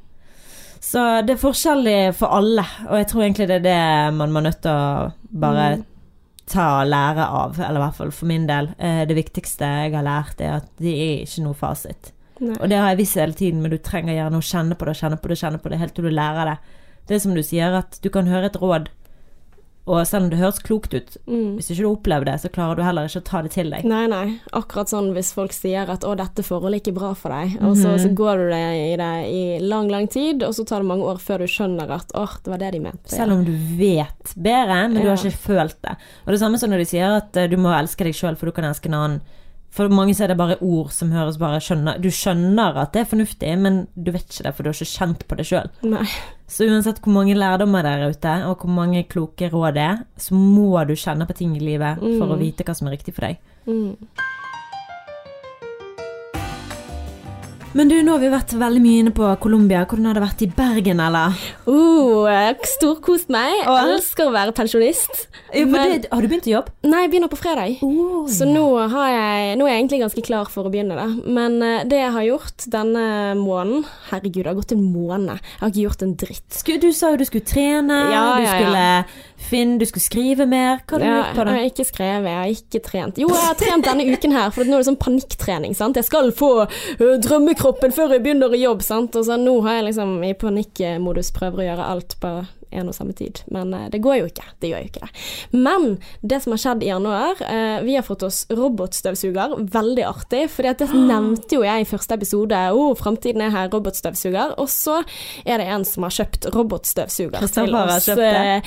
Så 0.81 1.03
det 1.27 1.35
er 1.35 1.43
forskjellig 1.43 2.15
for 2.17 2.29
alle, 2.33 2.65
og 2.89 2.97
jeg 2.97 3.07
tror 3.11 3.23
egentlig 3.23 3.49
det 3.49 3.57
er 3.61 3.67
det 3.67 4.15
man 4.17 4.33
må 4.33 4.41
nødt 4.43 4.63
til 4.63 4.71
å 4.73 5.13
bare 5.31 5.77
Mm. 5.77 5.85
ta 6.47 6.81
og 6.83 6.89
lære 6.89 7.27
av, 7.29 7.61
eller 7.61 7.81
i 7.81 7.85
hvert 7.85 7.95
fall 7.95 8.11
for 8.11 8.27
min 8.27 8.47
del. 8.47 8.69
Eh, 8.79 9.05
Det 9.05 9.15
viktigste 9.17 9.61
jeg 9.61 9.93
har 9.95 10.03
lært, 10.03 10.41
er 10.41 10.57
at 10.57 10.69
det 10.79 10.95
er 10.95 11.25
ikke 11.27 11.43
noe 11.45 11.55
fasit. 11.55 12.13
Nei. 12.41 12.57
Og 12.61 12.69
det 12.71 12.79
har 12.79 12.89
jeg 12.89 12.99
visst 12.99 13.15
hele 13.17 13.33
tiden, 13.35 13.61
men 13.61 13.71
du 13.71 13.77
trenger 13.79 14.15
gjerne 14.15 14.39
å 14.39 14.41
kjenne 14.41 14.75
på 14.75 14.87
det, 14.87 14.97
kjenne 14.97 15.21
på 15.21 15.29
det, 15.29 15.39
kjenne 15.39 15.61
på 15.63 15.69
det, 15.69 15.79
helt 15.79 15.95
til 15.95 16.05
du 16.05 16.11
lærer 16.11 16.45
det. 16.47 16.59
Det 17.07 17.15
er 17.17 17.19
som 17.21 17.35
du 17.35 17.43
sier, 17.43 17.75
at 17.77 17.99
du 18.01 18.09
kan 18.09 18.27
høre 18.27 18.47
et 18.47 18.57
råd, 18.57 18.89
og 19.87 20.07
selv 20.07 20.25
om 20.25 20.31
det 20.31 20.39
høres 20.39 20.59
klokt 20.63 20.95
ut, 20.95 21.17
Mm. 21.27 21.57
hvis 21.57 21.71
ikke 21.71 21.83
du 21.83 21.89
opplever 21.97 22.25
det, 22.27 22.35
så 22.41 22.49
klarer 22.53 22.77
du 22.77 22.83
heller 22.83 23.05
ikke 23.09 23.21
å 23.21 23.25
ta 23.25 23.43
det 23.43 23.51
til 23.53 23.71
deg. 23.71 23.85
Nei, 23.85 24.07
nei. 24.07 24.39
Akkurat 24.53 24.87
sånn 24.89 25.13
hvis 25.15 25.33
folk 25.33 25.53
sier 25.53 25.89
at 25.89 26.01
'å, 26.03 26.17
dette 26.17 26.43
forholdet 26.45 26.87
er 26.87 26.91
ikke 26.93 26.95
bra 26.99 27.15
for 27.15 27.31
deg', 27.31 27.57
og 27.63 27.77
så, 27.77 27.97
Mhm. 27.97 27.99
så 27.99 28.15
går 28.15 28.37
du 28.37 28.49
det 28.51 28.93
i 28.93 28.97
det 28.97 29.29
i 29.33 29.59
lang, 29.61 29.89
lang 29.89 30.07
tid, 30.09 30.43
og 30.43 30.53
så 30.55 30.65
tar 30.67 30.79
det 30.81 30.87
mange 30.87 31.03
år 31.05 31.19
før 31.19 31.39
du 31.39 31.45
skjønner 31.47 31.91
at 31.91 32.13
'åh, 32.15 32.43
det 32.45 32.51
var 32.51 32.59
det 32.59 32.73
de 32.73 32.79
mente'. 32.81 33.09
Selv 33.09 33.33
om 33.33 33.45
du 33.45 33.53
vet 33.53 34.35
bedre, 34.37 34.89
men 34.89 35.03
du 35.03 35.09
har 35.09 35.17
ikke 35.17 35.33
følt 35.33 35.77
det. 35.83 35.97
Og 36.27 36.33
det 36.33 36.41
samme 36.41 36.59
som 36.59 36.71
når 36.71 36.79
de 36.79 36.85
sier 36.87 37.17
at 37.17 37.33
du 37.51 37.57
må 37.57 37.71
elske 37.77 38.05
deg 38.05 38.15
sjøl 38.15 38.37
for 38.37 38.47
du 38.47 38.53
kan 38.53 38.65
elske 38.65 38.87
en 38.87 38.95
annen. 38.95 39.21
For 39.71 39.89
mange 39.89 40.15
så 40.19 40.25
er 40.25 40.33
det 40.33 40.37
bare 40.41 40.57
ord 40.67 40.89
som 40.91 41.13
høres 41.15 41.37
bare 41.39 41.61
skjønner 41.63 42.01
Du 42.03 42.09
skjønner 42.11 42.75
at 42.83 42.93
det 42.93 43.05
er 43.05 43.11
fornuftig, 43.13 43.53
men 43.59 43.87
du 43.95 44.11
vet 44.11 44.27
ikke 44.27 44.43
det, 44.49 44.55
for 44.57 44.63
du 44.67 44.69
har 44.73 44.75
ikke 44.81 44.99
kjent 44.99 45.27
på 45.31 45.37
det 45.39 45.47
sjøl. 45.47 45.69
Så 46.51 46.67
uansett 46.67 46.99
hvor 47.05 47.13
mange 47.15 47.37
lærdommer 47.39 47.83
der 47.87 48.09
ute, 48.11 48.33
og 48.51 48.57
hvor 48.65 48.73
mange 48.75 49.05
kloke 49.07 49.49
råd 49.53 49.75
det 49.79 49.83
er, 49.87 50.03
så 50.19 50.35
må 50.35 50.73
du 50.89 50.97
kjenne 50.99 51.27
på 51.29 51.37
ting 51.39 51.55
i 51.57 51.61
livet 51.63 51.99
for 52.03 52.27
Mm. 52.27 52.35
å 52.35 52.39
vite 52.41 52.65
hva 52.67 52.75
som 52.75 52.89
er 52.89 52.97
riktig 52.99 53.15
for 53.15 53.29
deg. 53.29 53.39
Mm. 53.67 53.95
Men 57.73 57.87
du, 57.87 57.95
nå 58.03 58.17
har 58.17 58.19
vi 58.19 58.29
vært 58.33 58.51
veldig 58.59 58.81
mye 58.83 59.01
inne 59.05 59.11
på 59.15 59.27
Colombia. 59.39 59.85
Hvordan 59.87 60.09
har 60.09 60.17
det 60.19 60.23
vært 60.25 60.41
i 60.43 60.49
Bergen, 60.57 60.99
eller? 61.05 61.37
Oh, 61.71 62.27
storkost 62.67 63.31
meg. 63.31 63.61
Jeg 63.61 63.93
Elsker 63.95 64.27
å 64.27 64.33
være 64.35 64.55
pensjonist. 64.57 65.29
Ja, 65.55 65.67
Men- 65.67 66.03
det, 66.03 66.09
har 66.11 66.21
du 66.21 66.27
begynt 66.27 66.49
å 66.51 66.55
jobbe? 66.57 66.73
Nei, 66.83 67.03
jeg 67.05 67.11
begynner 67.13 67.31
på 67.31 67.39
fredag. 67.39 67.79
Så 68.35 68.49
nå, 68.51 68.65
har 68.91 69.09
jeg, 69.15 69.57
nå 69.59 69.67
er 69.69 69.71
jeg 69.75 69.83
egentlig 69.85 70.01
ganske 70.03 70.25
klar 70.27 70.51
for 70.51 70.67
å 70.67 70.73
begynne, 70.73 70.99
da. 70.99 71.07
Men 71.31 71.63
eh, 71.63 71.85
det 71.87 72.03
jeg 72.03 72.11
har 72.11 72.27
gjort 72.27 72.67
denne 72.75 73.07
måneden 73.39 73.87
Herregud, 74.11 74.43
det 74.43 74.51
har 74.51 74.59
gått 74.59 74.73
en 74.75 74.83
måned. 74.91 75.39
Jeg 75.39 75.61
har 75.63 75.71
ikke 75.71 75.87
gjort 75.87 76.03
en 76.03 76.15
dritt. 76.17 76.63
Du 76.81 76.93
sa 76.93 77.11
jo 77.13 77.17
du 77.23 77.25
skulle 77.25 77.47
trene, 77.47 78.01
Ja, 78.11 78.25
du 78.35 78.43
ja, 78.43 78.51
ja. 78.51 78.59
skulle 78.59 78.85
finne, 79.41 79.79
du 79.81 79.87
skulle 79.89 80.05
skrive 80.05 80.47
mer. 80.51 80.83
Hva 80.85 80.99
har 80.99 81.03
du 81.03 81.07
Ja, 81.07 81.17
gjort 81.21 81.37
på 81.41 81.45
det? 81.49 81.55
Jeg 81.57 81.61
har 81.65 81.71
ikke 81.73 81.89
skrevet, 81.89 82.29
jeg 82.31 82.41
har 82.41 82.55
ikke 82.55 82.83
trent. 82.87 83.19
Jo, 83.23 83.33
jeg 83.33 83.49
har 83.49 83.59
trent 83.59 83.89
denne 83.89 84.07
uken 84.13 84.37
her, 84.37 84.55
for 84.55 84.69
nå 84.69 84.77
er 84.79 84.85
det 84.85 84.91
sånn 84.93 85.01
panikktrening. 85.01 85.75
sant? 85.77 85.97
Jeg 85.97 86.09
skal 86.09 86.31
få 86.37 86.53
drømmekroppen 86.99 87.93
før 87.97 88.17
jeg 88.17 88.25
begynner 88.27 88.55
i 88.55 88.65
jobb, 88.65 88.83
sant. 88.87 89.17
Og 89.17 89.27
så 89.27 89.41
nå 89.41 89.59
har 89.67 89.81
jeg 89.81 89.91
liksom 89.91 90.17
i 90.25 90.35
panikkmodus 90.39 91.33
prøver 91.37 91.65
å 91.65 91.69
gjøre 91.71 91.93
alt 91.97 92.17
på 92.23 92.33
en 92.71 92.87
og 92.87 92.95
samme 92.95 93.11
tid. 93.19 93.41
Men 93.51 93.73
det 93.91 93.99
går 93.99 94.21
jo 94.21 94.29
ikke. 94.31 94.45
Det 94.63 94.69
gjør 94.71 94.85
jo 94.85 94.91
ikke 94.93 95.01
det. 95.03 95.25
Men 95.59 95.89
det 96.23 96.39
som 96.45 96.55
har 96.55 96.61
skjedd 96.63 96.85
i 96.87 96.91
januar, 96.93 97.41
vi 97.83 97.97
har 97.97 98.07
fått 98.07 98.23
oss 98.23 98.45
robotstøvsuger. 98.55 99.57
Veldig 99.75 100.05
artig, 100.07 100.45
for 100.55 100.63
det 100.69 100.87
nevnte 100.95 101.59
jo 101.59 101.65
jeg 101.67 101.83
i 101.83 101.91
første 101.91 102.15
episode. 102.21 102.55
Å, 102.71 102.79
oh, 102.79 102.95
framtiden 102.95 103.43
er 103.43 103.51
her, 103.57 103.73
robotstøvsuger. 103.75 104.55
Og 104.63 104.71
så 104.71 105.01
er 105.43 105.59
det 105.59 105.67
en 105.67 105.85
som 105.89 106.07
har 106.07 106.15
kjøpt 106.21 106.47
robotstøvsuger 106.55 107.43
til 107.51 107.75
har 107.75 107.97
kjøpt 107.99 108.23
det. 108.23 108.61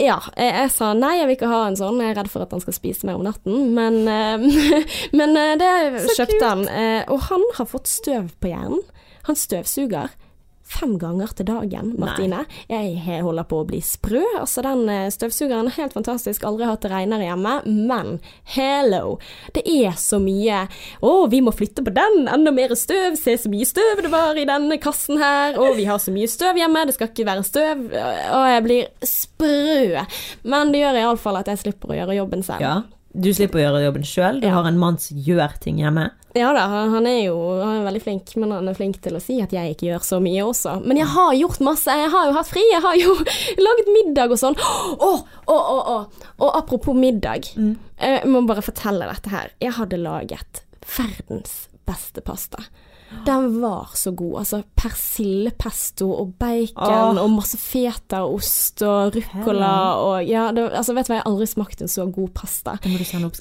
Ja, 0.00 0.16
jeg, 0.36 0.54
jeg 0.56 0.70
sa 0.74 0.92
nei, 0.96 1.12
jeg 1.20 1.28
vil 1.28 1.36
ikke 1.36 1.50
ha 1.52 1.60
en 1.68 1.76
sånn. 1.78 2.00
Jeg 2.02 2.14
er 2.14 2.18
redd 2.20 2.30
for 2.32 2.44
at 2.44 2.54
han 2.56 2.62
skal 2.64 2.76
spise 2.76 3.06
meg 3.08 3.18
om 3.18 3.26
natten. 3.26 3.70
Men, 3.76 4.00
eh, 4.08 4.80
men 5.18 5.36
eh, 5.38 5.54
det 5.60 5.70
kjøpte 6.16 6.40
han. 6.46 6.64
eh, 6.68 7.04
Og 7.12 7.20
han 7.28 7.44
har 7.58 7.68
fått 7.70 7.90
støv 7.90 8.32
på 8.40 8.50
hjernen. 8.52 8.82
Han 9.28 9.36
støvsuger 9.38 10.08
fem 10.70 10.94
ganger 11.00 11.32
til 11.36 11.48
dagen, 11.48 11.92
Martine. 12.00 12.44
Jeg 12.70 13.22
holder 13.24 13.46
på 13.50 13.60
å 13.62 13.66
bli 13.68 13.80
sprø. 13.84 14.22
Altså, 14.38 14.62
den 14.64 14.86
eh, 14.92 15.08
støvsugeren 15.12 15.70
er 15.70 15.76
helt 15.76 15.96
fantastisk. 15.96 16.44
Aldri 16.46 16.68
hatt 16.68 16.84
det 16.84 16.92
regnere 16.92 17.26
hjemme. 17.26 17.56
Men 17.66 18.20
hello, 18.54 19.18
det 19.56 19.64
er 19.66 19.96
så 20.00 20.20
mye 20.22 20.62
Å, 21.04 21.12
vi 21.32 21.40
må 21.44 21.52
flytte 21.54 21.84
på 21.86 21.92
den! 21.94 22.28
Enda 22.30 22.52
mer 22.54 22.74
støv! 22.78 23.18
Se 23.20 23.36
så 23.40 23.50
mye 23.52 23.66
støv 23.68 24.04
det 24.04 24.12
var 24.12 24.38
i 24.38 24.46
denne 24.48 24.78
kassen 24.82 25.20
her! 25.20 25.58
Å, 25.58 25.72
vi 25.76 25.88
har 25.88 26.00
så 26.02 26.14
mye 26.14 26.30
støv 26.30 26.60
hjemme! 26.60 26.86
Det 26.88 26.96
skal 26.96 27.10
ikke 27.10 27.28
være 27.28 27.46
støv! 27.46 27.84
Og 27.90 28.46
jeg 28.52 28.64
blir 28.66 28.88
sprø. 29.06 30.06
Men 30.54 30.72
det 30.72 30.84
gjør 30.84 31.02
iallfall 31.02 31.40
at 31.42 31.50
jeg 31.52 31.64
slipper 31.64 31.92
å 31.92 32.00
gjøre 32.00 32.18
jobben 32.20 32.46
selv. 32.46 32.64
Ja. 32.64 32.78
Du 33.12 33.32
slipper 33.34 33.58
å 33.58 33.62
gjøre 33.64 33.84
jobben 33.88 34.04
sjøl. 34.06 34.40
Du 34.40 34.46
Ja. 34.46 34.54
har 34.54 34.66
en 34.68 34.78
mann 34.78 34.98
som 34.98 35.16
gjør 35.18 35.58
ting 35.60 35.78
hjemme. 35.78 36.10
Ja 36.36 36.52
da, 36.54 36.68
han 36.68 37.06
er 37.10 37.24
jo 37.26 37.60
han 37.60 37.80
er 37.80 37.90
veldig 37.90 38.02
flink, 38.04 38.36
men 38.36 38.52
han 38.52 38.68
er 38.68 38.74
flink 38.74 39.00
til 39.02 39.16
å 39.16 39.20
si 39.20 39.40
at 39.42 39.50
jeg 39.50 39.74
ikke 39.74 39.88
gjør 39.90 40.04
så 40.06 40.20
mye 40.22 40.44
også. 40.46 40.76
Men 40.86 40.96
jeg 40.96 41.06
har 41.10 41.32
gjort 41.34 41.58
masse, 41.60 41.86
jeg 41.90 42.08
har 42.10 42.26
jo 42.28 42.32
hatt 42.36 42.46
fri, 42.46 42.62
jeg 42.70 42.80
har 42.84 42.94
jo 42.94 43.14
laget 43.66 43.88
middag 43.96 44.30
og 44.30 44.38
sånn. 44.38 44.54
Å, 44.54 45.10
å, 45.48 45.56
å. 45.56 45.96
Og 46.38 46.54
apropos 46.54 46.94
middag, 46.94 47.50
Mm. 47.56 47.76
jeg 48.00 48.24
må 48.30 48.46
bare 48.46 48.62
fortelle 48.62 49.08
dette 49.10 49.28
her. 49.28 49.50
Jeg 49.60 49.72
hadde 49.72 49.98
laget 49.98 50.62
verdens 50.96 51.66
beste 51.86 52.20
pasta. 52.22 52.62
Den 53.26 53.60
var 53.60 53.90
så 53.98 54.12
god. 54.16 54.38
Altså 54.42 54.62
persillepesto 54.78 56.08
og 56.14 56.34
bacon 56.40 57.18
Åh. 57.18 57.22
og 57.22 57.30
masse 57.34 57.58
fetaost 57.60 58.82
og 58.86 59.16
ruccola 59.16 59.72
og 60.00 60.28
Ja, 60.28 60.48
det, 60.54 60.68
altså 60.70 60.94
vet 60.96 61.08
du 61.08 61.12
hva, 61.12 61.20
jeg 61.20 61.24
har 61.24 61.30
aldri 61.32 61.48
smakt 61.50 61.82
en 61.84 61.90
så 61.90 62.06
god 62.10 62.32
pasta 62.36 62.76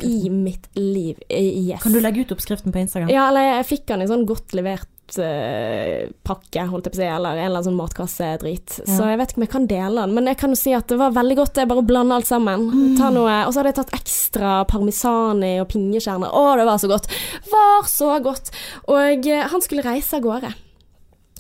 i 0.04 0.30
mitt 0.34 0.70
liv. 0.76 1.20
Yes. 1.30 1.84
Kan 1.84 1.94
du 1.96 2.02
legge 2.04 2.26
ut 2.26 2.34
oppskriften 2.36 2.74
på 2.76 2.82
Instagram? 2.82 3.12
Ja, 3.14 3.30
eller 3.30 3.60
jeg 3.60 3.70
fikk 3.74 3.86
den 3.92 4.06
i 4.06 4.10
sånn 4.10 4.26
godt 4.30 4.56
levert 4.58 4.90
eh, 5.18 6.12
pakke, 6.24 6.68
holdt 6.70 6.86
jeg 6.86 6.94
på 6.94 7.00
å 7.00 7.02
si, 7.02 7.08
eller 7.10 7.32
en 7.34 7.46
eller 7.48 7.56
annen 7.58 7.66
sånn 7.66 7.80
matkassedrit. 7.80 8.78
Ja. 8.86 8.94
Så 8.98 9.08
jeg 9.10 9.18
vet 9.18 9.32
ikke 9.34 9.42
om 9.42 9.46
jeg 9.48 9.54
kan 9.56 9.68
dele 9.72 10.04
den, 10.06 10.14
men 10.20 10.30
jeg 10.30 10.38
kan 10.38 10.54
jo 10.54 10.60
si 10.62 10.74
at 10.78 10.88
det 10.92 11.00
var 11.02 11.12
veldig 11.18 11.36
godt. 11.42 11.54
Det 11.56 11.64
er 11.64 11.72
bare 11.74 11.84
å 11.84 11.90
blande 11.90 12.16
alt 12.20 12.30
sammen. 12.30 12.68
Mm. 12.70 12.96
Ta 13.00 13.10
noe, 13.16 13.36
og 13.48 13.54
så 13.56 13.60
hadde 13.64 13.74
jeg 13.74 13.80
tatt 13.82 13.96
ekstra 13.98 14.54
parmesani 14.70 15.56
og 15.64 15.70
pingekjerner. 15.74 16.30
Å, 16.30 16.46
det 16.62 16.66
var 16.70 16.78
så 16.84 16.88
godt! 16.92 17.10
Var 17.50 17.90
så 17.90 18.16
godt! 18.30 18.52
Og 18.92 19.28
eh, 19.34 19.46
han 19.50 19.62
skulle 19.66 19.86
reise 19.88 20.20
av 20.20 20.26
gårde. 20.28 20.54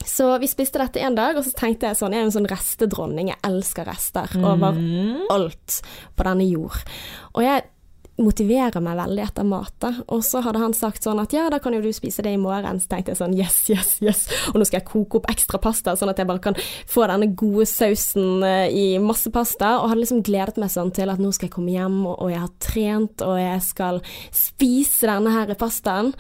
Så 0.10 0.30
vi 0.40 0.48
spiste 0.48 0.80
dette 0.80 1.02
en 1.04 1.16
dag, 1.18 1.36
og 1.38 1.44
så 1.46 1.52
tenkte 1.60 1.90
jeg 1.90 1.98
sånn, 2.00 2.14
jeg 2.16 2.24
er 2.24 2.30
en 2.30 2.32
sånn 2.34 2.48
restedronning, 2.50 3.34
jeg 3.34 3.42
elsker 3.46 3.86
rester 3.86 4.32
over 4.40 4.72
Mm. 4.80 5.26
alt 5.30 5.82
på 6.16 6.24
denne 6.26 6.48
jord. 6.48 6.80
Og 7.36 7.44
jeg 7.44 7.66
motiverer 8.20 8.84
meg 8.84 8.98
veldig 9.00 9.24
etter 9.24 9.48
mat. 9.48 9.88
Og 10.12 10.24
så 10.26 10.42
hadde 10.46 10.62
han 10.62 10.76
sagt 10.78 11.06
sånn 11.06 11.22
at 11.22 11.34
ja, 11.36 11.48
da 11.52 11.60
kan 11.64 11.76
jo 11.76 11.82
du 11.84 11.90
spise 11.96 12.24
det 12.26 12.34
i 12.36 12.42
morgen. 12.42 12.82
Så 12.82 12.92
tenkte 12.92 13.14
jeg 13.14 13.22
sånn 13.22 13.36
yes, 13.38 13.62
yes, 13.72 13.96
yes. 14.04 14.24
Og 14.52 14.60
nå 14.60 14.68
skal 14.68 14.82
jeg 14.82 14.90
koke 14.90 15.20
opp 15.20 15.30
ekstra 15.32 15.62
pasta, 15.62 15.96
sånn 16.00 16.12
at 16.12 16.22
jeg 16.22 16.30
bare 16.30 16.44
kan 16.50 16.60
få 16.60 17.08
denne 17.10 17.32
gode 17.40 17.68
sausen 17.70 18.46
eh, 18.46 18.68
i 18.70 18.88
masse 19.04 19.32
pasta. 19.34 19.78
Og 19.80 19.92
hadde 19.92 20.04
liksom 20.04 20.24
gledet 20.26 20.60
meg 20.62 20.74
sånn 20.74 20.94
til 20.96 21.12
at 21.12 21.22
nå 21.22 21.34
skal 21.36 21.50
jeg 21.50 21.56
komme 21.58 21.76
hjem, 21.76 22.02
og 22.12 22.28
jeg 22.32 22.44
har 22.44 22.56
trent, 22.64 23.26
og 23.26 23.38
jeg 23.40 23.62
skal 23.66 24.04
spise 24.36 25.10
denne 25.10 25.34
her 25.36 25.56
pastaen 25.60 26.14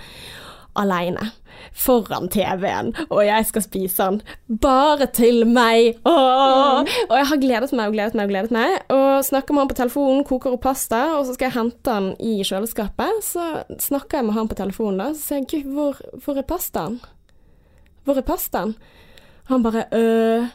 aleine. 0.80 1.32
Foran 1.75 2.30
TV-en, 2.32 2.93
og 3.09 3.19
jeg 3.25 3.45
skal 3.49 3.63
spise 3.65 4.05
den 4.05 4.59
bare 4.63 5.09
til 5.13 5.43
meg. 5.49 5.97
Åh! 6.07 6.86
Og 7.09 7.15
jeg 7.17 7.27
har 7.32 7.41
gledet 7.41 7.73
meg 7.75 7.89
og 7.89 7.97
gledet 7.97 8.15
meg 8.15 8.30
og 8.30 8.34
gledet 8.34 8.55
meg. 8.55 8.77
Og 8.95 9.25
snakker 9.27 9.53
med 9.53 9.65
han 9.65 9.71
på 9.71 9.80
telefonen, 9.82 10.23
koker 10.27 10.55
opp 10.55 10.63
pasta, 10.63 11.01
og 11.17 11.25
så 11.27 11.36
skal 11.36 11.49
jeg 11.49 11.57
hente 11.57 11.97
han 11.97 12.13
i 12.23 12.38
kjøleskapet. 12.47 13.19
Så 13.25 13.49
snakker 13.89 14.21
jeg 14.21 14.30
med 14.30 14.39
han 14.39 14.51
på 14.51 14.59
telefonen, 14.61 15.01
da, 15.03 15.11
så 15.13 15.34
sier 15.34 15.43
jeg 15.43 15.49
gud, 15.51 15.75
hvor, 15.75 15.99
hvor 16.23 16.39
er 16.39 16.47
pastaen? 16.47 17.01
Hvor 18.07 18.21
er 18.21 18.25
pastaen? 18.25 18.77
Han 19.49 19.65
bare 19.65 19.84
øh, 19.97 20.47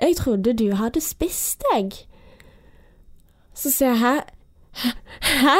jeg 0.00 0.16
trodde 0.16 0.56
du 0.56 0.74
hadde 0.74 1.00
spist 1.00 1.62
deg. 1.72 1.92
Så 3.54 3.70
sier 3.70 3.92
jeg 3.92 3.98
hæ? 4.00 4.14
Hæ? 5.42 5.58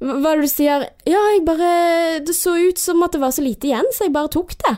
Hva 0.00 0.32
er 0.32 0.40
det 0.40 0.48
du 0.48 0.52
sier? 0.52 0.86
Ja, 1.08 1.20
jeg 1.34 1.44
bare 1.44 2.20
Det 2.24 2.32
så 2.36 2.54
ut 2.56 2.80
som 2.80 3.02
at 3.04 3.12
det 3.12 3.20
var 3.20 3.34
så 3.36 3.44
lite 3.44 3.68
igjen, 3.68 3.88
så 3.92 4.06
jeg 4.06 4.14
bare 4.16 4.32
tok 4.32 4.56
det. 4.64 4.74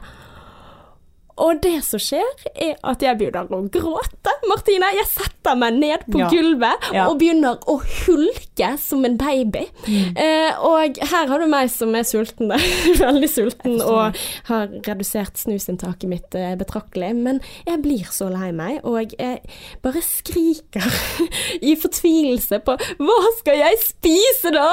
Og 1.43 1.59
det 1.65 1.79
som 1.85 1.99
skjer, 2.03 2.29
er 2.55 2.77
at 2.87 3.03
jeg 3.03 3.19
begynner 3.19 3.49
å 3.51 3.63
gråte. 3.75 4.33
Martine, 4.47 4.89
jeg 4.95 5.07
setter 5.11 5.57
meg 5.59 5.75
ned 5.81 6.05
på 6.11 6.21
Ja. 6.21 6.29
gulvet 6.31 6.89
Ja. 6.95 7.07
og 7.11 7.19
begynner 7.19 7.59
å 7.67 7.81
hulke 7.83 8.69
som 8.79 9.05
en 9.05 9.17
baby. 9.19 9.65
Eh, 9.89 10.53
og 10.63 10.99
her 11.03 11.27
har 11.27 11.39
du 11.43 11.47
meg 11.51 11.71
som 11.71 11.95
er 11.99 12.05
sulten, 12.07 12.49
veldig 13.03 13.29
sulten, 13.31 13.81
og 13.83 14.17
har 14.49 14.69
redusert 14.87 15.37
snusinntaket 15.41 16.09
mitt 16.11 16.35
eh, 16.39 16.55
betraktelig. 16.61 17.11
Men 17.17 17.41
jeg 17.67 17.83
blir 17.83 18.07
så 18.15 18.31
lei 18.31 18.53
meg, 18.53 18.81
og 18.85 19.15
jeg 19.19 19.41
bare 19.83 20.03
skriker 20.05 20.87
i 21.63 21.75
fortvilelse 21.81 22.61
på 22.67 22.77
Hva 23.03 23.19
skal 23.41 23.59
jeg 23.63 23.79
spise, 23.83 24.53
da? 24.55 24.69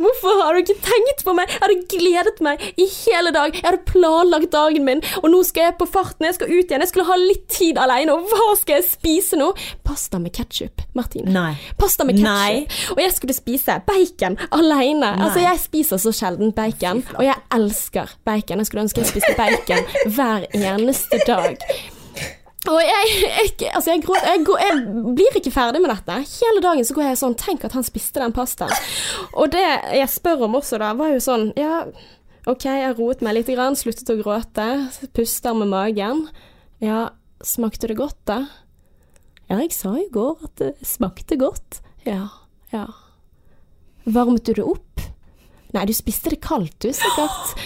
Hvorfor 0.00 0.42
har 0.42 0.54
du 0.56 0.62
ikke 0.64 0.80
tenkt 0.86 1.24
på 1.26 1.34
meg? 1.36 1.50
Jeg 1.52 1.60
hadde 1.60 1.78
gledet 1.92 2.40
meg 2.44 2.62
i 2.80 2.86
hele 3.04 3.32
dag. 3.36 3.52
Jeg 3.56 3.64
hadde 3.66 3.84
planlagt 3.88 4.52
dagen 4.54 4.84
min, 4.88 5.02
og 5.22 5.28
nå 5.32 5.42
skal 5.44 5.68
jeg 5.70 5.78
på 5.80 5.88
farten, 6.06 6.26
jeg 6.28 6.38
skal 6.38 6.52
ut 6.52 6.70
igjen, 6.70 6.84
jeg 6.84 6.92
skulle 6.92 7.08
ha 7.08 7.18
litt 7.20 7.46
tid 7.52 7.80
alene, 7.80 8.14
og 8.14 8.30
hva 8.30 8.54
skal 8.58 8.78
jeg 8.78 8.86
spise 8.88 9.38
nå? 9.40 9.50
Pasta 9.86 10.20
med 10.22 10.34
ketsjup, 10.36 10.84
Martine. 10.98 11.32
Nei. 11.34 11.56
Pasta 11.78 12.06
med 12.06 12.20
Nei. 12.22 12.66
ketsjup. 12.66 12.96
Og 12.96 13.02
jeg 13.02 13.16
skulle 13.16 13.36
spise 13.36 13.78
bacon 13.86 14.38
alene. 14.50 15.12
Altså, 15.16 15.42
jeg 15.44 15.62
spiser 15.62 16.02
så 16.02 16.14
sjelden 16.14 16.54
bacon, 16.56 17.02
og 17.16 17.26
jeg 17.26 17.36
elsker 17.56 18.16
bacon. 18.26 18.62
Jeg 18.62 18.70
skulle 18.70 18.86
ønske 18.86 19.02
jeg 19.02 19.12
spiste 19.12 19.36
bacon 19.38 19.84
hver 20.16 20.48
eneste 20.54 21.20
dag. 21.26 21.60
Og 22.66 22.80
jeg, 22.82 23.10
jeg, 23.22 23.68
altså 23.70 23.92
jeg, 23.92 24.02
gråt, 24.02 24.24
jeg, 24.26 24.42
går, 24.46 24.62
jeg 24.64 25.02
blir 25.14 25.38
ikke 25.38 25.52
ferdig 25.54 25.80
med 25.82 25.92
dette. 25.92 26.16
Hele 26.26 26.62
dagen 26.64 26.86
så 26.86 26.96
går 26.96 27.04
jeg 27.10 27.20
sånn 27.20 27.36
Tenk 27.38 27.66
at 27.68 27.76
han 27.78 27.86
spiste 27.86 28.22
den 28.22 28.34
pastaen. 28.34 28.72
Og 29.38 29.52
det 29.54 29.62
jeg 29.94 30.08
spør 30.10 30.46
om 30.48 30.58
også, 30.58 30.80
da, 30.82 30.90
var 30.98 31.14
jo 31.14 31.22
sånn 31.22 31.52
Ja, 31.58 31.84
OK, 32.46 32.62
jeg 32.70 32.94
roet 32.94 33.22
meg 33.26 33.34
litt, 33.34 33.48
grann, 33.50 33.74
sluttet 33.74 34.12
å 34.12 34.14
gråte, 34.20 34.66
puster 35.18 35.56
med 35.58 35.66
magen. 35.72 36.28
Ja, 36.78 37.08
smakte 37.42 37.90
det 37.90 37.96
godt, 37.98 38.20
da? 38.30 38.44
Ja, 39.50 39.58
jeg 39.58 39.72
sa 39.74 39.96
i 39.98 40.06
går 40.14 40.44
at 40.46 40.52
det 40.62 40.68
smakte 40.86 41.40
godt. 41.40 41.80
Ja, 42.06 42.28
ja. 42.70 42.84
Varmet 44.06 44.46
du 44.46 44.52
det 44.54 44.62
opp? 44.62 45.02
Nei, 45.74 45.88
du 45.90 45.94
spiste 45.96 46.30
det 46.30 46.38
kaldt, 46.44 46.78
du, 46.86 46.92
sikkert. 46.94 47.56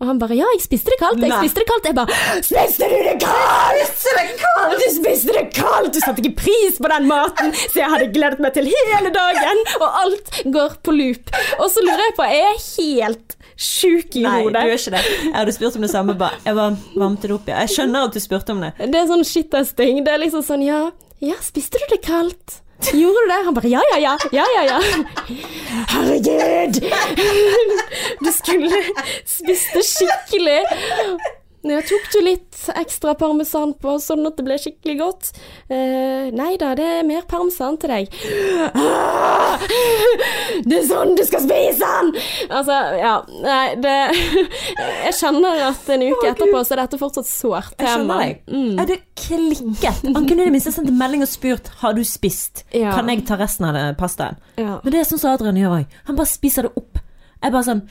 Og 0.00 0.06
han 0.08 0.20
bare 0.22 0.32
'ja, 0.38 0.46
jeg 0.54 0.62
spiste 0.64 0.94
det 0.94 1.00
kaldt', 1.02 1.20
jeg 1.20 1.28
Nei. 1.28 1.40
spiste 1.42 1.60
det 1.60 1.68
kaldt. 1.68 1.84
Jeg 1.90 1.94
bare 1.98 2.14
'spiste 2.40 2.86
du 2.88 2.98
det 3.04 3.16
kaldt?' 3.26 4.78
Du 4.78 4.86
spiste 4.94 5.32
det 5.34 5.46
kaldt! 5.58 5.92
Du 5.92 6.00
satte 6.00 6.22
ikke 6.22 6.38
pris 6.38 6.78
på 6.78 6.88
den 6.88 7.10
maten, 7.10 7.52
så 7.52 7.82
jeg 7.82 7.90
hadde 7.90 8.14
gledet 8.14 8.40
meg 8.40 8.54
til 8.54 8.70
hele 8.70 9.10
dagen, 9.10 9.58
og 9.82 9.88
alt 10.04 10.30
går 10.46 10.78
på 10.86 10.94
loop. 10.94 11.34
Og 11.58 11.66
så 11.68 11.82
lurer 11.82 12.06
jeg 12.06 12.16
på, 12.16 12.22
er 12.22 12.46
jeg 12.46 12.58
helt 12.78 13.36
sjuk 13.60 14.16
i 14.16 14.24
Nei, 14.24 14.38
du 14.48 14.56
er 14.56 14.72
ikke 14.72 14.94
det. 14.94 15.02
Jeg 15.26 15.34
hadde 15.36 15.52
spurt 15.56 15.76
om 15.76 15.84
det 15.84 15.90
samme. 15.92 16.16
Bare, 16.20 16.38
jeg 16.46 16.56
bare 16.56 16.96
varmte 16.96 17.28
det 17.28 17.36
opp, 17.36 17.50
ja. 17.50 17.60
Jeg 17.66 17.74
skjønner 17.76 18.08
at 18.08 18.16
du 18.16 18.22
spurte 18.24 18.56
om 18.56 18.64
det. 18.64 18.72
Det 18.80 19.02
er 19.02 19.06
sånn 19.10 19.26
shit-testing. 19.28 20.00
Det 20.06 20.14
er 20.14 20.22
liksom 20.24 20.44
sånn 20.46 20.64
ja, 20.64 20.80
ja, 21.20 21.36
spiste 21.44 21.80
du 21.82 21.86
det 21.92 22.00
kaldt? 22.06 22.60
Gjorde 22.96 23.20
du 23.20 23.28
det? 23.28 23.38
Han 23.44 23.56
bare 23.58 23.68
ja, 23.68 23.82
ja, 23.92 23.98
ja. 24.00 24.14
Ja, 24.32 24.46
ja, 24.56 24.62
ja. 24.70 24.78
Herregud! 25.92 26.78
Du 28.24 28.30
skulle 28.32 28.80
spist 29.28 29.76
det 29.76 29.84
skikkelig. 29.84 30.62
Jeg 31.60 31.84
tok 31.90 32.06
du 32.14 32.18
litt 32.24 32.58
ekstra 32.72 33.12
parmesan 33.20 33.74
på, 33.80 33.98
sånn 34.00 34.24
at 34.28 34.38
det 34.38 34.44
ble 34.46 34.56
skikkelig 34.60 34.94
godt? 34.96 35.30
Uh, 35.68 36.32
nei 36.32 36.54
da, 36.60 36.70
det 36.78 36.86
er 37.00 37.04
mer 37.04 37.26
parmesan 37.28 37.76
til 37.80 37.92
deg. 37.92 38.14
Ah! 38.70 39.60
Det 40.64 40.76
er 40.78 40.86
sånn 40.88 41.12
du 41.18 41.22
skal 41.26 41.42
spise 41.44 41.84
den! 41.84 42.10
Altså, 42.48 42.76
ja. 43.00 43.12
Nei, 43.44 43.74
det 43.80 43.94
Jeg 45.04 45.14
kjenner 45.18 45.62
at 45.68 45.88
en 45.92 46.04
uke 46.06 46.30
etterpå 46.30 46.62
så 46.64 46.74
er 46.74 46.82
dette 46.82 47.00
fortsatt 47.00 47.28
sårt 47.28 47.74
Jeg 47.80 47.88
skjønner 47.92 48.22
deg. 48.24 48.40
Mm. 48.50 48.80
Er 48.80 48.88
det 48.90 48.98
klikket. 49.20 50.04
Han 50.06 50.28
kunne 50.28 50.44
i 50.44 50.48
det 50.48 50.54
minste 50.54 50.72
sendt 50.74 50.92
en 50.92 51.00
melding 51.00 51.24
og 51.24 51.30
spurt 51.30 51.70
Har 51.82 51.96
du 51.96 52.02
spist. 52.06 52.64
Ja. 52.76 52.94
Kan 52.96 53.10
jeg 53.12 53.26
ta 53.28 53.38
resten 53.40 53.68
av 53.68 53.76
det 53.76 53.84
pastaen. 54.00 54.40
Ja. 54.60 54.78
Men 54.84 54.94
det 54.94 55.02
er 55.02 55.10
sånn 55.10 55.22
som 55.22 55.34
Adrian 55.34 55.60
gjør 55.60 55.80
òg. 55.80 55.98
Han 56.08 56.20
bare 56.20 56.30
spiser 56.30 56.68
det 56.68 56.72
opp. 56.80 57.02
Jeg 57.40 57.56
bare 57.56 57.68
sånn 57.68 57.84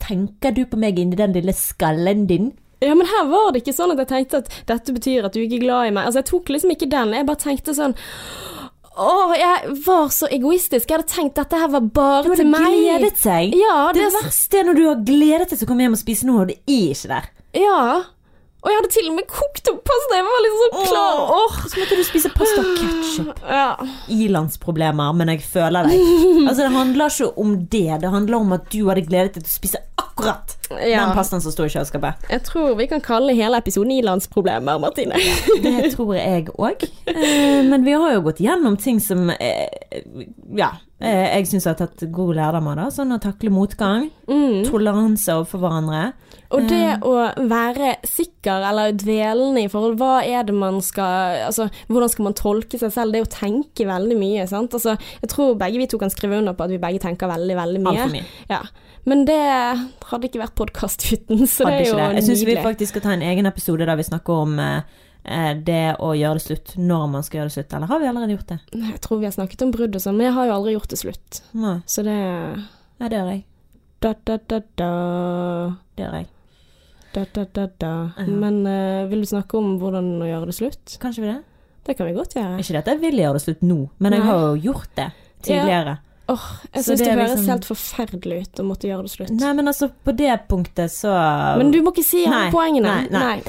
Tenker 0.00 0.54
du 0.56 0.64
på 0.66 0.78
meg 0.80 0.98
inni 0.98 1.18
den 1.18 1.34
lille 1.36 1.52
skallen 1.54 2.24
din? 2.30 2.50
Ja, 2.80 2.94
men 2.96 3.06
her 3.10 3.26
var 3.28 3.50
det 3.52 3.60
ikke 3.62 3.74
sånn 3.76 3.92
at 3.92 3.98
jeg 4.04 4.08
tenkte 4.08 4.38
at 4.40 4.54
dette 4.70 4.94
betyr 4.96 5.26
at 5.28 5.34
du 5.36 5.42
ikke 5.42 5.58
er 5.58 5.64
glad 5.66 5.88
i 5.90 5.94
meg. 5.96 6.06
Altså, 6.08 6.22
jeg 6.22 6.30
tok 6.30 6.52
liksom 6.54 6.70
ikke 6.72 6.88
den. 6.92 7.12
Jeg 7.18 7.26
bare 7.28 7.42
tenkte 7.42 7.74
sånn 7.76 7.92
Å, 9.00 9.10
jeg 9.38 9.74
var 9.86 10.08
så 10.12 10.28
egoistisk. 10.32 10.88
Jeg 10.90 10.98
hadde 10.98 11.12
tenkt 11.12 11.36
dette 11.38 11.60
her 11.60 11.68
var 11.72 11.84
bare 11.94 12.34
til 12.36 12.48
meg. 12.48 12.64
Du 12.64 12.66
hadde 12.66 12.80
gledet 12.80 13.20
seg. 13.20 13.54
Ja, 13.56 13.76
Det 13.96 14.02
det, 14.02 14.14
verste 14.18 14.60
er 14.60 14.66
når 14.68 14.80
du 14.80 14.82
har 14.88 15.04
gledet 15.06 15.46
deg 15.52 15.60
til 15.60 15.68
å 15.68 15.70
komme 15.70 15.86
hjem 15.86 15.96
og 15.96 16.02
spise 16.02 16.28
noe, 16.28 16.42
og 16.42 16.50
det 16.50 16.58
er 16.64 16.88
ikke 16.96 17.12
der. 17.14 17.30
ja. 17.60 17.82
Og 18.60 18.68
jeg 18.68 18.76
hadde 18.76 18.90
til 18.92 19.06
og 19.08 19.14
med 19.16 19.24
kokt 19.30 19.68
opp 19.72 19.78
pasta. 19.88 20.16
Jeg 20.18 20.24
var 20.26 20.42
liksom 20.44 20.60
så 20.60 20.82
klar. 20.90 21.20
Åh. 21.36 21.54
Så 21.64 21.78
måtte 21.80 21.96
du 21.96 22.02
spise 22.04 22.30
pasta 22.34 22.60
og 22.60 22.74
ketsjup. 22.76 23.38
Ja. 23.60 23.68
Ilandsproblemer, 24.12 25.14
men 25.16 25.32
jeg 25.32 25.42
føler 25.48 25.88
deg. 25.88 26.02
Altså, 26.50 26.66
det 26.66 26.72
handler 26.74 27.14
ikke 27.14 27.30
om 27.40 27.54
det. 27.72 27.86
Det 28.02 28.10
handler 28.12 28.36
om 28.42 28.52
at 28.56 28.68
du 28.72 28.80
hadde 28.88 29.04
gledet 29.06 29.34
deg 29.38 29.44
til 29.44 29.48
å 29.48 29.54
spise 29.54 29.80
akkurat 30.00 30.56
Ja. 30.70 31.06
den 31.06 31.14
pastaen 31.16 31.40
som 31.42 31.52
sto 31.54 31.64
i 31.66 31.72
kjøleskapet. 31.72 32.26
Jeg 32.30 32.42
tror 32.46 32.74
vi 32.78 32.86
kan 32.90 33.00
kalle 33.04 33.32
hele 33.38 33.58
episoden 33.60 33.92
ilandsproblemer, 33.96 34.78
Martine. 34.82 35.16
Det 35.64 35.90
tror 35.94 36.12
jeg 36.18 36.50
òg. 36.54 36.84
Men 37.70 37.84
vi 37.86 37.96
har 37.96 38.12
jo 38.18 38.22
gått 38.28 38.42
gjennom 38.44 38.76
ting 38.80 39.00
som 39.02 39.30
eh, 39.30 40.04
Ja. 40.56 40.72
eh, 41.00 41.38
Jeg 41.38 41.48
syns 41.50 41.64
jeg 41.66 41.72
har 41.74 41.80
tatt 41.86 42.04
god 42.12 42.36
lærdom 42.38 42.68
av 42.74 42.76
det. 42.82 42.88
Sånn 42.98 43.16
å 43.16 43.20
takle 43.22 43.50
motgang. 43.54 44.10
Mm. 44.28 44.64
Toleranse 44.68 45.32
overfor 45.40 45.64
hverandre. 45.64 46.04
Og 46.50 46.66
det 46.66 46.96
å 47.06 47.12
være 47.50 47.92
sikker 48.06 48.64
eller 48.70 48.94
dvelende 48.98 49.62
i 49.62 49.68
forhold, 49.70 49.96
hva 50.00 50.18
er 50.26 50.46
det 50.48 50.54
man 50.56 50.80
skal 50.82 51.44
Altså, 51.46 51.68
hvordan 51.86 52.10
skal 52.10 52.26
man 52.26 52.34
tolke 52.38 52.78
seg 52.80 52.90
selv? 52.94 53.14
Det 53.14 53.20
er 53.20 53.26
å 53.28 53.30
tenke 53.30 53.86
veldig 53.86 54.16
mye, 54.18 54.46
sant. 54.50 54.74
Altså, 54.74 54.96
jeg 55.22 55.30
tror 55.30 55.58
begge 55.60 55.78
vi 55.78 55.86
to 55.90 56.00
kan 56.00 56.10
skrive 56.10 56.40
under 56.40 56.56
på 56.58 56.66
at 56.66 56.72
vi 56.74 56.80
begge 56.82 57.02
tenker 57.04 57.30
veldig, 57.30 57.56
veldig 57.58 57.82
mye. 57.84 57.92
Altfor 57.94 58.16
mye. 58.16 58.26
Ja. 58.50 58.62
Men 59.08 59.22
det 59.28 59.38
hadde 60.10 60.28
ikke 60.28 60.42
vært 60.42 60.56
podkast 60.58 61.06
uten, 61.12 61.46
så 61.46 61.68
Hadde 61.68 61.76
det 61.76 61.84
er 61.84 61.92
jo 61.92 62.00
det. 62.00 62.08
Jeg 62.18 62.26
syns 62.28 62.42
vi 62.48 62.56
faktisk 62.64 62.96
skal 62.96 63.04
ta 63.06 63.14
en 63.14 63.24
egen 63.30 63.48
episode 63.48 63.86
der 63.88 64.00
vi 64.00 64.08
snakker 64.10 64.42
om 64.44 64.58
eh, 64.60 64.98
eh, 65.24 65.52
det 65.70 65.84
å 66.02 66.10
gjøre 66.18 66.40
det 66.40 66.44
slutt. 66.48 66.74
Når 66.80 67.06
man 67.14 67.26
skal 67.26 67.40
gjøre 67.40 67.52
det 67.52 67.56
slutt. 67.60 67.78
Eller 67.78 67.92
har 67.94 68.02
vi 68.02 68.10
allerede 68.10 68.36
gjort 68.36 68.50
det? 68.56 68.58
Jeg 68.90 68.98
tror 69.06 69.22
vi 69.22 69.30
har 69.30 69.38
snakket 69.38 69.64
om 69.68 69.72
brudd 69.76 69.96
og 69.96 70.04
sånn, 70.04 70.18
men 70.18 70.28
jeg 70.28 70.36
har 70.40 70.50
jo 70.50 70.58
aldri 70.58 70.74
gjort 70.76 70.90
det 70.92 71.00
slutt. 71.04 71.40
Nei, 71.62 71.78
Så 71.86 72.04
det 72.06 72.18
Nei, 72.18 73.08
det 73.08 73.16
gjør 73.16 73.32
jeg. 73.32 73.46
da, 74.04 74.12
da, 74.28 74.36
da, 74.50 74.60
da. 74.76 74.92
Det 75.96 76.04
gjør 76.04 76.20
jeg. 76.20 76.30
Da, 77.14 77.24
da, 77.34 77.44
da, 77.44 77.66
da. 77.82 77.92
Ja. 78.18 78.26
Men 78.26 78.60
uh, 78.66 79.08
vil 79.10 79.24
du 79.24 79.26
snakke 79.26 79.58
om 79.58 79.78
hvordan 79.80 80.12
å 80.22 80.28
gjøre 80.28 80.46
det 80.46 80.54
slutt? 80.54 80.98
Kanskje 81.02 81.24
vi 81.24 81.30
det? 81.32 81.40
Det 81.88 81.96
kan 81.98 82.06
vi 82.06 82.12
godt 82.14 82.36
gjøre. 82.36 82.58
Ikke 82.60 82.76
det 82.76 82.82
at 82.84 82.90
jeg 82.92 83.00
vil 83.00 83.18
gjøre 83.22 83.34
det 83.38 83.42
slutt 83.42 83.62
nå, 83.66 83.78
men 83.98 84.12
jeg 84.14 84.22
har 84.28 84.40
jo 84.44 84.54
gjort 84.68 84.90
det 85.00 85.08
tidligere. 85.42 85.96
Åh, 86.30 86.42
jeg 86.70 86.84
Så 86.84 86.92
syns 86.92 86.98
det 87.00 87.06
det, 87.08 87.14
høres 87.16 87.30
liksom- 87.32 87.48
helt 87.50 87.64
forferdelig 87.66 88.36
ut 88.44 88.60
å 88.62 88.64
måtte 88.68 88.86
gjøre 88.86 89.02
det 89.08 89.10
slutt. 89.10 89.30
Nei, 89.40 89.52
men 89.58 89.66
altså, 89.72 89.88
på 90.06 90.12
det 90.14 90.36
punktet 90.48 90.92
så 90.94 91.10
Men 91.58 91.72
du 91.72 91.80
må 91.82 91.90
ikke 91.90 92.04
si 92.06 92.20
alle 92.26 92.44
Nei, 92.44 92.50
poengene. 92.54 92.92
nei, 93.10 93.10
nei. 93.10 93.40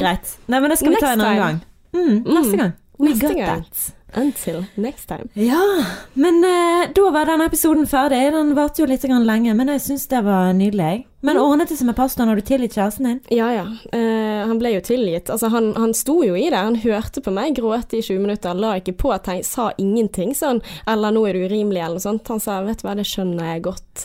Greit. 0.00 0.32
Nei, 0.48 0.58
men 0.60 0.70
det 0.70 0.78
skal 0.80 0.90
vi 0.96 0.96
ta 1.04 1.12
en 1.12 1.20
annen 1.20 1.38
gang. 1.44 1.60
Mm, 1.94 2.24
neste 2.24 2.54
Mm. 2.54 2.58
gang. 2.58 2.72
We 2.98 3.08
Neste 3.08 3.20
got 3.28 3.36
gang. 3.36 3.62
that. 3.62 3.92
Until 4.16 4.64
next 4.74 5.08
time. 5.08 5.28
Ja, 5.34 5.84
men 6.14 6.44
eh, 6.44 6.92
da 6.94 7.10
var 7.10 7.26
denne 7.26 7.48
episoden 7.50 7.86
ferdig. 7.90 8.20
Den 8.32 8.54
varte 8.54 8.82
jo 8.82 8.86
litt 8.90 9.02
lenge, 9.04 9.54
men 9.54 9.68
jeg 9.74 9.80
syns 9.80 10.06
det 10.08 10.22
var 10.24 10.52
nydelig. 10.54 11.04
Men 11.24 11.38
ordnet 11.40 11.70
det 11.72 11.78
seg 11.78 11.88
med 11.88 11.96
pastoren? 11.96 12.28
Har 12.28 12.36
du 12.36 12.44
tilgitt 12.44 12.74
kjæresten 12.76 13.06
din? 13.08 13.20
Ja 13.32 13.46
ja, 13.54 13.62
eh, 13.96 14.42
han 14.44 14.58
ble 14.60 14.74
jo 14.74 14.82
tilgitt. 14.84 15.30
Altså, 15.32 15.48
han, 15.48 15.70
han 15.80 15.94
sto 15.96 16.18
jo 16.22 16.34
i 16.36 16.50
det. 16.52 16.58
Han 16.60 16.76
hørte 16.82 17.22
på 17.24 17.32
meg 17.32 17.56
gråte 17.56 17.96
i 17.96 18.02
20 18.04 18.20
minutter, 18.26 18.52
la 18.60 18.74
ikke 18.76 18.92
på, 19.00 19.12
tenk, 19.24 19.46
sa 19.48 19.70
ingenting 19.80 20.34
sånn 20.36 20.60
'eller 20.86 21.14
nå 21.16 21.24
er 21.28 21.32
du 21.38 21.46
urimelig', 21.48 21.80
eller 21.80 21.96
noe 21.96 22.04
sånt. 22.04 22.28
Han 22.28 22.40
sa 22.44 22.60
'vet 22.62 22.82
du 22.82 22.88
hva, 22.88 22.94
det 23.00 23.06
skjønner 23.08 23.54
jeg 23.54 23.62
godt', 23.64 24.04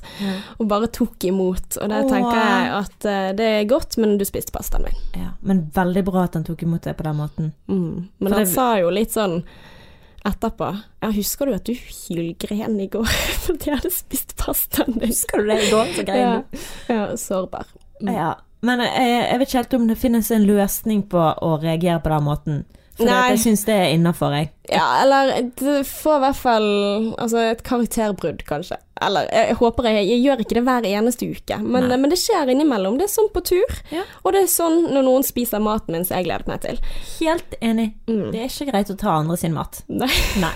og 0.59 0.67
bare 0.71 0.87
tok 0.87 1.27
imot. 1.27 1.77
Og 1.81 1.89
det 1.91 2.03
Åh. 2.05 2.09
tenker 2.09 2.39
jeg 2.39 2.71
at 2.79 3.05
eh, 3.05 3.31
det 3.35 3.49
er 3.59 3.65
godt, 3.75 3.97
men 3.97 4.17
du 4.17 4.23
spiste 4.25 4.55
pastaen 4.55 4.87
min. 4.87 4.95
Ja, 5.19 5.31
Men 5.43 5.69
veldig 5.75 6.05
bra 6.05 6.23
at 6.23 6.33
han 6.39 6.43
tok 6.47 6.63
imot 6.63 6.81
det 6.87 6.95
på 6.97 7.03
den 7.03 7.19
måten. 7.19 7.51
Mm. 7.67 8.07
Men 8.19 8.31
For 8.31 8.35
han 8.39 8.45
det- 8.47 8.53
sa 8.53 8.77
jo 8.79 8.89
litt 8.89 9.11
sånn 9.11 9.43
etterpå 10.27 10.69
Ja, 11.01 11.09
husker 11.15 11.47
du 11.49 11.53
at 11.55 11.65
du 11.69 11.73
hylgren 11.73 12.79
i 12.81 12.87
går 12.91 13.07
fordi 13.45 13.69
jeg 13.71 13.79
hadde 13.79 13.91
spist 13.93 14.35
pastaen 14.39 14.97
din? 14.99 15.09
Husker 15.13 15.41
du 15.43 15.49
det 15.51 15.59
i 15.67 15.71
går? 15.71 15.93
Så 15.95 16.05
grein 16.07 16.19
Ja, 16.21 16.33
du. 16.41 16.67
ja 16.93 17.05
sårbar. 17.17 17.65
Mm. 18.01 18.13
Ja. 18.15 18.33
Men 18.61 18.81
jeg, 18.83 19.07
jeg 19.31 19.39
vet 19.39 19.47
ikke 19.47 19.57
helt 19.61 19.73
om 19.77 19.87
det 19.87 19.97
finnes 20.01 20.31
en 20.35 20.43
løsning 20.47 21.05
på 21.07 21.19
å 21.19 21.53
reagere 21.61 22.01
på 22.03 22.11
den 22.11 22.25
måten. 22.27 22.57
For 22.99 23.07
jeg 23.07 23.39
syns 23.39 23.61
det 23.63 23.75
er 23.79 23.93
innafor, 23.95 24.33
jeg. 24.35 24.49
Ja, 24.71 25.01
eller 25.03 25.31
det 25.59 25.79
får 25.87 26.19
i 26.19 26.23
hvert 26.27 26.39
fall 26.39 26.69
altså, 27.17 27.41
et 27.53 27.63
karakterbrudd, 27.65 28.45
kanskje. 28.49 28.77
Eller 28.99 29.29
jeg, 29.31 29.45
jeg 29.53 29.57
håper 29.61 29.85
jeg, 29.87 30.07
jeg 30.09 30.21
gjør 30.25 30.41
ikke 30.43 30.55
det 30.57 30.63
hver 30.67 30.85
eneste 30.89 31.27
uke, 31.31 31.57
men, 31.63 31.85
men 32.01 32.11
det 32.11 32.17
skjer 32.19 32.49
innimellom. 32.51 32.97
Det 32.99 33.05
er 33.07 33.11
sånn 33.13 33.29
på 33.31 33.43
tur, 33.47 33.75
Ja. 33.95 34.03
og 34.25 34.35
det 34.35 34.41
er 34.43 34.49
sånn 34.51 34.89
når 34.91 35.05
noen 35.07 35.23
spiser 35.23 35.61
maten 35.63 35.95
min 35.95 36.03
som 36.07 36.17
jeg 36.19 36.27
gledet 36.27 36.49
meg 36.51 36.59
til. 36.65 36.81
Helt 37.21 37.55
enig. 37.63 37.85
Mm. 38.11 38.25
Det 38.33 38.41
er 38.43 38.51
ikke 38.51 38.67
greit 38.73 38.91
å 38.91 38.97
ta 38.99 39.13
andre 39.21 39.37
sin 39.39 39.55
mat. 39.55 39.79
Nei. 39.87 40.09
Nei. 40.43 40.51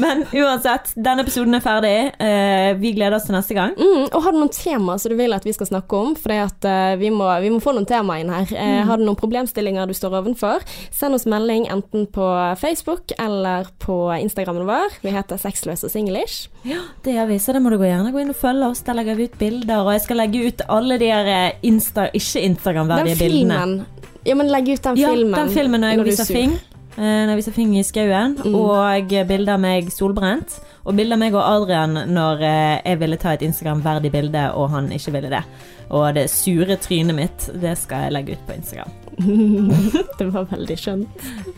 Men 0.00 0.24
uansett, 0.32 0.94
denne 0.96 1.26
episoden 1.26 1.58
er 1.58 1.64
ferdig. 1.64 1.94
Uh, 2.16 2.70
vi 2.80 2.94
gleder 2.96 3.18
oss 3.18 3.28
til 3.28 3.36
neste 3.36 3.56
gang. 3.58 3.76
Mm, 3.76 4.08
og 4.08 4.18
har 4.24 4.32
du 4.34 4.40
noen 4.40 4.54
tema 4.56 4.96
som 5.00 5.12
du 5.12 5.18
vil 5.20 5.36
at 5.36 5.44
vi 5.44 5.54
skal 5.56 5.68
snakke 5.68 6.00
om? 6.00 6.16
For 6.16 6.32
uh, 6.32 6.96
vi, 7.00 7.12
må, 7.12 7.28
vi 7.44 7.52
må 7.52 7.60
få 7.60 7.76
noen 7.76 7.88
tema 7.88 8.16
inn 8.22 8.32
her. 8.32 8.48
Eh, 8.56 8.80
Har 8.88 8.98
du 9.00 9.04
noen 9.04 9.18
problemstillinger 9.20 9.88
du 9.90 9.94
står 9.96 10.16
ovenfor? 10.22 10.64
Send 10.94 11.16
oss 11.16 11.26
melding 11.28 11.68
enten 11.70 12.06
på 12.12 12.24
Facebook 12.60 13.12
eller 13.20 13.68
på 13.82 13.96
Instagrammen 14.16 14.64
vår. 14.68 14.96
Vi 15.04 15.12
heter 15.14 15.36
Sexløs 15.40 15.84
og 15.84 15.92
singlish. 15.92 16.48
Ja, 16.64 16.80
det 17.04 17.14
gjør 17.14 17.28
vi, 17.30 17.38
så 17.42 17.52
det 17.56 17.60
må 17.62 17.70
du 17.72 17.78
gjerne 17.78 18.12
gå 18.14 18.22
inn 18.22 18.32
og 18.32 18.38
følge 18.40 18.70
oss. 18.72 18.80
Der 18.86 18.96
legger 18.96 19.18
vi 19.18 19.28
ut 19.28 19.38
bilder, 19.40 19.84
og 19.84 19.92
jeg 19.94 20.04
skal 20.06 20.20
legge 20.22 20.42
ut 20.48 20.64
alle 20.68 20.98
de 21.02 21.10
eh, 21.12 21.52
Insta, 21.68 22.08
ikke 22.16 22.42
Instagram-verdige 22.48 23.18
bildene. 23.20 23.60
filmen 23.60 24.00
Ja, 24.26 24.34
men 24.36 24.50
legg 24.52 24.68
ut 24.68 24.82
den 24.84 24.96
Ja, 25.00 25.12
filmen. 25.14 25.32
den 25.38 25.48
filmen 25.54 25.80
når 25.80 25.94
jeg 25.94 25.98
er 26.00 26.04
viser 26.10 26.24
fing. 26.28 26.52
eh, 26.98 27.26
når 27.30 27.36
vi 27.36 27.42
ser 27.42 27.52
Fing 27.52 27.76
i 27.78 27.82
skauen, 27.82 28.36
Mm. 28.44 28.54
og 28.54 29.08
bilder 29.28 29.52
av 29.54 29.60
meg 29.60 29.88
solbrent. 29.92 30.58
Og 30.84 30.96
bilder 30.96 31.14
av 31.14 31.18
meg 31.20 31.34
og 31.34 31.42
Adrian 31.44 31.92
når 32.08 32.42
eh, 32.42 32.80
jeg 32.84 32.98
ville 32.98 33.16
ta 33.16 33.32
et 33.32 33.42
Instagram-verdig 33.42 34.10
bilde, 34.12 34.52
og 34.54 34.70
han 34.70 34.88
ikke 34.90 35.12
ville 35.12 35.30
det. 35.30 35.44
Og 35.90 36.14
det 36.14 36.28
sure 36.30 36.76
trynet 36.76 37.14
mitt, 37.14 37.50
det 37.60 37.76
skal 37.78 38.04
jeg 38.04 38.12
legge 38.12 38.32
ut 38.32 38.46
på 38.46 38.56
Instagram. 38.56 38.90
det 40.18 40.32
var 40.32 40.44
veldig 40.50 40.76
skjønt. 40.78 41.08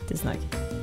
Tusen 0.08 0.32
takk. 0.32 0.82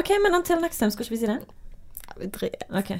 Ok, 0.00 0.10
men 0.24 0.34
until 0.38 0.60
next 0.64 0.78
time, 0.78 0.90
skal 0.90 1.04
ikke 1.06 1.14
vi 1.16 1.20
si 1.22 1.26
det? 1.30 1.38
Ja, 2.08 2.20
vi 2.24 2.30
dri- 2.36 2.78
Ok. 2.80 2.90